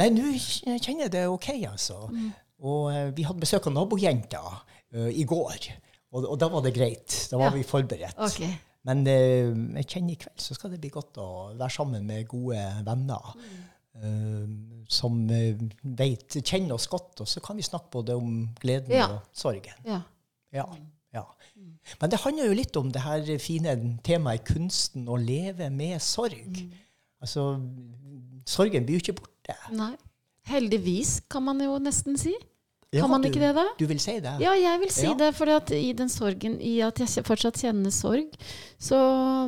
Nei, 0.00 0.08
nå 0.10 0.32
kjenner 0.34 1.04
jeg 1.06 1.12
det 1.14 1.26
OK, 1.30 1.50
altså. 1.68 2.06
Mm. 2.10 2.30
Og 2.64 2.88
uh, 2.88 3.10
vi 3.14 3.26
hadde 3.26 3.44
besøk 3.44 3.68
av 3.68 3.76
nabojenta 3.76 4.42
uh, 4.48 5.10
i 5.10 5.26
går, 5.28 5.68
og, 6.14 6.22
og, 6.22 6.38
da 6.40 6.48
var 6.50 6.64
det 6.64 6.74
greit. 6.74 7.18
Da 7.30 7.38
var 7.38 7.52
ja. 7.52 7.58
vi 7.58 7.66
forberedt. 7.68 8.18
Okay. 8.30 8.56
Men 8.88 9.04
uh, 9.04 9.52
jeg 9.82 9.90
kjenner 9.92 10.16
i 10.16 10.18
kveld 10.24 10.40
så 10.40 10.56
skal 10.56 10.72
det 10.72 10.80
bli 10.82 10.92
godt 10.94 11.20
å 11.22 11.28
være 11.52 11.72
sammen 11.76 12.08
med 12.08 12.26
gode 12.30 12.64
venner. 12.86 13.34
Mm. 13.36 13.62
Uh, 13.94 14.48
som 14.90 15.20
vet, 15.28 16.34
kjenner 16.40 16.74
oss 16.74 16.88
godt, 16.90 17.22
og 17.22 17.28
så 17.30 17.40
kan 17.44 17.56
vi 17.56 17.64
snakke 17.64 17.92
både 17.94 18.16
om 18.18 18.40
gleden 18.60 18.92
ja. 18.92 19.06
og 19.14 19.36
sorgen. 19.36 19.76
Ja. 19.86 20.00
Ja, 20.54 20.66
ja. 21.14 21.24
Men 22.00 22.10
det 22.10 22.20
handler 22.22 22.50
jo 22.50 22.56
litt 22.58 22.76
om 22.78 22.90
det 22.94 23.02
her 23.04 23.28
fine 23.42 23.74
temaet 24.06 24.46
kunsten 24.48 25.06
å 25.10 25.18
leve 25.20 25.70
med 25.70 26.02
sorg. 26.02 26.58
Mm. 26.58 26.72
Altså, 27.24 27.46
sorgen 28.48 28.86
blir 28.86 28.98
jo 28.98 29.04
ikke 29.06 29.20
borte. 29.22 29.56
Nei. 29.74 29.94
Heldigvis, 30.50 31.22
kan 31.30 31.46
man 31.46 31.62
jo 31.64 31.78
nesten 31.80 32.18
si. 32.20 32.34
Kan 32.94 33.10
man 33.10 33.24
ikke 33.26 33.40
det, 33.42 33.50
da? 33.56 33.64
Du 33.78 33.86
vil 33.90 33.98
si 33.98 34.12
det? 34.22 34.36
Ja, 34.42 34.52
jeg 34.54 34.80
vil 34.84 34.90
si 34.94 35.06
ja. 35.08 35.14
det. 35.18 35.32
For 35.34 35.50
i 35.74 35.92
den 35.96 36.10
sorgen, 36.12 36.58
i 36.62 36.76
at 36.84 37.00
jeg 37.00 37.24
fortsatt 37.26 37.58
kjenner 37.64 37.90
sorg, 37.94 38.36
så 38.78 38.98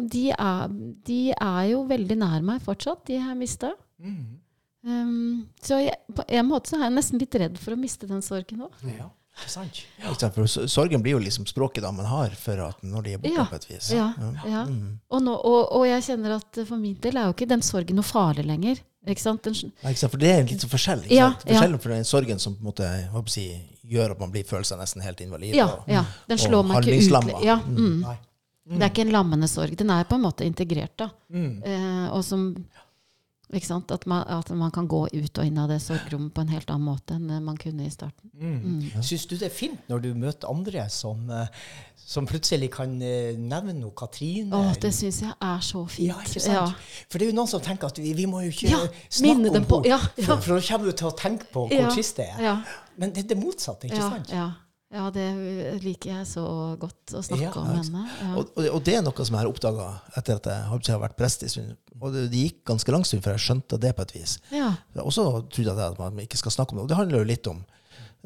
de 0.02 0.30
er, 0.34 0.72
de 1.06 1.20
er 1.34 1.62
jo 1.70 1.84
veldig 1.86 2.16
nær 2.24 2.46
meg 2.46 2.64
fortsatt, 2.64 3.04
de 3.06 3.18
jeg 3.18 3.26
har 3.26 3.38
mista. 3.38 3.74
Mm. 4.02 4.40
Um, 4.86 5.46
så 5.62 5.80
jeg, 5.82 5.98
på 6.14 6.22
en 6.28 6.46
måte 6.46 6.70
så 6.70 6.78
er 6.78 6.86
jeg 6.86 6.94
nesten 6.94 7.22
litt 7.22 7.34
redd 7.34 7.56
for 7.58 7.74
å 7.74 7.78
miste 7.80 8.06
den 8.10 8.22
sorgen 8.22 8.66
òg. 8.68 8.82
Ja. 8.94 9.08
Sant. 9.44 9.82
Ja. 10.00 10.14
For 10.32 10.48
sorgen 10.48 11.02
blir 11.04 11.18
jo 11.18 11.20
liksom 11.20 11.44
språket 11.46 11.84
damen 11.84 12.06
har 12.08 12.32
for 12.40 12.60
at 12.70 12.78
når 12.86 13.02
de 13.04 13.14
er 13.16 13.20
borte 13.20 13.34
ja. 13.36 13.44
på 13.50 13.58
et 13.58 13.66
vis. 13.68 13.90
Ja. 13.92 14.06
ja. 14.46 14.62
Mm. 14.64 14.94
Og, 15.10 15.18
nå, 15.26 15.34
og, 15.36 15.58
og, 15.76 15.84
jeg 15.90 16.06
kjenner 16.06 16.38
at 16.38 16.60
for 16.62 16.80
min 16.80 16.96
del 17.04 17.20
er 17.20 17.28
jo 17.28 17.34
ikke 17.36 17.50
den 17.50 17.64
sorgen 17.66 18.00
noe 18.00 18.06
farlig 18.06 18.46
lenger. 18.48 18.80
Ikke 19.06 19.22
sant? 19.22 19.44
Den, 19.44 19.54
Nei, 19.84 19.92
ikke 19.92 20.02
sant? 20.02 20.14
For 20.14 20.22
det 20.22 20.30
er 20.32 20.46
litt 20.48 20.64
forskjell. 20.66 21.04
Ikke 21.06 21.18
sant? 21.20 21.44
Forskjellen 21.50 21.82
for 21.84 21.94
den 21.94 22.08
sorgen 22.08 22.40
som 22.42 22.56
på 22.56 22.64
en 22.64 22.70
måte, 22.70 22.88
si, 23.30 23.44
gjør 23.86 24.16
at 24.16 24.24
man 24.24 24.32
blir 24.34 24.46
føler 24.48 24.66
seg 24.66 24.80
nesten 24.80 25.04
helt 25.04 25.20
invalid. 25.22 25.54
Ja, 25.54 25.68
og, 25.76 25.92
ja. 25.92 26.06
Den 26.32 26.40
slår 26.40 26.66
meg 26.66 26.88
ikke 26.88 27.20
ut. 27.20 27.36
Ja. 27.44 27.60
Mm. 27.60 28.00
Mm. 28.66 28.80
Det 28.80 28.82
er 28.82 28.90
ikke 28.90 29.04
en 29.04 29.14
lammende 29.14 29.50
sorg. 29.52 29.76
Den 29.78 29.92
er 29.94 30.08
på 30.08 30.16
en 30.16 30.24
måte 30.24 30.48
integrert. 30.48 30.96
da. 30.98 31.12
Mm. 31.30 31.52
Eh, 31.62 32.08
og 32.16 32.24
som 32.26 32.48
at 33.46 34.06
man, 34.06 34.24
at 34.26 34.50
man, 34.50 34.70
kan 34.70 34.88
gå 34.88 35.06
ut 35.12 35.38
og 35.38 35.46
inn 35.46 35.58
av 35.58 35.68
det 35.70 35.78
sorgrommet 35.80 36.34
på 36.34 36.42
en 36.42 36.48
helt 36.50 36.70
annen 36.70 36.86
måte 36.88 37.14
enn 37.14 37.44
man 37.44 37.56
kunne 37.56 37.86
i 37.86 37.90
starten. 37.90 38.30
Mm. 38.34 38.56
Mm. 38.62 39.02
Syns 39.02 39.26
du 39.26 39.36
det 39.36 39.46
er 39.46 39.54
fint 39.54 39.88
når 39.88 40.02
du 40.02 40.08
møter 40.18 40.50
andre 40.50 40.88
som, 40.90 41.30
eh, 41.30 41.46
som 41.96 42.26
plutselig 42.26 42.72
kan 42.74 42.98
eh, 43.00 43.38
nevne 43.38 43.76
noe 43.78 43.94
Katrine? 43.96 44.50
Å, 44.50 44.74
det 44.82 44.92
syns 44.94 45.22
jeg 45.22 45.32
er 45.32 45.62
så 45.62 45.84
fint. 45.86 46.10
Ja, 46.10 46.18
ikke 46.26 46.42
sant? 46.42 46.74
Ja. 46.74 47.06
For 47.06 47.18
det 47.18 47.28
er 47.28 47.32
jo 47.32 47.38
noen 47.38 47.52
som 47.54 47.62
tenker 47.62 47.88
at 47.88 48.02
vi, 48.02 48.12
vi 48.18 48.26
må 48.26 48.42
jo 48.44 48.52
ikke 48.52 48.72
ja, 48.72 48.82
snakke 49.08 49.38
om 49.38 49.46
henne, 49.46 49.82
ja, 49.92 50.02
for, 50.18 50.42
for 50.42 50.58
da 50.58 50.60
kommer 50.66 50.90
du 50.90 50.98
til 50.98 51.10
å 51.12 51.16
tenke 51.16 51.50
på 51.54 51.68
hvor 51.70 51.90
trist 51.94 52.18
det 52.18 52.30
er. 52.34 52.62
Men 52.96 53.14
det 53.14 53.26
er 53.26 53.34
det 53.34 53.40
motsatte, 53.40 53.88
ikke 53.88 54.02
sant? 54.02 54.34
Ja. 54.34 54.50
Ja, 54.94 55.08
det 55.10 55.24
liker 55.82 56.12
jeg 56.12 56.26
så 56.30 56.44
godt 56.78 57.14
å 57.18 57.22
snakke 57.24 57.48
ja, 57.48 57.52
om 57.58 57.72
henne. 57.74 58.02
Ja. 58.20 58.28
Og, 58.38 58.52
og, 58.68 58.78
det 58.86 58.94
er 58.94 59.02
noe 59.02 59.26
som 59.26 59.34
jeg 59.34 59.42
har 59.42 59.50
oppdaga 59.50 59.86
etter 60.14 60.38
at 60.38 60.46
jeg 60.46 60.94
har 60.94 61.02
vært 61.02 61.16
prest 61.18 61.42
i 61.42 61.50
stund. 61.50 61.74
Og 61.98 62.12
det, 62.14 62.28
det, 62.30 62.44
gikk 62.46 62.60
ganske 62.70 62.94
lang 62.94 63.06
stund 63.08 63.24
før 63.24 63.34
jeg 63.34 63.46
skjønte 63.48 63.80
det 63.82 63.90
på 63.96 64.06
et 64.06 64.14
vis. 64.14 64.36
Ja. 64.54 64.70
Og 65.00 65.08
også 65.10 65.26
trodde 65.50 65.74
jeg 65.74 65.90
at 65.90 65.98
man 65.98 66.22
ikke 66.22 66.38
skal 66.38 66.54
snakke 66.54 66.74
om 66.74 66.80
det. 66.80 66.86
Og 66.86 66.92
det 66.92 67.00
handler 67.00 67.24
jo 67.24 67.30
litt 67.32 67.50
om 67.50 67.64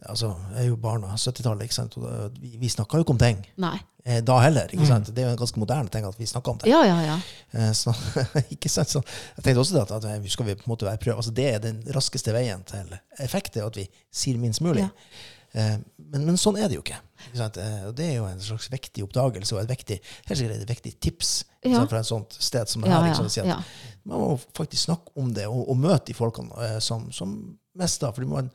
altså, 0.05 0.35
Jeg 0.53 0.67
er 0.67 0.69
jo 0.69 0.77
barn 0.81 1.07
av 1.09 1.17
70-tallet, 1.17 1.65
ikke 1.65 1.79
sant? 1.79 1.97
og 1.97 2.37
vi, 2.43 2.53
vi 2.61 2.73
snakka 2.73 3.01
jo 3.01 3.07
ikke 3.07 3.17
om 3.17 3.23
ting. 3.25 3.41
Nei. 3.65 3.79
Eh, 4.05 4.21
da 4.25 4.37
heller. 4.41 4.69
ikke 4.73 4.89
sant? 4.89 5.09
Mm. 5.09 5.17
Det 5.17 5.25
er 5.25 5.29
jo 5.29 5.33
en 5.35 5.41
ganske 5.41 5.65
moderne 5.65 5.93
ting 5.93 6.07
at 6.09 6.21
vi 6.21 6.29
snakker 6.29 6.55
om 6.55 6.61
ting. 6.61 6.73
Ja, 6.73 6.85
ja, 6.89 7.01
ja. 7.05 7.19
Eh, 7.57 7.73
så, 7.77 7.97
ikke 8.55 8.73
sant? 8.73 8.93
Så 8.93 9.01
jeg 9.01 9.45
tenkte 9.45 9.65
også 9.65 9.81
at, 9.83 9.93
at 9.97 10.31
skal 10.33 10.49
vi 10.49 10.61
på 10.61 10.69
en 10.69 10.73
måte 10.73 10.89
være 10.89 11.01
prøve. 11.03 11.19
Altså, 11.21 11.35
det 11.37 11.51
er 11.55 11.61
den 11.65 11.83
raskeste 11.97 12.37
veien 12.37 12.65
til 12.69 12.97
effekt, 13.21 13.57
at 13.61 13.77
vi 13.81 13.89
sier 14.13 14.41
minst 14.41 14.65
mulig. 14.65 14.85
Ja. 14.89 15.39
Eh, 15.53 15.79
men, 15.97 16.27
men, 16.27 16.37
sånn 16.39 16.59
er 16.61 16.71
det 16.71 16.79
jo 16.79 16.85
ikke. 16.85 17.01
ikke 17.33 17.49
eh, 17.63 17.89
og 17.89 17.97
det 17.99 18.07
er 18.07 18.19
jo 18.21 18.29
en 18.29 18.43
slags 18.45 18.71
viktig 18.71 19.05
oppdagelse 19.07 19.57
og 19.57 19.65
et 19.65 19.73
viktig, 19.73 19.99
et 20.31 20.69
viktig 20.69 20.95
tips 21.03 21.33
ja. 21.67 21.83
fra 21.91 22.03
et 22.03 22.11
sånt 22.11 22.37
sted 22.39 22.71
som 22.71 22.87
det 22.87 22.93
her. 22.93 23.09
Liksom, 23.11 23.51
ja, 23.51 23.59
Man 24.07 24.23
må 24.23 24.31
faktisk 24.57 24.87
snakke 24.87 25.15
om 25.19 25.35
det 25.35 25.49
og, 25.51 25.65
og 25.67 25.83
møte 25.83 26.13
de 26.13 26.17
folkene 26.19 26.55
eh, 26.69 26.79
som, 26.85 27.09
som 27.15 27.35
mister. 27.79 28.15
For 28.15 28.31
man, 28.31 28.53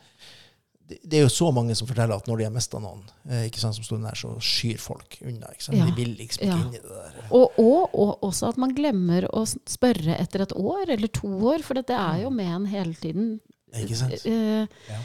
det, 0.88 1.02
det, 1.04 1.20
er 1.20 1.26
jo 1.26 1.34
så 1.34 1.50
mange 1.56 1.76
som 1.76 1.90
forteller 1.90 2.16
at 2.16 2.30
når 2.32 2.40
de 2.40 2.48
har 2.48 2.56
mista 2.56 2.80
noen, 2.80 3.04
ikke 3.44 3.60
sant, 3.60 3.76
som 3.76 3.88
står 3.88 4.00
nær, 4.06 4.20
så 4.20 4.32
skyr 4.40 4.80
folk 4.80 5.20
unna. 5.26 5.52
ikke 5.52 5.68
sant? 5.68 5.82
De 5.82 5.98
vil 6.00 6.16
liksom 6.16 6.48
ikke 6.48 6.62
inn 6.62 6.80
i 6.80 6.80
det 6.80 6.94
der. 6.94 7.20
Og, 7.28 7.60
og, 7.60 7.92
og, 7.92 8.24
også 8.30 8.54
at 8.54 8.62
man 8.62 8.76
glemmer 8.78 9.28
å 9.36 9.44
spørre 9.50 10.16
etter 10.16 10.46
et 10.46 10.56
år 10.56 10.96
eller 10.96 11.12
to 11.12 11.34
år, 11.52 11.66
for 11.66 11.76
det 11.76 12.00
er 12.00 12.24
jo 12.24 12.32
med 12.32 12.56
en 12.62 12.72
hele 12.72 12.96
tiden. 12.96 13.34
Ikke 13.76 13.98
sant? 14.00 14.16
Uh, 14.24 14.64
ja. 14.88 15.04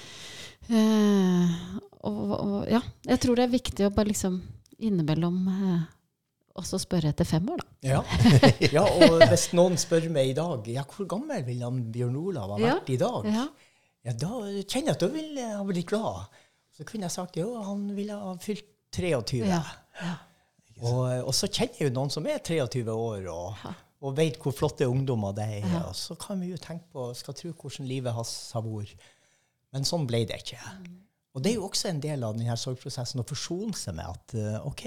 Eh, 0.70 1.54
og, 2.06 2.34
og 2.40 2.68
ja, 2.70 2.80
jeg 3.08 3.20
tror 3.22 3.38
det 3.40 3.46
er 3.48 3.54
viktig 3.56 3.86
å 3.88 3.94
bare 3.94 4.10
liksom 4.12 4.36
innimellom 4.80 5.40
eh, 5.50 5.80
også 6.60 6.78
spørre 6.82 7.10
etter 7.12 7.26
fem 7.28 7.48
år, 7.52 7.60
da. 7.62 7.66
Ja. 7.90 8.00
ja, 8.76 8.84
og 8.84 9.22
hvis 9.30 9.48
noen 9.56 9.76
spør 9.80 10.06
meg 10.12 10.30
i 10.32 10.36
dag 10.36 10.66
ja, 10.70 10.84
hvor 10.88 11.08
gammel 11.10 11.42
vil 11.46 11.62
han 11.64 11.82
Bjørn 11.94 12.16
Olav 12.20 12.54
ha 12.54 12.60
Ja. 12.62 12.76
vært 12.78 12.90
i 12.94 12.98
dag, 13.00 13.28
Ja. 13.30 13.44
ja, 14.08 14.14
da 14.24 14.30
kjenner 14.62 14.92
jeg 14.92 14.96
at 14.96 15.04
da 15.04 15.10
vil 15.14 15.30
jeg 15.42 15.52
ha 15.56 15.62
blitt 15.68 15.88
glad. 15.90 16.40
Så 16.76 16.86
kunne 16.88 17.08
jeg 17.08 17.16
sagt 17.18 17.36
jo, 17.40 17.50
han 17.62 17.86
ville 17.96 18.16
ha 18.16 18.34
fylt 18.40 18.66
23. 18.96 19.44
Ja. 19.46 19.62
Ja. 20.00 20.14
Og, 20.80 21.04
og 21.28 21.34
så 21.36 21.48
kjenner 21.52 21.76
jeg 21.76 21.90
jo 21.90 21.94
noen 21.98 22.10
som 22.12 22.24
er 22.30 22.38
23 22.40 22.86
år, 22.88 23.26
og, 23.28 23.64
og 24.00 24.14
vet 24.16 24.38
hvor 24.40 24.54
flotte 24.56 24.86
ungdommer 24.88 25.34
det 25.36 25.44
er. 25.60 25.66
Ja. 25.68 25.82
Og 25.90 25.96
så 25.98 26.16
kan 26.20 26.40
vi 26.40 26.54
jo 26.54 26.60
tenke 26.62 26.86
på, 26.94 27.10
skal 27.18 27.36
tro 27.36 27.52
hvordan 27.52 27.88
livet 27.90 28.16
hans 28.16 28.32
har 28.56 28.64
vært. 28.64 28.94
Men 29.74 29.86
sånn 29.86 30.06
ble 30.08 30.24
det 30.28 30.40
ikke. 30.42 30.58
Og 31.36 31.44
det 31.44 31.52
er 31.52 31.60
jo 31.60 31.66
også 31.68 31.90
en 31.92 32.00
del 32.02 32.24
av 32.26 32.34
denne 32.34 32.56
sorgprosessen 32.58 33.22
å 33.22 33.26
forsone 33.26 33.76
seg 33.78 33.94
med 33.98 34.08
at 34.10 34.34
eh, 34.34 34.56
OK, 34.66 34.84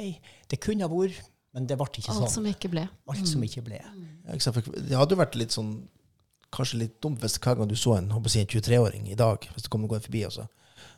det 0.51 0.59
kunne 0.63 0.83
ha 0.83 0.91
vært, 0.91 1.21
men 1.55 1.67
det 1.69 1.77
ble 1.79 1.87
ikke 1.87 2.11
Alt 2.11 2.25
sånn. 2.25 2.33
som 2.33 2.47
ikke 2.49 2.71
ble. 2.73 2.83
Alt 3.13 3.29
som 3.29 3.43
ikke 3.45 3.63
ble. 3.63 3.79
Ja, 3.79 4.37
sant? 4.41 4.57
For 4.57 4.75
Det 4.75 4.97
hadde 4.97 5.15
jo 5.15 5.21
vært 5.23 5.37
litt 5.39 5.55
sånn 5.55 5.75
Kanskje 6.53 6.83
litt 6.83 6.99
dumt 7.01 7.17
hvis 7.23 7.39
hver 7.41 7.55
gang 7.57 7.65
du 7.65 7.73
så 7.73 7.95
en, 7.97 8.11
en 8.13 8.25
23-åring 8.29 9.07
i 9.09 9.15
dag, 9.17 9.41
hvis 9.55 9.63
det 9.65 9.71
kommer 9.73 9.89
noen 9.89 10.03
forbi, 10.05 10.19
og 10.27 10.35
så, 10.35 10.43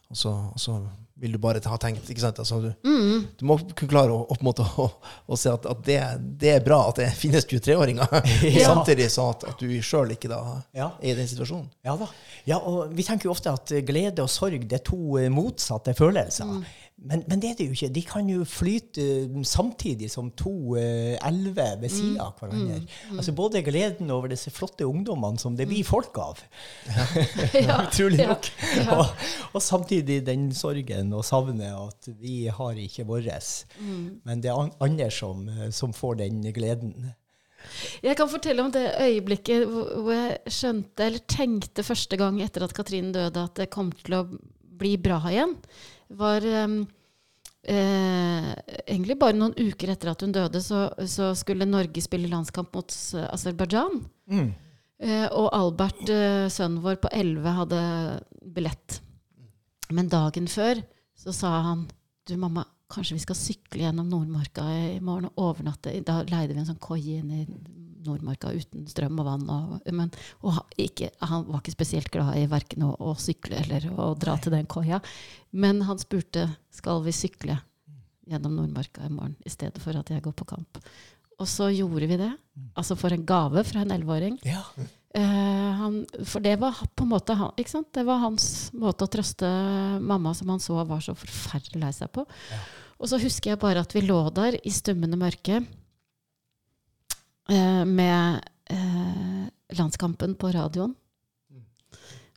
og, 0.09 0.17
så, 0.19 0.33
og 0.51 0.59
så 0.59 0.73
vil 1.17 1.31
du 1.31 1.37
bare 1.39 1.61
ha 1.63 1.77
tenkt 1.79 2.09
ikke 2.11 2.19
sant? 2.19 2.39
Altså, 2.43 2.57
du, 2.59 2.71
Mm. 2.83 3.27
du 3.39 3.45
må 3.47 3.55
kunne 3.71 3.87
klare 3.91 4.11
å, 4.11 4.25
å, 4.29 4.35
måte, 4.43 4.65
å, 4.83 4.89
å 5.31 5.37
se 5.39 5.49
at, 5.53 5.65
at 5.71 5.83
det, 5.87 5.99
det 6.41 6.49
er 6.57 6.63
bra 6.65 6.81
at 6.89 6.97
det 6.99 7.07
finnes 7.15 7.45
23-åringer, 7.47 8.09
Ja. 8.57 8.65
samtidig 8.73 9.07
sånn 9.13 9.31
at, 9.31 9.45
at 9.53 9.59
du 9.63 9.69
sjøl 9.81 10.11
ikke 10.17 10.27
da 10.33 10.41
Ja. 10.75 10.89
er 10.99 11.13
i 11.13 11.15
den 11.21 11.29
situasjonen. 11.31 11.69
Ja 11.87 11.95
da. 12.01 12.09
Ja, 12.45 12.57
og 12.59 12.91
vi 12.93 13.03
tenker 13.07 13.29
jo 13.29 13.35
ofte 13.35 13.53
at 13.55 13.71
glede 13.87 14.21
og 14.25 14.29
sorg 14.29 14.67
det 14.67 14.81
er 14.81 14.83
to 14.91 15.17
eh, 15.21 15.29
motsatte 15.33 15.95
følelser. 15.97 16.51
Men, 16.97 17.23
men 17.27 17.41
det 17.43 17.49
er 17.51 17.57
det 17.59 17.65
jo 17.67 17.73
ikke. 17.75 17.89
De 17.93 18.01
kan 18.07 18.29
jo 18.31 18.45
flyte 18.47 19.03
eh, 19.27 19.33
samtidig 19.45 20.07
som 20.09 20.29
to 20.31 20.77
eh, 20.79 21.17
elver 21.27 21.75
ved 21.81 21.91
siden 21.91 22.15
av 22.23 22.37
hverandre. 22.39 22.77
Altså 23.17 23.33
Både 23.35 23.61
gleden 23.67 24.09
over 24.15 24.31
disse 24.31 24.49
flotte 24.55 24.87
ungdommene 24.87 25.37
som 25.41 25.57
det 25.59 25.67
blir 25.67 25.83
folk 25.85 26.15
av, 26.23 26.39
Ja. 27.67 27.81
utrolig 27.83 28.21
Ja. 28.23 28.29
nok, 28.31 28.47
og, 28.95 29.27
og 29.53 29.61
samtidig 29.61 30.21
den 30.25 30.47
sorgen 30.55 31.11
og 31.13 31.25
savnet 31.27 31.67
at 31.75 32.09
vi 32.21 32.45
har 32.47 32.79
ikke 32.79 33.05
våres. 33.11 33.65
Men 34.23 34.41
det 34.41 34.49
er 34.53 34.63
an- 34.63 34.73
andre 34.87 35.11
som, 35.11 35.43
eh, 35.51 35.69
som 35.75 35.93
får 35.93 36.15
den 36.23 36.41
gleden. 36.55 37.11
Jeg 38.05 38.15
kan 38.17 38.29
fortelle 38.29 38.61
om 38.63 38.71
det 38.71 38.87
øyeblikket 39.01 39.65
hvor 39.67 40.13
jeg 40.13 40.39
skjønte, 40.53 41.07
eller 41.09 41.23
tenkte 41.27 41.83
første 41.83 42.17
gang 42.17 42.39
etter 42.45 42.63
at 42.63 42.73
Katrine 42.77 43.11
døde, 43.15 43.43
at 43.49 43.55
det 43.59 43.69
kom 43.73 43.91
til 44.05 44.19
å 44.19 44.25
bli 44.75 44.95
bra 45.01 45.19
igjen. 45.31 45.55
Var 46.13 46.45
eh, 46.49 46.75
egentlig 48.85 49.17
bare 49.21 49.37
noen 49.37 49.55
uker 49.57 49.93
etter 49.93 50.11
at 50.11 50.21
hun 50.21 50.35
døde, 50.35 50.61
så, 50.61 50.87
så 51.09 51.31
skulle 51.37 51.67
Norge 51.69 52.03
spille 52.03 52.29
landskamp 52.31 52.73
mot 52.75 52.95
Aserbajdsjan. 53.31 53.99
Mm. 54.31 54.53
Eh, 55.05 55.25
og 55.35 55.49
Albert, 55.55 56.05
eh, 56.07 56.45
sønnen 56.51 56.83
vår 56.83 57.01
på 57.03 57.11
11, 57.11 57.49
hadde 57.59 57.81
billett. 58.55 59.01
Men 59.91 60.09
dagen 60.09 60.47
før 60.49 60.81
så 61.15 61.33
sa 61.35 61.51
han 61.69 61.85
Du, 62.25 62.33
mamma, 62.41 62.63
kanskje 62.89 63.19
vi 63.19 63.21
skal 63.21 63.37
sykle 63.37 63.83
gjennom 63.83 64.07
Nordmarka 64.09 64.63
i 64.65 64.95
morgen 64.97 65.27
og 65.27 65.43
overnatte? 65.51 65.91
Da 66.01 66.23
leide 66.25 66.55
vi 66.55 66.63
en 66.63 66.65
sånn 66.71 66.81
koie 66.81 67.19
inn 67.19 67.29
i 67.29 67.43
Nordmarka 68.05 68.53
uten 68.55 68.85
strøm 68.89 69.19
og 69.21 69.27
vann. 69.27 69.45
Og, 69.51 69.89
men, 69.95 70.11
og 70.45 70.61
ikke, 70.81 71.11
han 71.25 71.45
var 71.49 71.61
ikke 71.61 71.75
spesielt 71.75 72.11
glad 72.13 72.37
i 72.39 72.47
verken 72.51 72.87
å, 72.87 72.93
å 72.99 73.15
sykle 73.19 73.61
eller 73.63 73.87
å 73.93 74.13
dra 74.19 74.37
til 74.41 74.55
den 74.55 74.69
koia. 74.69 75.01
Men 75.55 75.83
han 75.87 76.01
spurte 76.01 76.47
skal 76.73 77.03
vi 77.05 77.15
sykle 77.15 77.59
gjennom 78.25 78.55
Nordmarka 78.57 79.05
i 79.05 79.13
morgen 79.13 79.35
i 79.45 79.53
stedet 79.53 79.81
for 79.83 79.97
at 79.97 80.09
jeg 80.11 80.23
går 80.25 80.35
på 80.37 80.47
kamp. 80.49 80.79
Og 81.35 81.49
så 81.49 81.69
gjorde 81.73 82.07
vi 82.09 82.19
det. 82.19 82.31
Altså 82.79 82.95
for 82.97 83.13
en 83.13 83.25
gave 83.27 83.65
fra 83.67 83.83
en 83.83 83.91
elleveåring. 83.91 84.39
Ja. 84.47 84.63
Uh, 85.15 85.71
han, 85.79 85.99
for 86.27 86.43
det 86.43 86.57
var 86.59 86.79
på 86.95 87.05
en 87.05 87.11
måte 87.11 87.35
han, 87.39 87.53
ikke 87.59 87.71
sant? 87.71 87.91
Det 87.95 88.03
var 88.07 88.23
hans 88.23 88.47
måte 88.75 89.05
å 89.05 89.11
trøste 89.11 89.47
mamma 90.03 90.33
som 90.35 90.51
han 90.51 90.63
så 90.63 90.81
var 90.87 91.03
så 91.03 91.15
forferdelig 91.15 91.83
lei 91.83 91.91
seg 91.95 92.11
på. 92.15 92.25
Og 92.95 93.11
så 93.11 93.19
husker 93.19 93.53
jeg 93.53 93.61
bare 93.61 93.83
at 93.83 93.95
vi 93.95 94.03
lå 94.05 94.17
der 94.35 94.57
i 94.63 94.71
stummende 94.73 95.19
mørke 95.19 95.61
med 97.47 98.43
eh, 98.73 99.41
landskampen 99.77 100.33
på 100.39 100.49
radioen. 100.55 100.95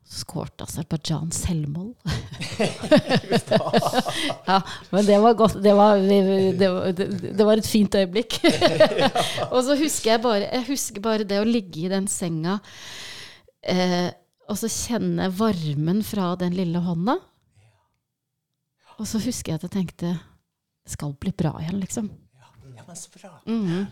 Så 0.09 0.23
skårte 0.23 0.65
Aserbajdsjan 0.65 1.29
selvmål. 1.37 1.91
ja, 4.49 4.63
men 4.91 5.05
det 5.05 5.19
var 5.21 5.35
godt. 5.37 5.59
Det 5.63 5.75
var, 5.77 6.01
det, 6.01 6.69
var, 6.73 6.93
det, 6.93 7.45
var 7.45 7.61
et 7.61 7.69
fint 7.69 7.95
øyeblikk. 7.95 8.39
og 9.53 9.61
så 9.67 9.77
husker 9.77 10.15
jeg 10.15 10.23
bare 10.25 10.47
Jeg 10.47 10.65
husker 10.71 11.05
bare 11.05 11.29
det 11.29 11.43
å 11.43 11.49
ligge 11.49 11.85
i 11.85 11.93
den 11.93 12.09
senga 12.09 12.57
eh, 13.69 14.09
og 14.49 14.57
så 14.57 14.71
kjenne 14.73 15.29
varmen 15.37 16.01
fra 16.07 16.33
den 16.41 16.57
lille 16.57 16.81
hånda. 16.81 17.19
Og 18.97 19.05
så 19.07 19.21
husker 19.21 19.53
jeg 19.53 19.61
at 19.61 19.69
jeg 19.69 19.77
tenkte 19.77 20.17
Det 20.17 20.97
skal 20.97 21.13
bli 21.21 21.37
bra 21.37 21.53
igjen, 21.61 21.85
liksom. 21.85 22.09
ja, 22.41 22.49
men 22.89 22.97
så 22.97 23.13
bra. 23.13 23.37
Mm 23.45 23.69
Ja, 23.69 23.85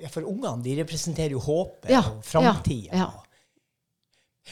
ja, 0.00 0.08
for 0.12 0.26
ungene 0.28 0.62
de 0.64 0.76
representerer 0.80 1.34
jo 1.36 1.42
håpet 1.44 1.90
og 2.00 2.24
framtida. 2.24 3.04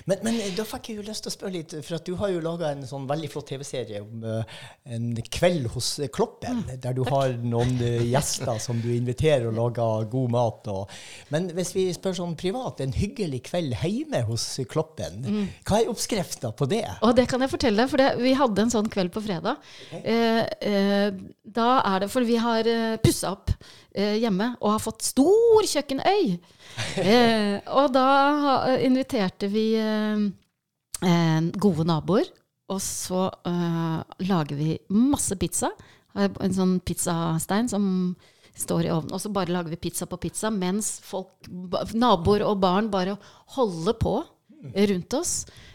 Men, 0.08 0.22
men 0.24 0.38
da 0.56 0.64
fikk 0.64 0.88
jeg 0.88 0.96
jo 0.98 1.04
lyst 1.04 1.26
til 1.26 1.28
å 1.28 1.34
spørre 1.34 1.52
litt, 1.58 1.72
for 1.84 2.00
du 2.06 2.14
har 2.16 2.30
jo 2.32 2.40
laga 2.40 2.70
en 2.72 2.80
sånn 2.88 3.04
veldig 3.10 3.28
flott 3.28 3.50
TV-serie 3.52 4.00
om 4.00 4.22
uh, 4.24 4.54
en 4.88 5.10
kveld 5.28 5.68
hos 5.74 5.90
eh, 6.00 6.08
Kloppen, 6.12 6.62
Mm, 6.62 6.78
der 6.82 6.94
du 6.96 7.02
har 7.08 7.34
noen 7.42 7.74
uh, 7.80 8.00
gjester 8.08 8.56
som 8.60 8.80
du 8.80 8.88
inviterer 8.94 9.46
og 9.50 9.56
lager 9.58 10.06
god 10.12 10.32
mat. 10.32 10.70
Og, 10.72 10.90
men 11.34 11.50
hvis 11.56 11.74
vi 11.76 11.84
spør 11.94 12.16
sånn 12.18 12.32
privat, 12.40 12.80
en 12.80 12.92
hyggelig 12.96 13.42
kveld 13.50 13.76
hjemme 13.82 14.22
hos 14.30 14.46
Kloppen, 14.72 15.20
Mm. 15.22 15.46
hva 15.68 15.78
er 15.82 15.92
oppskrifta 15.92 16.50
på 16.56 16.66
det? 16.72 16.82
Og 17.04 17.12
det 17.16 17.28
kan 17.30 17.40
jeg 17.44 17.52
fortelle 17.52 17.84
deg, 17.84 17.90
for 17.92 18.00
det, 18.00 18.08
vi 18.24 18.32
hadde 18.38 18.64
en 18.64 18.72
sånn 18.72 18.88
kveld 18.92 19.12
på 19.14 19.22
fredag. 19.24 19.60
Eh, 20.00 20.40
eh, 20.72 21.12
da 21.44 21.68
er 21.84 22.04
det 22.04 22.10
For 22.12 22.24
vi 22.26 22.36
har 22.40 22.66
eh, 22.68 22.96
pussa 23.02 23.34
opp 23.36 23.52
hjemme 23.92 24.54
og 24.62 24.70
har 24.72 24.80
fått 24.80 25.04
stor 25.04 25.66
kjøkkenøy. 25.68 26.38
Eh, 27.02 27.56
og 27.72 27.92
da 27.94 28.76
inviterte 28.84 29.48
vi 29.48 29.72
eh, 29.80 30.22
eh, 31.04 31.40
gode 31.60 31.86
naboer, 31.88 32.28
og 32.72 32.80
så 32.84 33.26
eh, 33.48 33.98
lager 34.28 34.58
vi 34.58 34.76
masse 34.92 35.36
pizza. 35.40 35.72
En 36.12 36.52
sånn 36.52 36.78
pizzastein 36.84 37.70
som 37.72 37.84
står 38.58 38.86
i 38.86 38.92
ovnen. 38.92 39.14
Og 39.16 39.22
så 39.22 39.32
bare 39.32 39.52
lager 39.52 39.72
vi 39.72 39.80
pizza 39.88 40.08
på 40.08 40.20
pizza 40.20 40.50
mens 40.52 40.98
folk, 41.04 41.48
naboer 41.96 42.44
og 42.48 42.60
barn 42.62 42.90
bare 42.92 43.16
holder 43.56 43.96
på 44.00 44.18
rundt 44.92 45.16
oss. 45.18 45.34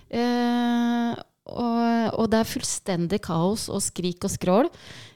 Eh, 0.10 1.14
og, 1.48 2.20
og 2.20 2.26
det 2.32 2.41
er 2.41 2.50
fullstendig 2.50 3.22
kaos 3.24 3.68
og 3.72 3.84
skrik 3.84 4.26
og 4.28 4.34
skrål. 4.34 4.72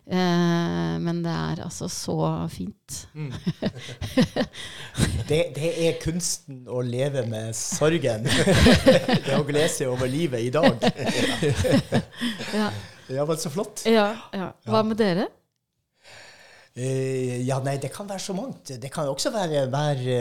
Eh, 0.10 0.96
men 1.00 1.22
det 1.24 1.32
er 1.32 1.62
altså 1.66 1.88
så 1.92 2.18
fint. 2.52 3.04
det? 5.30 5.42
Det 5.56 5.74
er 5.86 6.00
kunsten 6.02 6.64
å 6.66 6.82
leve 6.86 7.24
med 7.30 7.54
sorgen. 7.58 8.26
det 9.28 9.38
å 9.38 9.46
glede 9.48 9.70
seg 9.72 9.92
over 9.94 10.10
livet 10.12 10.48
i 10.48 10.54
dag. 10.54 10.82
Ja, 12.52 12.72
Ja, 13.12 13.26
men 13.28 13.38
så 13.40 13.50
flott. 13.52 13.84
ja, 13.86 14.10
ja. 14.36 14.52
Hva 14.68 14.82
med 14.88 15.00
dere? 15.00 15.28
Uh, 16.72 17.42
ja, 17.44 17.58
nei, 17.60 17.74
det 17.84 17.90
kan 17.92 18.08
være 18.08 18.24
så 18.24 18.32
mangt. 18.36 18.70
Det 18.80 18.92
kan 18.94 19.10
også 19.12 19.34
være, 19.34 19.66
være 19.74 20.20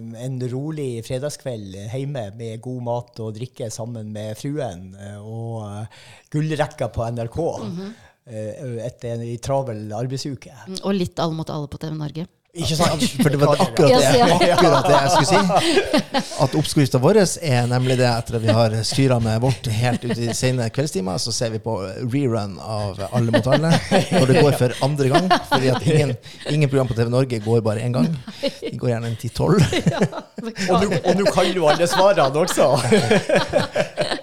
uh, 0.00 0.14
en 0.24 0.38
rolig 0.48 1.02
fredagskveld 1.04 1.76
hjemme 1.92 2.22
med 2.38 2.62
god 2.64 2.78
mat 2.86 3.20
og 3.20 3.34
drikke 3.36 3.68
sammen 3.72 4.08
med 4.14 4.32
fruen 4.40 4.94
uh, 4.96 5.18
og 5.20 5.58
uh, 5.66 6.06
gullrekka 6.32 6.88
på 6.94 7.04
NRK 7.18 7.36
eh, 7.42 7.82
etter 8.30 9.16
en 9.16 9.24
travel 9.42 9.86
arbeidsuke. 9.96 10.52
Og 10.82 10.92
litt 10.94 11.18
Alle 11.18 11.34
mot 11.34 11.50
alle 11.50 11.68
på 11.70 11.78
TV 11.82 11.96
Norge. 11.98 12.26
Ikke 12.50 12.74
sant? 12.74 13.02
For 13.22 13.30
det 13.30 13.38
var 13.38 13.60
akkurat 13.62 13.92
det, 14.02 14.22
akkurat 14.50 14.86
det 14.88 14.94
jeg 14.96 15.10
skulle 15.12 15.28
si. 15.30 16.22
At 16.42 16.54
oppskrifta 16.58 16.98
vår 16.98 17.20
er 17.22 17.68
nemlig 17.70 17.94
det 18.00 18.08
etter 18.10 18.38
at 18.40 18.42
vi 18.42 18.50
har 18.56 18.72
styra 18.88 19.20
med 19.22 19.36
vårt 19.44 19.68
helt 19.70 20.02
ut 20.08 20.18
i 20.18 20.32
sene 20.34 20.66
kveldstimer, 20.74 21.20
så 21.22 21.30
ser 21.36 21.52
vi 21.54 21.60
på 21.62 21.76
rerun 22.10 22.56
av 22.58 22.98
Alle 23.12 23.30
mot 23.36 23.46
alle 23.54 23.70
når 23.70 24.32
det 24.32 24.42
går 24.42 24.56
for 24.58 24.74
andre 24.82 25.12
gang. 25.12 25.28
Fordi 25.52 25.70
at 25.76 25.86
ingen, 25.86 26.16
ingen 26.50 26.72
program 26.72 26.90
på 26.90 26.96
TV 26.98 27.12
Norge 27.14 27.38
går 27.44 27.62
bare 27.68 27.84
én 27.86 27.94
gang. 27.94 28.10
De 28.42 28.72
går 28.74 28.96
gjerne 28.96 29.12
en 29.12 29.20
10-12. 29.20 29.62
Og 30.72 30.88
nå- 30.88 31.00
Og 31.04 31.20
nå 31.22 31.30
kan 31.30 31.52
jo 31.54 31.70
alle 31.70 31.86
svarene 31.86 32.42
også! 32.42 32.66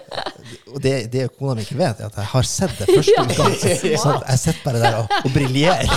Og 0.74 0.82
det, 0.84 0.94
det 1.12 1.28
kona 1.38 1.54
mi 1.56 1.60
ikke 1.64 1.78
vet, 1.78 2.00
er 2.00 2.04
at 2.10 2.16
jeg 2.20 2.26
har 2.32 2.42
sett 2.48 2.74
det 2.78 2.86
første 2.94 3.20
utgang. 3.24 3.54
Så 4.04 4.10
jeg 4.28 4.38
sitter 4.42 4.62
bare 4.64 4.78
der 4.82 4.94
og, 5.00 5.06
og 5.24 5.30
briljerer. 5.32 5.88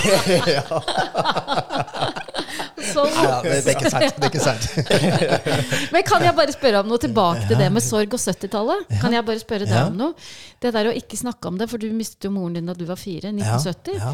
sånn. 2.92 3.14
Ja, 3.16 3.38
det, 3.46 3.52
det 3.66 3.72
er 3.72 3.76
ikke 3.78 3.92
sant. 3.94 4.16
Det 4.18 4.24
er 4.26 4.32
ikke 4.32 4.44
sant. 4.44 4.64
Men 5.94 6.02
kan 6.08 6.22
jeg 6.26 6.34
bare 6.38 6.54
spørre 6.56 6.80
om 6.84 6.88
noe 6.92 7.00
tilbake 7.02 7.44
til 7.50 7.58
det 7.62 7.70
med 7.74 7.84
sorg 7.86 8.10
og 8.18 8.22
70-tallet? 8.22 8.80
Kan 9.02 9.12
jeg 9.16 9.24
bare 9.28 9.42
spørre 9.44 9.66
deg 9.68 9.76
Ja. 9.78 9.84
om 9.92 9.96
noe? 10.00 10.14
Det 10.62 10.70
der 10.76 10.86
å 10.92 10.94
ikke 10.98 11.18
snakke 11.20 11.46
om 11.52 11.56
det, 11.62 11.68
for 11.72 11.78
du 11.82 11.88
mistet 11.96 12.26
jo 12.28 12.32
moren 12.36 12.56
din 12.58 12.68
da 12.70 12.74
du 12.78 12.86
var 12.90 13.00
fire, 13.00 13.28
1970. 13.34 13.96
Ja, 14.02 14.12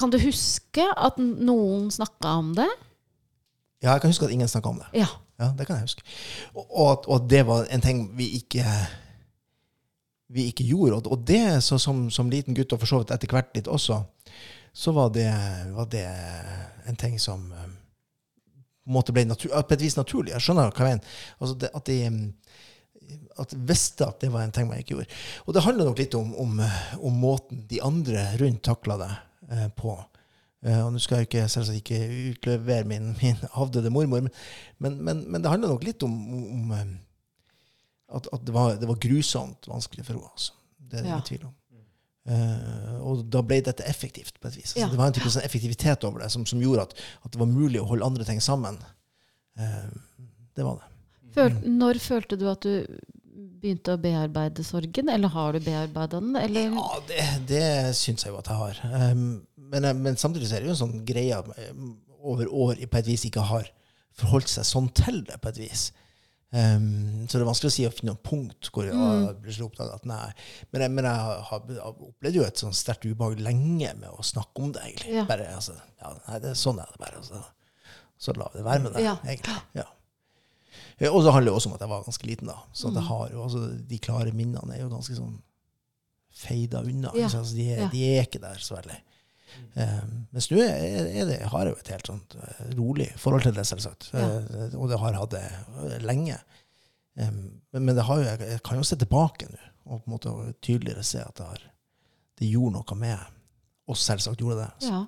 Kan 0.00 0.08
du 0.14 0.18
huske 0.22 0.84
at 0.96 1.14
noen 1.20 1.84
snakka 1.94 2.28
om 2.40 2.48
det? 2.58 2.70
ja, 3.80 3.88
jeg 3.94 4.00
kan 4.02 4.10
huske 4.12 4.26
at 4.28 4.32
ingen 4.34 4.48
snakka 4.48 4.68
om 4.74 4.78
det. 4.82 4.88
Ja. 5.00 5.08
Ja, 5.40 5.50
det 5.56 5.64
kan 5.66 5.78
jeg 5.80 5.88
huske. 5.88 6.04
Og, 6.54 6.90
at- 6.92 7.06
og 7.08 7.28
det 7.32 7.42
var 7.48 7.66
en 7.72 7.80
ting 7.84 8.02
vi 8.18 8.26
ikke 8.40 8.64
vi 10.30 10.44
ikke 10.52 10.64
gjorde. 10.68 11.08
Og, 11.10 11.24
det, 11.26 11.62
så 11.66 11.78
som, 11.78 12.04
som 12.10 12.30
liten 12.30 12.54
gutt, 12.54 12.72
og 12.72 12.78
for 12.82 12.86
så 12.90 13.00
vidt 13.00 13.10
etter 13.16 13.32
hvert 13.34 13.56
litt 13.56 13.66
også, 13.70 13.96
så 14.72 14.92
var 14.94 15.08
det, 15.10 15.26
var 15.74 15.88
det 15.90 16.04
en 16.86 16.98
ting 17.00 17.16
som 17.18 17.48
eh, 17.50 17.64
på 18.84 18.92
en 18.92 18.94
måte 18.94 19.14
ble 19.16 19.24
natur, 19.26 19.50
på 19.66 19.74
et 19.74 19.82
vis 19.82 19.96
naturlig. 19.98 20.30
Jeg 20.36 20.44
skjønner 20.44 20.70
hva 20.70 20.86
jeg 20.86 21.00
mener. 21.00 21.18
Altså 21.40 21.56
det, 21.58 21.72
at 21.74 21.90
de 21.90 21.98
at 23.42 23.54
visste 23.66 24.06
at 24.06 24.20
det 24.22 24.28
var 24.30 24.44
en 24.46 24.52
ting 24.54 24.68
man 24.70 24.78
ikke 24.78 24.94
gjorde. 24.94 25.10
Og 25.48 25.54
det 25.56 25.64
handler 25.64 25.88
nok 25.88 25.98
litt 25.98 26.14
om, 26.14 26.30
om, 26.38 26.60
om 27.00 27.16
måten 27.18 27.64
de 27.70 27.80
andre 27.82 28.22
rundt 28.38 28.62
takla 28.68 29.00
det 29.00 29.10
eh, 29.50 29.66
på. 29.74 29.96
Eh, 30.66 30.80
og 30.84 30.90
nå 30.92 31.00
skal 31.00 31.22
jeg 31.22 31.30
ikke, 31.30 31.46
selvsagt 31.48 31.80
ikke 31.80 32.00
utlevere 32.34 32.84
min, 32.88 33.14
min 33.22 33.38
avdøde 33.54 33.92
mormor, 33.92 34.20
men, 34.26 34.34
men, 34.78 34.98
men, 35.04 35.22
men 35.32 35.42
det 35.44 35.52
handler 35.52 35.72
nok 35.72 35.86
litt 35.86 36.02
om, 36.04 36.18
om 36.56 36.74
eh, 36.76 36.90
at, 38.18 38.26
at 38.34 38.44
det, 38.44 38.52
var, 38.52 38.74
det 38.76 38.88
var 38.90 38.98
grusomt 39.00 39.68
vanskelig 39.70 40.04
for 40.04 40.18
henne. 40.18 40.28
Altså. 40.34 40.52
Det 40.90 40.98
er 40.98 41.02
det 41.02 41.08
Ja. 41.08 41.16
ingen 41.16 41.28
tvil 41.30 41.48
om. 41.48 41.56
Uh, 42.30 42.98
og 43.00 43.22
da 43.32 43.40
ble 43.42 43.56
dette 43.64 43.82
effektivt 43.88 44.36
på 44.38 44.50
et 44.50 44.56
vis. 44.58 44.74
Altså, 44.74 44.80
Ja. 44.82 44.88
Det 44.92 44.98
var 45.00 45.08
en 45.08 45.14
type 45.16 45.30
sånn 45.32 45.42
effektivitet 45.46 46.04
over 46.04 46.20
det 46.20 46.28
som, 46.30 46.44
som 46.46 46.60
gjorde 46.62 46.84
at, 46.84 46.92
at 47.24 47.32
det 47.32 47.40
var 47.40 47.48
mulig 47.48 47.80
å 47.80 47.86
holde 47.88 48.04
andre 48.06 48.26
ting 48.28 48.42
sammen. 48.44 48.76
Uh, 49.58 49.88
det 50.54 50.66
var 50.66 50.82
det. 50.82 50.90
Føl, 51.34 51.56
når 51.80 51.98
følte 52.04 52.36
du 52.38 52.44
at 52.50 52.66
du 52.66 52.84
begynte 53.60 53.94
å 53.96 54.00
bearbeide 54.02 54.62
sorgen, 54.66 55.08
eller 55.12 55.32
har 55.32 55.56
du 55.56 55.64
bearbeida 55.64 56.20
den? 56.20 56.36
Eller? 56.36 56.68
Ja, 56.76 57.00
det, 57.08 57.24
det 57.48 57.64
syns 57.98 58.26
jeg 58.26 58.34
jo 58.34 58.38
at 58.42 58.50
jeg 58.52 58.60
har. 58.60 58.82
Um, 59.10 59.24
men, 59.70 59.86
eh, 59.86 59.96
men 59.96 60.18
samtidig 60.20 60.50
så 60.50 60.58
er 60.58 60.64
det 60.64 60.70
jo 60.70 60.76
en 60.76 60.82
sånn 60.84 61.02
greie 61.08 61.38
at 61.38 61.50
over 62.20 62.50
år 62.52 62.80
på 62.90 63.00
et 63.00 63.08
vis 63.08 63.24
ikke 63.28 63.46
har 63.48 63.70
forholdt 64.18 64.50
seg 64.52 64.66
sånn 64.68 64.90
til 64.96 65.22
det, 65.26 65.38
på 65.40 65.52
et 65.52 65.60
vis. 65.62 65.90
Um, 66.50 67.28
så 67.30 67.38
det 67.38 67.44
er 67.44 67.46
vanskelig 67.46 67.70
å 67.70 67.74
si 67.76 67.84
å 67.86 67.92
finne 67.94 68.10
noen 68.10 68.24
punkt 68.26 68.72
hvor 68.74 68.82
jeg 68.88 69.34
blir 69.38 69.54
så 69.54 69.68
opptatt 69.68 69.92
at 69.94 70.08
nei. 70.08 70.32
Men 70.74 70.82
jeg, 70.82 70.92
men 70.96 71.06
jeg 71.06 71.20
har, 71.46 71.60
har 71.84 72.00
opplevd 72.08 72.38
jo 72.40 72.46
et 72.46 72.62
sånn 72.62 72.74
sterkt 72.74 73.06
ubehag 73.06 73.38
lenge 73.44 73.92
med 74.00 74.10
å 74.10 74.26
snakke 74.26 74.64
om 74.64 74.72
det, 74.74 74.82
egentlig. 74.88 75.14
Ja. 75.20 75.24
Bare, 75.28 75.46
altså, 75.54 75.76
ja, 76.02 76.10
nei, 76.26 76.40
det, 76.42 76.56
sånn 76.58 76.80
er 76.82 76.90
det 76.90 77.02
bare. 77.04 77.22
Altså. 77.22 77.44
Så 78.20 78.34
la 78.36 78.50
vi 78.50 78.58
det 78.58 78.66
være 78.66 78.84
med 78.84 78.96
det, 78.96 79.04
Ja. 79.06 79.14
egentlig. 79.22 79.60
Ja. 79.78 79.86
Og 81.08 81.22
så 81.24 81.32
handler 81.32 81.48
det 81.52 81.56
også 81.56 81.70
om 81.70 81.76
at 81.78 81.84
jeg 81.84 81.92
var 81.94 82.02
ganske 82.04 82.26
liten, 82.28 82.50
da. 82.50 82.58
Så 82.76 82.90
mm. 82.90 82.98
har 83.06 83.30
jo, 83.30 83.44
altså, 83.46 83.62
de 83.92 84.00
klare 84.02 84.34
minnene 84.36 84.74
er 84.74 84.82
jo 84.82 84.90
ganske 84.90 85.16
sånn 85.16 85.38
feida 86.34 86.82
unna. 86.82 87.14
Ja. 87.14 87.30
Altså, 87.30 87.54
de, 87.54 87.70
er, 87.76 87.86
de 87.94 88.02
er 88.10 88.26
ikke 88.26 88.42
der 88.42 88.58
så 88.60 88.76
veldig. 88.76 88.98
Um, 89.74 90.26
mens 90.34 90.48
nå 90.50 90.58
er, 90.64 91.08
er 91.22 91.26
det, 91.28 91.38
har 91.52 91.64
jeg 91.66 91.72
jo 91.74 91.80
et 91.80 91.90
helt 91.94 92.06
sånt 92.10 92.34
eh, 92.36 92.62
rolig 92.78 93.08
forhold 93.18 93.42
til 93.46 93.54
det, 93.56 93.66
selvsagt. 93.68 94.08
Ja. 94.12 94.24
Eh, 94.40 94.74
og 94.78 94.88
det 94.90 94.98
har 95.02 95.18
hatt 95.18 95.34
det 95.36 96.00
lenge. 96.04 96.36
Um, 97.18 97.60
men, 97.72 97.84
men 97.88 97.94
det 97.98 98.04
har 98.06 98.18
jo, 98.20 98.24
jeg, 98.28 98.40
jeg 98.54 98.62
kan 98.66 98.78
jo 98.80 98.86
se 98.86 98.96
tilbake 99.00 99.48
nå 99.50 99.60
og 99.90 100.02
på 100.04 100.06
en 100.10 100.12
måte 100.14 100.32
tydeligere 100.62 101.02
se 101.02 101.18
at 101.24 101.34
det, 101.40 101.46
har, 101.48 101.62
det 102.38 102.46
gjorde 102.50 102.76
noe 102.76 102.96
med 103.00 103.18
oss, 103.90 104.04
selvsagt 104.06 104.38
gjorde 104.42 104.60
det. 104.60 104.68
Så 104.84 104.90
Ja. 104.92 105.00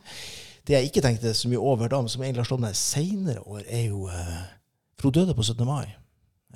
det 0.66 0.74
jeg 0.74 0.88
ikke 0.88 1.02
tenkte 1.04 1.34
så 1.38 1.50
mye 1.52 1.60
over 1.62 1.88
da, 1.92 2.00
men 2.02 2.10
som 2.10 2.22
egentlig 2.24 2.42
har 2.42 2.48
slått 2.48 2.64
meg 2.64 2.74
senere 2.78 3.44
år, 3.46 3.62
er 3.68 3.84
jo 3.92 4.08
eh, 4.10 4.40
For 4.98 5.10
hun 5.10 5.14
døde 5.20 5.34
på 5.38 5.42
17. 5.46 5.62
mai, 5.68 5.86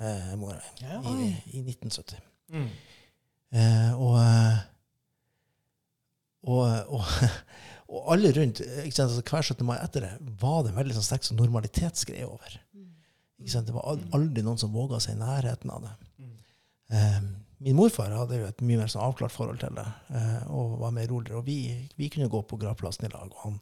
eh, 0.01 0.33
mora 0.39 0.59
Ja. 0.81 0.99
i, 1.13 1.29
i 1.55 1.63
1970. 1.63 2.19
Mm. 2.51 2.67
Eh, 3.53 3.93
og, 3.95 4.17
og, 6.47 6.63
og, 6.97 7.03
og 7.87 8.09
alle 8.13 8.31
rundt, 8.35 8.59
ikke 8.59 8.95
sant, 8.95 9.11
altså 9.13 9.23
hver 9.23 9.45
17. 9.53 9.65
mai 9.65 9.77
etter 9.79 10.03
det, 10.03 10.13
var 10.41 10.63
det 10.65 10.73
veldig 10.75 10.95
sånn 10.97 11.05
sterk 11.07 11.23
sånn 11.27 11.39
normalitetsgreie 11.39 12.27
over. 12.27 12.57
Ikke 13.39 13.53
sant? 13.53 13.67
Det 13.69 13.75
var 13.75 13.85
aldri 14.17 14.43
noen 14.43 14.59
som 14.59 14.73
våga 14.73 14.99
seg 15.03 15.15
i 15.15 15.21
nærheten 15.21 15.71
av 15.71 15.85
det. 15.85 15.93
Um, 16.87 17.29
min 17.63 17.75
morfar 17.75 18.11
hadde 18.15 18.37
jo 18.39 18.47
et 18.47 18.61
mye 18.63 18.79
mer 18.79 18.91
sånn 18.91 19.03
avklart 19.05 19.33
forhold 19.33 19.59
til 19.63 19.73
det, 19.77 19.85
uh, 20.11 20.43
og 20.53 20.75
var 20.81 20.91
mer 20.95 21.07
roligere. 21.11 21.39
Og 21.39 21.47
vi, 21.47 21.87
vi 21.99 22.09
kunne 22.13 22.29
gå 22.31 22.41
på 22.47 22.59
gravplassen 22.61 23.07
i 23.07 23.11
lag, 23.13 23.31
og 23.31 23.39
han 23.45 23.55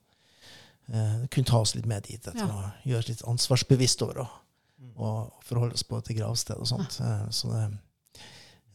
uh, 0.89 1.27
kunne 1.33 1.49
ta 1.51 1.61
oss 1.61 1.75
litt 1.77 1.87
med 1.89 2.05
dit 2.09 2.19
etter 2.21 2.41
Ja. 2.41 2.49
å 2.49 2.89
gjøre 2.89 3.03
oss 3.05 3.11
litt 3.11 3.23
ansvarsbevisst 3.29 4.03
over 4.05 4.21
det, 4.23 4.27
og 4.95 5.45
forholde 5.47 5.77
oss 5.77 5.85
på 5.87 6.01
til 6.05 6.17
gravsted 6.19 6.59
og 6.61 6.69
sånt. 6.69 6.97
Uh, 7.01 7.25
så 7.33 7.51
det, 7.53 7.63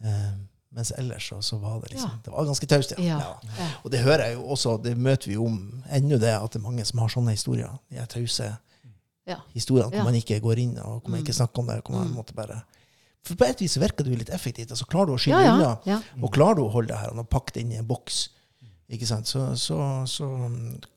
eh, 0.05 0.33
mens 0.73 0.93
ellers 0.97 1.29
så, 1.29 1.41
så 1.43 1.59
var 1.59 1.81
det 1.81 1.91
liksom. 1.95 2.11
Det 2.25 2.31
var 2.33 2.45
ganske 2.47 2.67
taust, 2.67 2.93
ja. 2.99 3.19
Ja. 3.59 3.69
Og 3.85 3.91
det 3.91 4.01
hører 4.05 4.25
jeg 4.29 4.35
jo 4.37 4.45
også, 4.55 4.77
det 4.83 4.97
møter 4.97 5.27
vi 5.27 5.35
jo 5.35 5.47
om 5.47 5.83
ennå, 5.91 6.19
det 6.19 6.31
at 6.37 6.53
det 6.53 6.61
er 6.61 6.67
mange 6.69 6.85
som 6.87 6.99
har 7.03 7.09
sånne 7.09 7.31
historier. 7.35 7.73
De 7.91 7.97
er 7.99 8.07
tause 8.07 8.57
Ja. 9.27 9.37
historiene 9.55 9.91
hvor 9.93 10.05
man 10.05 10.15
ikke 10.15 10.41
går 10.41 10.59
inn 10.59 10.79
og 10.79 11.03
hvor 11.03 11.11
man 11.11 11.21
ikke 11.21 11.31
Mm. 11.35 11.41
snakker 11.41 11.59
om 11.61 11.67
det. 11.67 11.83
Hvor 11.85 11.95
man 11.99 12.09
Mm. 12.09 12.15
måtte 12.17 12.35
bare 12.35 12.63
For 13.23 13.35
på 13.37 13.45
et 13.45 13.61
vis 13.61 13.77
virker 13.77 14.05
jo 14.07 14.17
litt 14.17 14.31
effektivt. 14.31 14.71
altså 14.71 14.87
Klarer 14.87 15.07
du 15.07 15.13
å 15.13 15.19
ja, 15.27 15.55
unna, 15.55 16.03
og 16.23 16.33
klarer 16.33 16.55
du 16.57 16.63
å 16.63 16.71
holde 16.73 16.89
det 16.89 16.97
her 16.99 17.11
og 17.11 17.29
pakke 17.29 17.53
det 17.53 17.61
inn 17.61 17.73
i 17.73 17.77
en 17.77 17.87
boks, 17.87 18.29
ikke 18.91 19.07
sant? 19.07 19.29
Så, 19.31 19.41
så, 19.57 19.77
så 20.11 20.27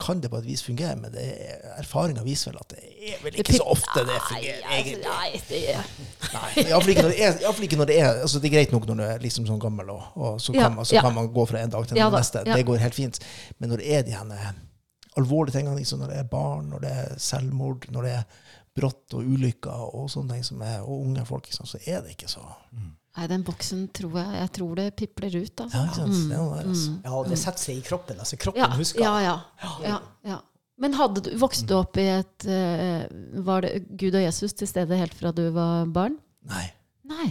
kan 0.02 0.20
det 0.22 0.30
på 0.32 0.38
et 0.40 0.46
vis 0.48 0.62
fungere. 0.66 0.96
Men 0.98 1.12
det 1.14 1.22
er- 1.24 1.60
erfaringa 1.78 2.22
viser 2.26 2.50
vel 2.52 2.60
at 2.60 2.74
det 2.74 2.82
er 3.12 3.20
vel 3.22 3.38
ikke 3.40 3.54
så 3.58 3.66
ofte 3.70 4.04
det 4.08 4.16
fungerer, 4.28 4.64
egentlig. 4.74 5.04
Nei, 5.06 5.40
det, 5.48 5.60
Nei, 6.34 6.64
Iallfall 6.64 6.92
ikke 6.94 7.04
når 7.06 7.12
det 7.14 7.22
er, 7.28 7.38
i 7.38 7.64
ikke 7.68 7.78
når 7.80 7.90
det 7.90 7.98
er 8.00 8.08
altså 8.24 8.40
Det 8.42 8.48
er 8.50 8.54
greit 8.56 8.72
nok 8.74 8.86
når 8.90 9.00
du 9.00 9.04
er 9.06 9.18
liksom 9.22 9.46
sånn 9.46 9.60
gammel, 9.62 9.90
og, 9.94 10.02
og 10.16 10.40
så, 10.42 10.54
Ja, 10.56 10.66
kan 10.66 10.76
man, 10.78 10.84
så 10.88 10.96
ja. 10.98 11.02
kan 11.06 11.14
man 11.14 11.28
gå 11.34 11.46
fra 11.50 11.60
en 11.62 11.70
dag 11.74 11.86
til 11.88 11.96
Ja 12.00 12.08
den 12.08 12.16
da, 12.16 12.22
neste. 12.24 12.42
ja. 12.46 12.56
Det 12.56 12.66
går 12.66 12.82
helt 12.82 12.94
fint. 12.98 13.20
Men 13.58 13.70
når 13.74 13.82
det 13.84 13.92
er 13.98 14.02
de 14.08 14.16
henne 14.18 14.40
alvorlige 15.16 15.58
tingene, 15.58 15.76
liksom, 15.78 16.00
når 16.02 16.10
det 16.10 16.18
er 16.18 16.28
barn, 16.32 16.68
når 16.74 16.82
det 16.82 16.90
er 17.04 17.14
selvmord, 17.22 17.86
når 17.94 18.02
det 18.08 18.12
er 18.18 18.24
brått 18.74 19.14
og 19.14 19.22
ulykker 19.22 19.84
og 19.94 20.08
sånne 20.10 20.34
ting 20.34 20.44
som 20.44 20.62
er, 20.66 20.80
og 20.82 21.04
unge 21.06 21.22
folk, 21.28 21.46
liksom, 21.46 21.66
så 21.70 21.78
er 21.86 22.00
det 22.02 22.16
ikke 22.16 22.26
så 22.32 22.42
Nei, 23.14 23.26
den 23.30 23.44
boksen 23.46 23.84
tror 23.94 24.16
jeg 24.18 24.38
Jeg 24.40 24.50
tror 24.56 24.74
det 24.80 24.88
pipler 24.98 25.36
ut. 25.38 25.60
Altså. 25.62 25.76
Ja, 25.76 25.84
ikke 25.84 26.00
sant? 26.00 26.16
Det 26.30 26.38
er 26.38 26.48
der, 26.50 26.70
altså. 26.72 26.94
Ja, 27.04 27.20
det 27.30 27.38
setter 27.38 27.62
seg 27.62 27.76
i 27.78 27.84
kroppen. 27.86 28.18
altså 28.18 28.38
Kroppen 28.42 28.64
Ja, 28.64 28.70
husker. 28.74 29.00
ja, 29.04 29.12
ja, 29.22 29.36
ja, 29.86 29.98
ja. 30.32 30.40
Men 30.82 30.96
hadde 30.98 31.22
du, 31.22 31.30
vokste 31.38 31.68
du 31.70 31.76
opp 31.78 31.96
i 32.02 32.08
et 32.10 32.46
uh, 32.50 33.04
Var 33.46 33.60
det 33.62 33.72
Gud 34.00 34.16
og 34.18 34.24
Jesus 34.24 34.56
til 34.58 34.66
stede 34.66 34.98
helt 34.98 35.14
fra 35.14 35.30
du 35.30 35.44
var 35.54 35.86
barn? 35.94 36.16
Nei. 36.50 36.64
Nei. 37.06 37.28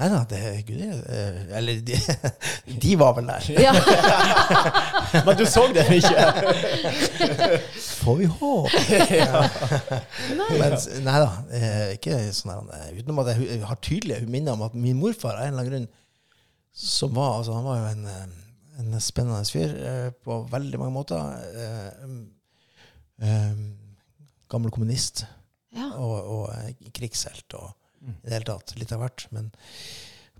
Nei 0.00 0.06
da, 0.08 0.20
det 0.24 0.38
er 0.40 0.60
Gud 0.64 0.78
eh, 0.80 1.40
Eller 1.58 1.80
de, 1.84 1.96
de 2.82 2.92
var 2.96 3.12
vel 3.18 3.26
der. 3.28 3.48
Ja. 3.60 3.72
Men 5.26 5.36
du 5.36 5.42
så 5.44 5.66
dem 5.76 5.90
ikke? 5.92 6.22
Får 8.00 8.16
vi 8.16 8.28
håpe. 8.32 8.80
Mens, 10.62 10.86
nei 11.04 11.16
da, 11.20 11.30
eh, 11.52 11.90
ikke 11.98 12.20
sånn 12.32 12.54
der, 12.54 12.78
eh, 12.78 12.94
utenom 12.96 13.20
at 13.20 13.32
jeg 13.34 13.60
har 13.68 13.80
tydelige 13.84 14.30
minner 14.30 14.56
om 14.56 14.64
at 14.64 14.78
min 14.78 14.96
morfar 15.00 15.36
av 15.36 15.44
en 15.44 15.52
eller 15.52 15.66
annen 15.66 15.72
grunn 15.72 15.90
som 16.72 17.12
var, 17.12 17.34
altså 17.40 17.58
Han 17.58 17.66
var 17.66 17.80
jo 17.80 17.90
en, 17.90 18.36
en 18.80 19.00
spennende 19.04 19.44
fyr 19.50 19.74
på 20.24 20.38
veldig 20.48 20.80
mange 20.80 20.94
måter. 20.94 21.20
Gammel 24.50 24.72
kommunist 24.72 25.26
ja. 25.76 25.90
og, 25.98 26.16
og 26.24 26.88
krigshelt 26.96 27.58
og 27.58 27.74
i 28.00 28.14
det 28.24 28.32
hele 28.32 28.48
tatt 28.48 28.74
litt 28.78 28.92
av 28.94 29.02
hvert. 29.04 29.26
Men 29.34 29.50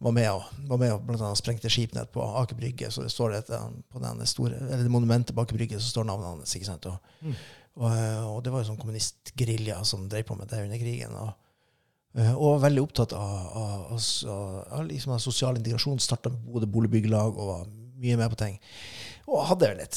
var 0.00 0.14
med 0.16 0.30
og, 0.32 0.46
var 0.68 0.80
med 0.80 0.94
og 0.94 1.02
blant 1.04 1.20
annet 1.20 1.40
sprengte 1.40 1.70
skip 1.72 1.92
ned 1.96 2.08
på 2.14 2.24
Aker 2.24 2.56
Brygge. 2.56 2.88
Så 2.92 3.04
det 3.04 3.12
står 3.12 3.36
det 3.36 3.60
på 3.92 4.00
den 4.00 4.22
store, 4.28 4.56
eller 4.56 4.84
det 4.86 4.92
monumentet 4.92 5.36
på 5.36 5.44
Aker 5.44 5.58
Brygge 5.58 5.80
så 5.80 5.92
står 5.92 6.08
navnet 6.08 6.30
hans. 6.30 6.54
ikke 6.56 6.70
sant? 6.70 6.88
Og, 6.88 7.34
og, 7.76 7.86
eh, 7.92 8.22
og 8.24 8.40
det 8.44 8.54
var 8.54 8.64
jo 8.64 8.70
sånn 8.70 8.80
kommunistgerilja 8.80 9.82
som 9.84 10.08
drev 10.08 10.24
på 10.28 10.38
med 10.38 10.48
det 10.48 10.62
under 10.64 10.80
krigen. 10.80 11.18
Og, 11.20 11.34
eh, 12.16 12.32
og 12.32 12.54
var 12.54 12.64
veldig 12.64 12.86
opptatt 12.86 13.12
av, 13.18 13.36
av, 13.60 13.84
av, 13.92 14.48
av, 14.78 14.86
liksom, 14.88 15.18
sosial 15.20 15.60
integrasjon. 15.60 16.00
Starta 16.00 16.32
med 16.32 16.48
Bodø 16.48 16.70
boligbyggelag 16.78 17.36
og 17.36 17.52
var 17.52 17.68
mye 18.00 18.16
med 18.16 18.32
på 18.32 18.40
ting. 18.40 18.56
Og 19.30 19.44
hadde 19.46 19.68
vel 19.70 19.78
et, 19.84 19.96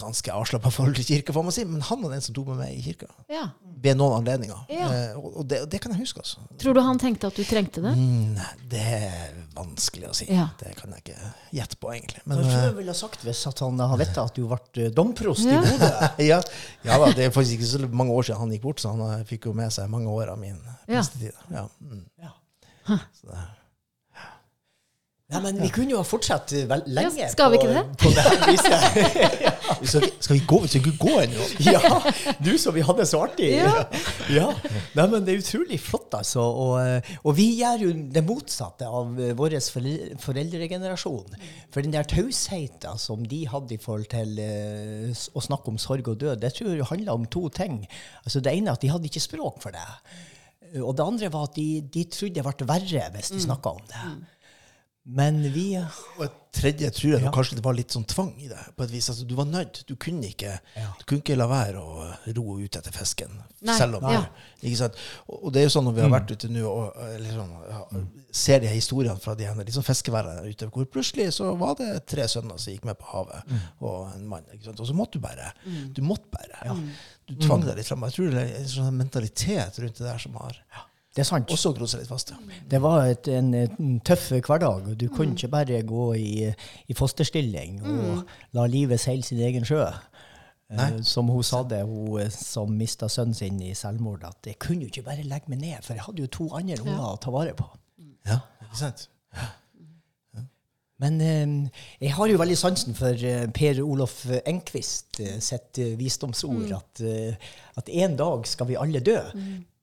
ganske 0.00 0.32
avslappa 0.32 0.70
forhold 0.72 0.96
til 0.96 1.04
kirka, 1.04 1.34
får 1.36 1.44
man 1.44 1.52
si. 1.52 1.64
Men 1.68 1.82
han 1.84 2.00
var 2.00 2.14
den 2.14 2.22
som 2.24 2.32
tok 2.36 2.46
meg 2.54 2.62
med 2.62 2.78
i 2.78 2.80
kirka. 2.86 3.10
ja. 3.32 3.50
Ved 3.82 3.96
noen 3.98 4.20
anledninger. 4.20 4.60
Ja. 4.70 4.86
Eh, 4.94 5.16
og 5.18 5.42
det, 5.50 5.56
og 5.64 5.70
det 5.72 5.80
kan 5.82 5.90
jeg 5.90 6.04
huske, 6.04 6.20
altså. 6.22 6.38
Tror 6.62 6.76
du 6.76 6.80
han 6.86 7.00
tenkte 7.02 7.26
at 7.26 7.34
du 7.34 7.42
trengte 7.42 7.82
det? 7.82 7.90
Mm, 7.98 8.36
nei, 8.36 8.50
det 8.70 8.82
er 8.94 9.32
vanskelig 9.56 10.06
å 10.06 10.12
si. 10.14 10.28
Ja. 10.30 10.44
Det 10.60 10.70
kan 10.78 10.94
jeg 10.94 11.02
ikke 11.02 11.30
gjette 11.58 11.78
på, 11.82 11.90
egentlig. 11.90 12.22
Men 12.22 12.38
tror 12.44 12.52
eh, 12.52 12.66
jeg 12.68 12.76
ville 12.76 12.94
ha 12.94 13.00
sagt 13.00 13.24
hvis 13.26 13.40
at 13.50 13.58
han 13.64 13.82
har 13.82 13.98
visst 13.98 14.20
at 14.22 14.38
du 14.38 14.44
ble 14.46 14.60
eh, 14.86 14.92
domprost 14.94 15.48
Ja. 15.50 15.58
i 15.58 15.66
Bodø? 15.66 15.90
ja, 16.30 16.38
ja 16.86 17.00
da, 17.02 17.10
det 17.10 17.26
er 17.26 17.34
faktisk 17.34 17.58
ikke 17.58 17.72
så 17.72 17.90
mange 17.90 18.14
år 18.14 18.28
siden 18.30 18.38
han 18.44 18.54
gikk 18.54 18.68
bort, 18.68 18.84
så 18.84 18.94
han 18.94 19.02
eh, 19.08 19.26
fikk 19.32 19.50
jo 19.50 19.56
med 19.58 19.74
seg 19.74 19.90
mange 19.90 20.14
år 20.14 20.30
av 20.36 20.38
min 20.38 20.62
prestetid. 20.86 21.34
Ja. 21.50 21.66
Mm. 21.82 22.04
Ja. 22.22 22.32
Så 23.18 23.32
det, 23.34 23.42
Nei, 25.32 25.40
men 25.46 25.60
vi 25.62 25.68
kunne 25.72 25.94
jo 25.94 26.00
ha 26.00 26.06
fortsatt 26.06 26.52
lenge 26.86 27.22
Ja, 27.22 27.28
skal 27.32 27.52
vi 27.54 27.60
på, 27.60 27.68
ikke 27.68 27.74
det? 27.74 27.84
på 28.02 28.12
det 28.12 28.24
her 28.26 28.42
viset. 28.50 29.52
Vi, 29.82 29.88
skal 29.88 30.36
vi 30.36 30.42
gå? 30.46 30.58
Vi 30.62 30.68
skal 30.68 30.82
ikke 30.82 30.98
gå 31.00 31.12
ennå. 31.22 31.44
ja, 31.64 31.80
du 32.44 32.50
som 32.60 32.74
vi 32.76 32.84
hadde 32.86 33.06
så 33.08 33.22
artig. 33.24 33.48
Ja. 33.56 33.86
ja. 34.30 34.48
Nei, 34.94 35.06
men 35.10 35.24
det 35.26 35.32
er 35.34 35.40
utrolig 35.40 35.78
flott, 35.82 36.12
altså. 36.14 36.44
Og, 36.44 37.08
og 37.24 37.34
vi 37.34 37.48
gjør 37.58 37.86
jo 37.86 37.92
det 38.14 38.22
motsatte 38.26 38.86
av 38.86 39.16
vår 39.38 39.56
foreldregenerasjon. 40.22 41.34
For 41.74 41.82
den 41.82 41.94
der 41.96 42.06
tausheten 42.08 43.00
som 43.00 43.24
de 43.26 43.40
hadde 43.50 43.74
i 43.74 43.80
forhold 43.82 44.06
til 44.12 44.36
eh, 44.44 45.24
å 45.32 45.42
snakke 45.42 45.72
om 45.72 45.80
sorg 45.82 46.12
og 46.12 46.20
død, 46.20 46.42
det 46.44 46.52
tror 46.58 46.76
jeg 46.76 46.90
handla 46.92 47.16
om 47.18 47.26
to 47.32 47.48
ting. 47.54 47.82
Altså 48.22 48.44
Det 48.44 48.54
ene 48.54 48.70
er 48.70 48.78
at 48.78 48.84
de 48.84 48.92
hadde 48.92 49.10
ikke 49.10 49.24
språk 49.24 49.58
for 49.64 49.74
det. 49.74 49.88
Og 50.80 50.94
det 50.96 51.04
andre 51.04 51.32
var 51.32 51.48
at 51.50 51.56
de, 51.58 51.82
de 51.92 52.06
trodde 52.12 52.38
det 52.38 52.46
ble 52.46 52.68
verre 52.70 53.08
hvis 53.16 53.32
de 53.34 53.42
snakka 53.44 53.74
om 53.74 53.82
det. 53.90 54.04
Men 55.02 55.42
vi 55.52 55.74
Og 55.78 56.24
et 56.24 56.38
tredje 56.54 56.90
tror 56.94 57.14
jeg 57.16 57.30
kanskje 57.34 57.56
det 57.58 57.64
var 57.64 57.74
litt 57.74 57.94
sånn 57.94 58.04
tvang 58.06 58.30
i 58.38 58.46
det. 58.46 58.60
på 58.76 58.84
et 58.84 58.90
vis. 58.92 59.08
Altså, 59.10 59.24
du 59.26 59.32
var 59.34 59.48
nødt. 59.48 59.80
Du 59.88 59.96
kunne 59.96 60.28
ikke, 60.28 60.58
du 60.76 61.04
kunne 61.08 61.22
ikke 61.22 61.36
la 61.38 61.48
være 61.50 61.80
å 61.80 62.04
ro 62.36 62.58
ut 62.60 62.76
etter 62.78 62.94
fisken. 62.94 63.32
Selv 63.64 63.98
om 63.98 64.06
ja. 64.12 64.20
ikke 64.60 64.78
sant? 64.78 65.00
Og, 65.26 65.38
og 65.38 65.54
det 65.54 65.62
er 65.62 65.66
jo 65.66 65.72
sånn 65.74 65.88
når 65.88 65.96
vi 65.96 66.04
har 66.04 66.12
vært 66.12 66.34
ute 66.34 66.50
nå 66.52 66.62
og 66.68 67.00
eller 67.08 67.40
sånn, 67.40 68.06
ser 68.30 68.62
de 68.62 68.70
her 68.70 68.76
historiene 68.76 69.18
fra 69.22 69.34
de 69.38 69.48
her 69.48 69.58
liksom 69.58 69.86
fiskeværene 69.86 70.44
ute, 70.52 70.68
hvor 70.76 70.86
plutselig 70.92 71.30
så 71.38 71.50
var 71.58 71.74
det 71.80 71.90
tre 72.12 72.28
sønner 72.30 72.60
som 72.60 72.76
gikk 72.76 72.86
med 72.90 73.00
på 73.00 73.08
havet, 73.14 73.58
og 73.80 74.12
en 74.12 74.28
mann. 74.28 74.46
ikke 74.52 74.68
sant? 74.68 74.84
Og 74.84 74.92
så 74.92 74.96
måtte 74.98 75.18
du 75.18 75.24
bare. 75.24 75.50
Du 75.96 76.02
måtte 76.06 76.30
bare. 76.36 76.78
Du 77.26 77.34
tvang 77.42 77.64
deg 77.66 77.80
litt 77.80 77.88
fram. 77.88 78.06
Jeg 78.06 78.18
tror 78.18 78.32
det 78.36 78.46
er 78.46 78.56
en 78.60 78.72
sånn 78.76 79.02
mentalitet 79.02 79.82
rundt 79.82 79.98
det 79.98 80.10
der 80.10 80.22
som 80.22 80.36
har 80.42 80.62
Det 81.12 81.20
er 81.20 81.28
sant. 81.28 81.50
også 81.52 81.74
grodd 81.76 81.90
seg 81.92 82.00
litt 82.00 82.08
fast. 82.08 82.32
Ja. 82.32 82.60
Det 82.72 82.80
var 82.80 83.10
et, 83.10 83.28
en, 83.28 83.52
en 83.54 83.98
tøff 84.00 84.30
hverdag. 84.32 84.88
og 84.88 84.96
Du 85.00 85.08
kunne 85.12 85.36
ikke 85.36 85.50
bare 85.52 85.82
gå 85.84 86.06
i, 86.16 86.48
i 86.88 86.96
fosterstilling 86.96 87.82
og 87.84 88.22
la 88.56 88.64
livet 88.70 89.00
seile 89.00 89.26
sin 89.26 89.42
egen 89.44 89.66
sjø. 89.68 89.84
Nei. 90.72 91.02
som 91.04 91.28
hun 91.28 91.44
sa 91.44 91.58
det, 91.68 91.82
hun 91.84 92.14
eh, 92.22 92.30
som 92.32 92.70
mista 92.72 93.04
sønnen 93.12 93.36
sin 93.36 93.58
i 93.60 93.74
selvmord, 93.76 94.22
at 94.24 94.46
jeg 94.48 94.56
kunne 94.56 94.86
jo 94.86 94.88
ikke 94.88 95.02
bare 95.04 95.26
legge 95.28 95.52
meg 95.52 95.60
ned, 95.60 95.82
for 95.84 95.92
jeg 95.92 96.06
hadde 96.06 96.24
jo 96.24 96.30
to 96.32 96.46
andre 96.56 96.78
unger 96.80 97.02
å 97.10 97.18
ta 97.20 97.32
vare 97.34 97.52
på. 97.58 97.66
ja, 98.24 98.38
ikke 98.64 98.78
sant? 98.80 99.02
Men 101.02 101.18
eh, 101.20 101.52
jeg 102.06 102.14
har 102.16 102.30
jo 102.30 102.38
veldig 102.40 102.56
sansen 102.56 102.96
for 102.96 103.26
eh, 103.26 103.44
Per 103.52 103.82
Olof 103.84 104.22
Enquist 104.46 105.20
eh, 105.20 105.36
sitt 105.42 105.80
eh, 105.82 105.92
visdomsord, 105.98 106.72
at, 106.76 107.02
eh, 107.04 107.52
at 107.76 107.90
en 108.04 108.16
dag 108.16 108.46
skal 108.48 108.70
vi 108.70 108.78
alle 108.80 109.02
dø, 109.04 109.18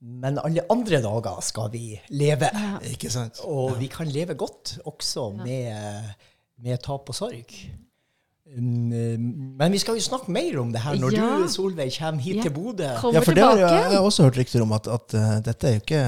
men 0.02 0.40
alle 0.40 0.64
andre 0.72 1.02
dager 1.04 1.42
skal 1.44 1.70
vi 1.74 2.00
leve. 2.10 2.48
Ikke 2.94 3.10
sant? 3.12 3.40
Og 3.44 3.76
vi 3.80 3.88
kan 3.92 4.08
leve 4.08 4.34
godt 4.40 4.78
også 4.86 5.30
med, 5.44 6.04
med 6.64 6.78
tap 6.86 7.10
og 7.10 7.16
sorg. 7.16 7.56
Mm, 8.50 9.54
Men 9.60 9.72
vi 9.72 9.78
skal 9.78 9.94
jo 10.00 10.02
snakke 10.02 10.32
mer 10.34 10.56
om 10.62 10.72
det 10.74 10.82
her 10.82 10.96
når 10.98 11.14
Ja. 11.14 11.28
du 11.44 11.48
Solveig, 11.54 11.92
kommer 12.00 12.22
hit 12.22 12.36
Ja. 12.38 12.42
til 12.42 12.52
Bodø. 12.52 12.84
Ja, 13.14 13.20
for 13.20 13.34
det 13.34 13.44
har 13.44 13.58
jeg, 13.58 13.70
jeg 13.70 13.92
har 13.92 14.00
også 14.00 14.24
hørt 14.24 14.38
rykter 14.38 14.62
om 14.62 14.72
at, 14.72 14.88
at 14.88 15.14
eh, 15.14 15.44
dette 15.46 15.68
er 15.68 15.72
jo 15.72 15.82
ikke, 15.84 16.02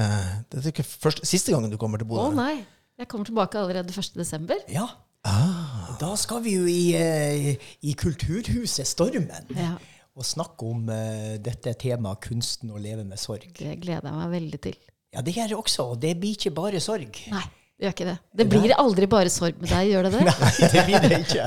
dette 0.50 0.64
er 0.68 0.72
ikke 0.72 0.82
første, 0.82 1.26
siste 1.26 1.52
gangen 1.52 1.70
du 1.70 1.76
kommer 1.76 1.98
til 1.98 2.06
Å 2.10 2.32
nei. 2.34 2.64
Jeg 2.98 3.08
kommer 3.08 3.24
tilbake 3.24 3.58
allerede 3.58 3.92
1. 3.94 4.14
desember. 4.16 4.54
Ja. 4.68 4.86
Ah, 5.24 5.94
Da 6.00 6.16
skal 6.16 6.42
vi 6.42 6.56
jo 6.56 6.64
i, 6.66 6.94
eh, 6.98 7.56
i 7.82 7.92
Kulturhuset 7.92 8.86
Stormen 8.86 9.30
Ja. 9.54 9.76
Og 10.12 10.26
snakke 10.28 10.68
om 10.68 10.88
uh, 10.92 11.34
dette 11.40 11.72
temaet 11.80 12.20
kunsten 12.26 12.72
å 12.72 12.80
leve 12.80 13.04
med 13.08 13.20
sorg. 13.20 13.48
Det 13.58 13.76
gleder 13.80 14.10
jeg 14.10 14.18
meg 14.18 14.34
veldig 14.36 14.60
til. 14.68 14.78
Ja, 15.12 15.24
det 15.24 15.34
gjør 15.36 15.52
jeg 15.52 15.58
også. 15.58 15.88
og 15.92 16.00
Det 16.00 16.14
blir 16.20 16.36
ikke 16.36 16.54
bare 16.56 16.80
sorg. 16.80 17.18
Nei, 17.32 17.44
det 17.76 17.86
gjør 17.86 17.96
ikke 17.96 18.08
det. 18.08 18.18
Det 18.40 18.46
blir 18.48 18.74
aldri 18.78 19.08
bare 19.10 19.32
sorg 19.32 19.60
med 19.60 19.72
deg, 19.72 19.90
gjør 19.92 20.08
det 20.08 20.12
det? 20.14 20.22
Nei, 20.28 20.70
det 20.72 20.84
blir 20.88 21.06
det 21.12 21.18
ikke. 21.26 21.46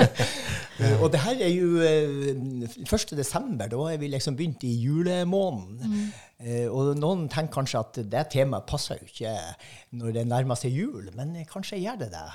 og 1.02 1.06
det 1.12 1.20
her 1.26 1.42
er 1.44 1.52
jo 1.52 1.84
eh, 1.84 2.86
1. 2.86 3.14
desember, 3.18 3.68
da 3.68 3.84
er 3.92 4.00
vi 4.00 4.08
liksom 4.12 4.38
begynt 4.38 4.64
i 4.64 4.72
julemåneden. 4.80 6.08
Eh, 6.40 6.66
og 6.72 6.94
noen 6.96 7.28
tenker 7.28 7.58
kanskje 7.58 7.84
at 7.84 8.00
det 8.12 8.24
temaet 8.32 8.68
passer 8.68 9.00
jo 9.02 9.10
ikke 9.10 9.36
når 10.00 10.16
det 10.16 10.26
nærmer 10.30 10.60
seg 10.60 10.76
jul, 10.76 11.12
men 11.16 11.36
kanskje 11.50 11.82
gjør 11.82 12.00
det 12.04 12.12
det. 12.16 12.26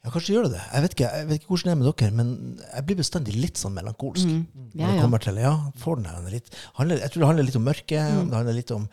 Ja, 0.00 0.10
kanskje 0.14 0.32
gjør 0.34 0.46
det 0.48 0.52
det. 0.54 0.62
Jeg 0.72 0.82
vet, 0.84 0.94
ikke, 0.96 1.08
jeg 1.18 1.28
vet 1.28 1.40
ikke 1.42 1.50
hvordan 1.52 1.68
det 1.68 1.72
er 1.74 1.80
med 1.80 1.88
dere, 1.90 2.14
men 2.16 2.30
jeg 2.64 2.86
blir 2.88 2.98
bestandig 3.02 3.34
litt 3.36 3.60
sånn 3.60 3.74
melankolsk. 3.76 4.30
Ja, 4.30 4.86
Når 4.86 4.94
det 4.94 4.96
ja. 4.96 5.02
kommer 5.04 5.24
til, 5.26 5.40
ja, 5.44 5.54
får 5.82 6.00
den 6.00 6.08
her 6.08 6.30
litt, 6.32 6.48
handler, 6.78 7.02
jeg 7.04 7.12
tror 7.12 7.24
det 7.24 7.30
handler 7.32 7.48
litt 7.50 7.58
om 7.60 7.66
mørke, 7.68 8.04
det 8.30 8.38
handler 8.38 8.56
litt 8.56 8.72
om 8.76 8.86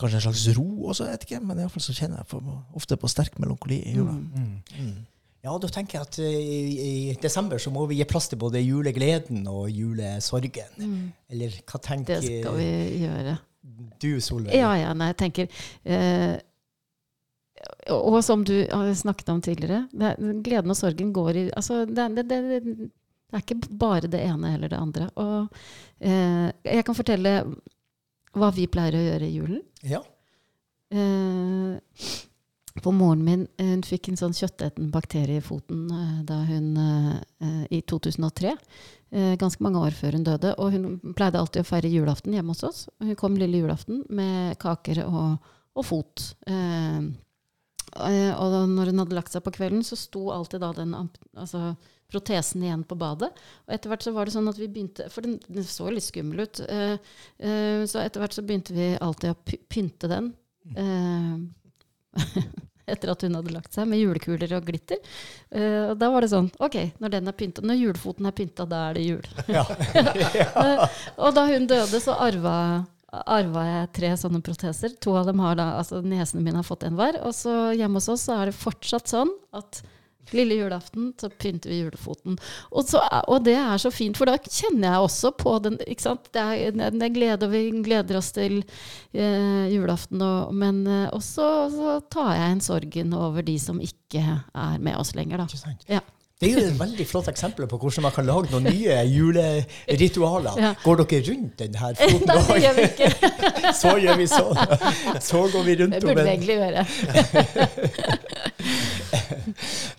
kanskje 0.00 0.16
en 0.20 0.24
slags 0.26 0.44
ro 0.56 0.66
også, 0.90 1.06
jeg 1.06 1.16
vet 1.16 1.24
ikke, 1.28 1.40
men 1.44 1.58
i 1.58 1.64
hvert 1.64 1.74
fall 1.76 1.84
så 1.84 1.94
kjenner 1.96 2.20
jeg 2.22 2.28
på, 2.32 2.40
ofte 2.80 2.96
på 3.00 3.10
sterk 3.12 3.40
melankoli 3.40 3.80
i 3.84 3.96
jula. 3.96 4.16
Ja, 5.40 5.54
da 5.56 5.68
tenker 5.72 5.96
jeg 5.96 6.04
at 6.04 6.18
eh, 6.20 6.34
i, 6.36 6.86
i 7.10 7.14
desember 7.20 7.60
så 7.62 7.72
må 7.72 7.86
vi 7.88 7.96
gi 7.96 8.04
plass 8.08 8.28
til 8.28 8.36
både 8.42 8.60
julegleden 8.60 9.46
og 9.48 9.70
julesorgen. 9.72 11.08
Eller 11.32 11.54
hva 11.64 11.80
tenker 11.80 12.20
Det 12.20 12.42
skal 12.42 12.58
vi 12.58 12.66
gjøre. 13.06 13.38
du, 14.02 14.10
Solveig? 14.20 14.52
Ja, 14.60 14.74
ja, 14.76 14.90
nei, 14.92 15.08
jeg 15.14 15.18
tenker 15.22 15.48
eh, 15.84 16.34
og, 17.92 18.18
som 18.24 18.44
du 18.46 18.54
snakket 18.96 19.28
om 19.32 19.42
tidligere, 19.44 19.84
det, 19.92 20.14
gleden 20.44 20.72
og 20.72 20.78
sorgen 20.78 21.12
går 21.12 21.36
i 21.36 21.42
altså, 21.56 21.82
det, 21.88 22.06
det, 22.16 22.24
det, 22.30 22.88
er 23.32 23.42
ikke 23.42 23.60
bare 23.80 24.10
det 24.10 24.22
ene 24.26 24.54
eller 24.56 24.72
det 24.72 24.80
andre. 24.80 25.10
Og 25.20 25.60
eh, 25.98 26.48
jeg 26.64 26.86
kan 26.86 26.96
fortelle 26.96 27.34
hva 28.36 28.50
vi 28.54 28.66
pleier 28.70 28.96
å 28.96 29.04
gjøre 29.04 29.28
i 29.28 29.36
julen. 29.36 29.62
Ja. 29.86 30.02
Eh, 30.90 31.78
på 32.80 32.92
moren 32.94 33.22
min 33.26 33.46
eh, 33.58 33.72
hun 33.74 33.82
fikk 33.86 34.10
en 34.10 34.18
sånn 34.20 34.34
kjøttetende 34.36 34.92
bakterie 34.94 35.40
i 35.40 35.44
foten 35.44 35.86
eh, 35.94 36.18
da 36.26 36.40
hun, 36.48 36.68
eh, 36.78 37.64
i 37.70 37.82
2003. 37.82 38.54
Eh, 39.10 39.32
ganske 39.38 39.62
mange 39.64 39.82
år 39.82 39.96
før 39.96 40.18
hun 40.18 40.26
døde. 40.26 40.54
Og 40.58 40.76
hun 40.76 41.14
pleide 41.18 41.40
alltid 41.40 41.64
å 41.64 41.70
feire 41.70 41.90
julaften 41.90 42.36
hjemme 42.36 42.54
hos 42.54 42.66
oss. 42.66 42.84
Hun 43.02 43.16
kom 43.18 43.38
lille 43.38 43.62
julaften 43.62 44.04
med 44.10 44.58
kaker 44.62 45.02
og, 45.06 45.50
og 45.74 45.86
fot. 45.86 46.30
Eh, 46.46 47.10
og 47.96 48.56
når 48.70 48.92
hun 48.92 49.02
hadde 49.02 49.16
lagt 49.18 49.34
seg 49.34 49.42
på 49.46 49.54
kvelden, 49.54 49.82
så 49.86 49.98
sto 49.98 50.28
alltid 50.34 50.62
da 50.62 50.70
den 50.76 50.94
altså, 50.94 51.74
protesen 52.10 52.64
igjen 52.66 52.84
på 52.86 52.98
badet. 53.00 53.30
Og 53.66 53.74
etter 53.74 53.92
hvert 53.92 54.06
så 54.06 54.14
var 54.14 54.26
det 54.26 54.34
sånn 54.36 54.50
at 54.50 54.58
vi 54.60 54.70
begynte 54.70 55.08
For 55.12 55.26
den, 55.26 55.38
den 55.46 55.66
så 55.66 55.90
litt 55.90 56.06
skummel 56.06 56.44
ut. 56.46 56.62
Uh, 56.66 56.96
uh, 57.42 57.82
så 57.90 58.02
etter 58.04 58.22
hvert 58.22 58.36
så 58.36 58.46
begynte 58.46 58.76
vi 58.76 58.92
alltid 58.98 59.34
å 59.34 59.60
pynte 59.70 60.10
den. 60.10 60.32
Uh, 60.76 61.46
etter 62.90 63.12
at 63.12 63.24
hun 63.24 63.36
hadde 63.38 63.54
lagt 63.54 63.74
seg, 63.74 63.88
med 63.90 64.00
julekuler 64.02 64.56
og 64.58 64.66
glitter. 64.68 65.00
Eh, 65.50 65.90
og 65.90 65.96
da 66.00 66.10
var 66.12 66.24
det 66.24 66.32
sånn 66.32 66.50
OK, 66.62 66.78
når 67.02 67.14
den 67.16 67.30
er 67.30 67.36
pynta, 67.36 67.64
når 67.66 67.80
julfoten 67.80 68.28
er 68.28 68.36
pynta, 68.36 68.66
da 68.68 68.84
er 68.88 68.98
det 68.98 69.06
jul. 69.06 69.28
Ja. 69.50 69.64
Eh, 70.60 71.02
og 71.20 71.34
da 71.36 71.46
hun 71.48 71.66
døde, 71.70 72.00
så 72.02 72.16
arva, 72.22 72.54
arva 73.10 73.64
jeg 73.66 73.92
tre 73.98 74.10
sånne 74.18 74.42
proteser. 74.44 74.94
To 75.04 75.16
av 75.18 75.30
dem 75.30 75.40
har 75.42 75.56
da, 75.58 75.72
altså 75.80 76.02
Nesene 76.04 76.44
mine 76.44 76.60
har 76.60 76.66
fått 76.66 76.86
en 76.86 76.98
hver. 76.98 77.18
Og 77.26 77.34
så 77.36 77.72
hjemme 77.76 77.98
hos 78.00 78.10
oss 78.12 78.28
så 78.28 78.40
er 78.40 78.50
det 78.50 78.58
fortsatt 78.60 79.10
sånn 79.10 79.32
at 79.56 79.82
lille 80.36 80.54
julaften 80.54 81.08
så 81.18 81.30
pynter 81.30 81.72
vi 81.72 81.80
julefoten. 81.80 82.36
Og, 82.70 82.84
så, 82.86 83.00
og 83.26 83.42
det 83.46 83.56
er 83.58 83.80
så 83.82 83.90
fint, 83.90 84.18
for 84.18 84.30
da 84.30 84.36
kjenner 84.38 84.92
jeg 84.92 85.06
også 85.08 85.32
på 85.40 85.56
den 85.64 85.78
ikke 85.86 86.06
sant? 86.06 86.30
Det 86.34 86.44
er 86.44 86.76
det 86.76 87.02
er 87.08 87.14
glede, 87.14 87.48
og 87.48 87.54
vi 87.54 87.64
gleder 87.82 88.20
oss 88.20 88.30
til 88.36 88.60
eh, 88.60 89.66
julaften. 89.72 90.22
Og, 90.22 90.54
men 90.54 90.84
eh, 90.86 91.08
også 91.16 91.50
så 91.74 91.98
tar 92.12 92.36
jeg 92.38 92.54
en 92.54 92.64
sorgen 92.64 93.16
over 93.16 93.46
de 93.46 93.58
som 93.62 93.82
ikke 93.82 94.22
er 94.22 94.78
med 94.78 94.98
oss 95.00 95.14
lenger, 95.18 95.42
da. 95.42 95.50
Ikke 95.50 95.64
sant? 95.64 95.86
Ja. 95.90 96.04
Det 96.40 96.48
er 96.48 96.54
jo 96.56 96.70
et 96.70 96.78
veldig 96.80 97.04
flott 97.04 97.26
eksempel 97.28 97.66
på 97.68 97.76
hvordan 97.76 98.00
man 98.06 98.14
kan 98.16 98.24
lage 98.24 98.48
noen 98.48 98.64
nye 98.64 98.96
juleritualer. 99.12 100.56
Ja. 100.56 100.72
Går 100.80 100.96
dere 101.02 101.20
rundt 101.26 101.58
den 101.60 101.74
her 101.76 101.92
foten? 101.98 102.24
Nei, 102.30 102.40
det 102.48 102.64
gjør 102.64 102.74
vi 102.78 102.84
ikke. 102.88 103.08
Så 103.82 103.92
gjør 104.00 104.16
vi 104.16 104.24
sånn. 104.30 104.56
Så 105.20 105.52
går 105.52 105.62
vi 105.68 105.74
rundt 105.82 105.92
Det 105.98 106.00
om 106.00 106.06
burde 106.08 106.16
vi 106.16 106.22
en 106.24 106.32
egentlig 106.32 106.56
gjøre. 106.56 106.80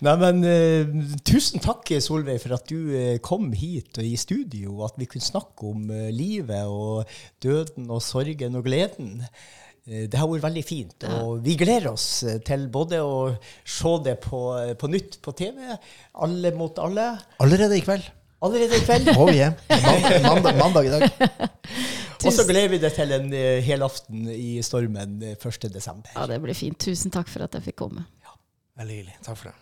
Nei, 0.02 0.18
men 0.18 0.42
uh, 0.42 0.82
Tusen 1.30 1.62
takk, 1.62 1.86
Solveig, 2.02 2.42
for 2.42 2.58
at 2.58 2.66
du 2.66 2.90
uh, 2.90 3.22
kom 3.22 3.54
hit 3.54 4.02
i 4.02 4.18
studio, 4.18 4.74
og 4.80 4.90
at 4.90 4.98
vi 4.98 5.06
kunne 5.14 5.22
snakke 5.22 5.62
om 5.70 5.94
uh, 5.94 6.10
livet 6.10 6.66
og 6.66 7.06
døden 7.44 7.86
og 7.86 8.02
sorgen 8.02 8.58
og 8.58 8.66
gleden. 8.66 9.22
Eh, 9.88 10.04
det 10.06 10.18
har 10.20 10.28
vært 10.30 10.44
veldig 10.44 10.62
fint, 10.62 11.04
og 11.18 11.40
vi 11.42 11.56
gleder 11.58 11.88
oss 11.90 12.22
eh, 12.22 12.36
til 12.46 12.68
både 12.70 13.00
å 13.02 13.32
se 13.66 13.94
det 14.06 14.16
på, 14.22 14.42
eh, 14.60 14.74
på 14.78 14.90
nytt 14.92 15.16
på 15.24 15.34
TV, 15.34 15.58
Alle 16.22 16.52
mot 16.54 16.78
alle, 16.78 17.08
Allerede 17.42 17.80
i 17.80 17.82
kveld. 17.82 18.06
allerede 18.42 18.78
i 18.78 18.84
kveld. 18.86 19.10
Må 19.18 19.26
vi 19.30 19.40
hjem. 19.40 19.56
Mandag, 19.72 20.22
mandag, 20.28 20.60
mandag 20.60 20.86
i 20.86 20.92
dag. 20.94 21.08
Og 22.26 22.30
så 22.30 22.44
gleder 22.46 22.70
vi 22.70 22.78
det 22.78 22.92
til 22.94 23.10
en 23.16 23.32
helaften 23.66 24.28
i 24.30 24.60
stormen 24.62 25.16
eh, 25.26 25.34
1. 25.34 25.66
desember. 25.74 26.14
Ja, 26.14 26.28
det 26.30 26.38
blir 26.44 26.54
fint. 26.54 26.78
Tusen 26.78 27.10
takk 27.10 27.26
for 27.30 27.42
at 27.48 27.58
jeg 27.58 27.72
fikk 27.72 27.80
komme. 27.82 28.06
Ja, 28.22 28.36
Veldig 28.78 29.00
hyggelig. 29.00 29.18
Takk 29.26 29.40
for 29.40 29.50
det. 29.50 29.56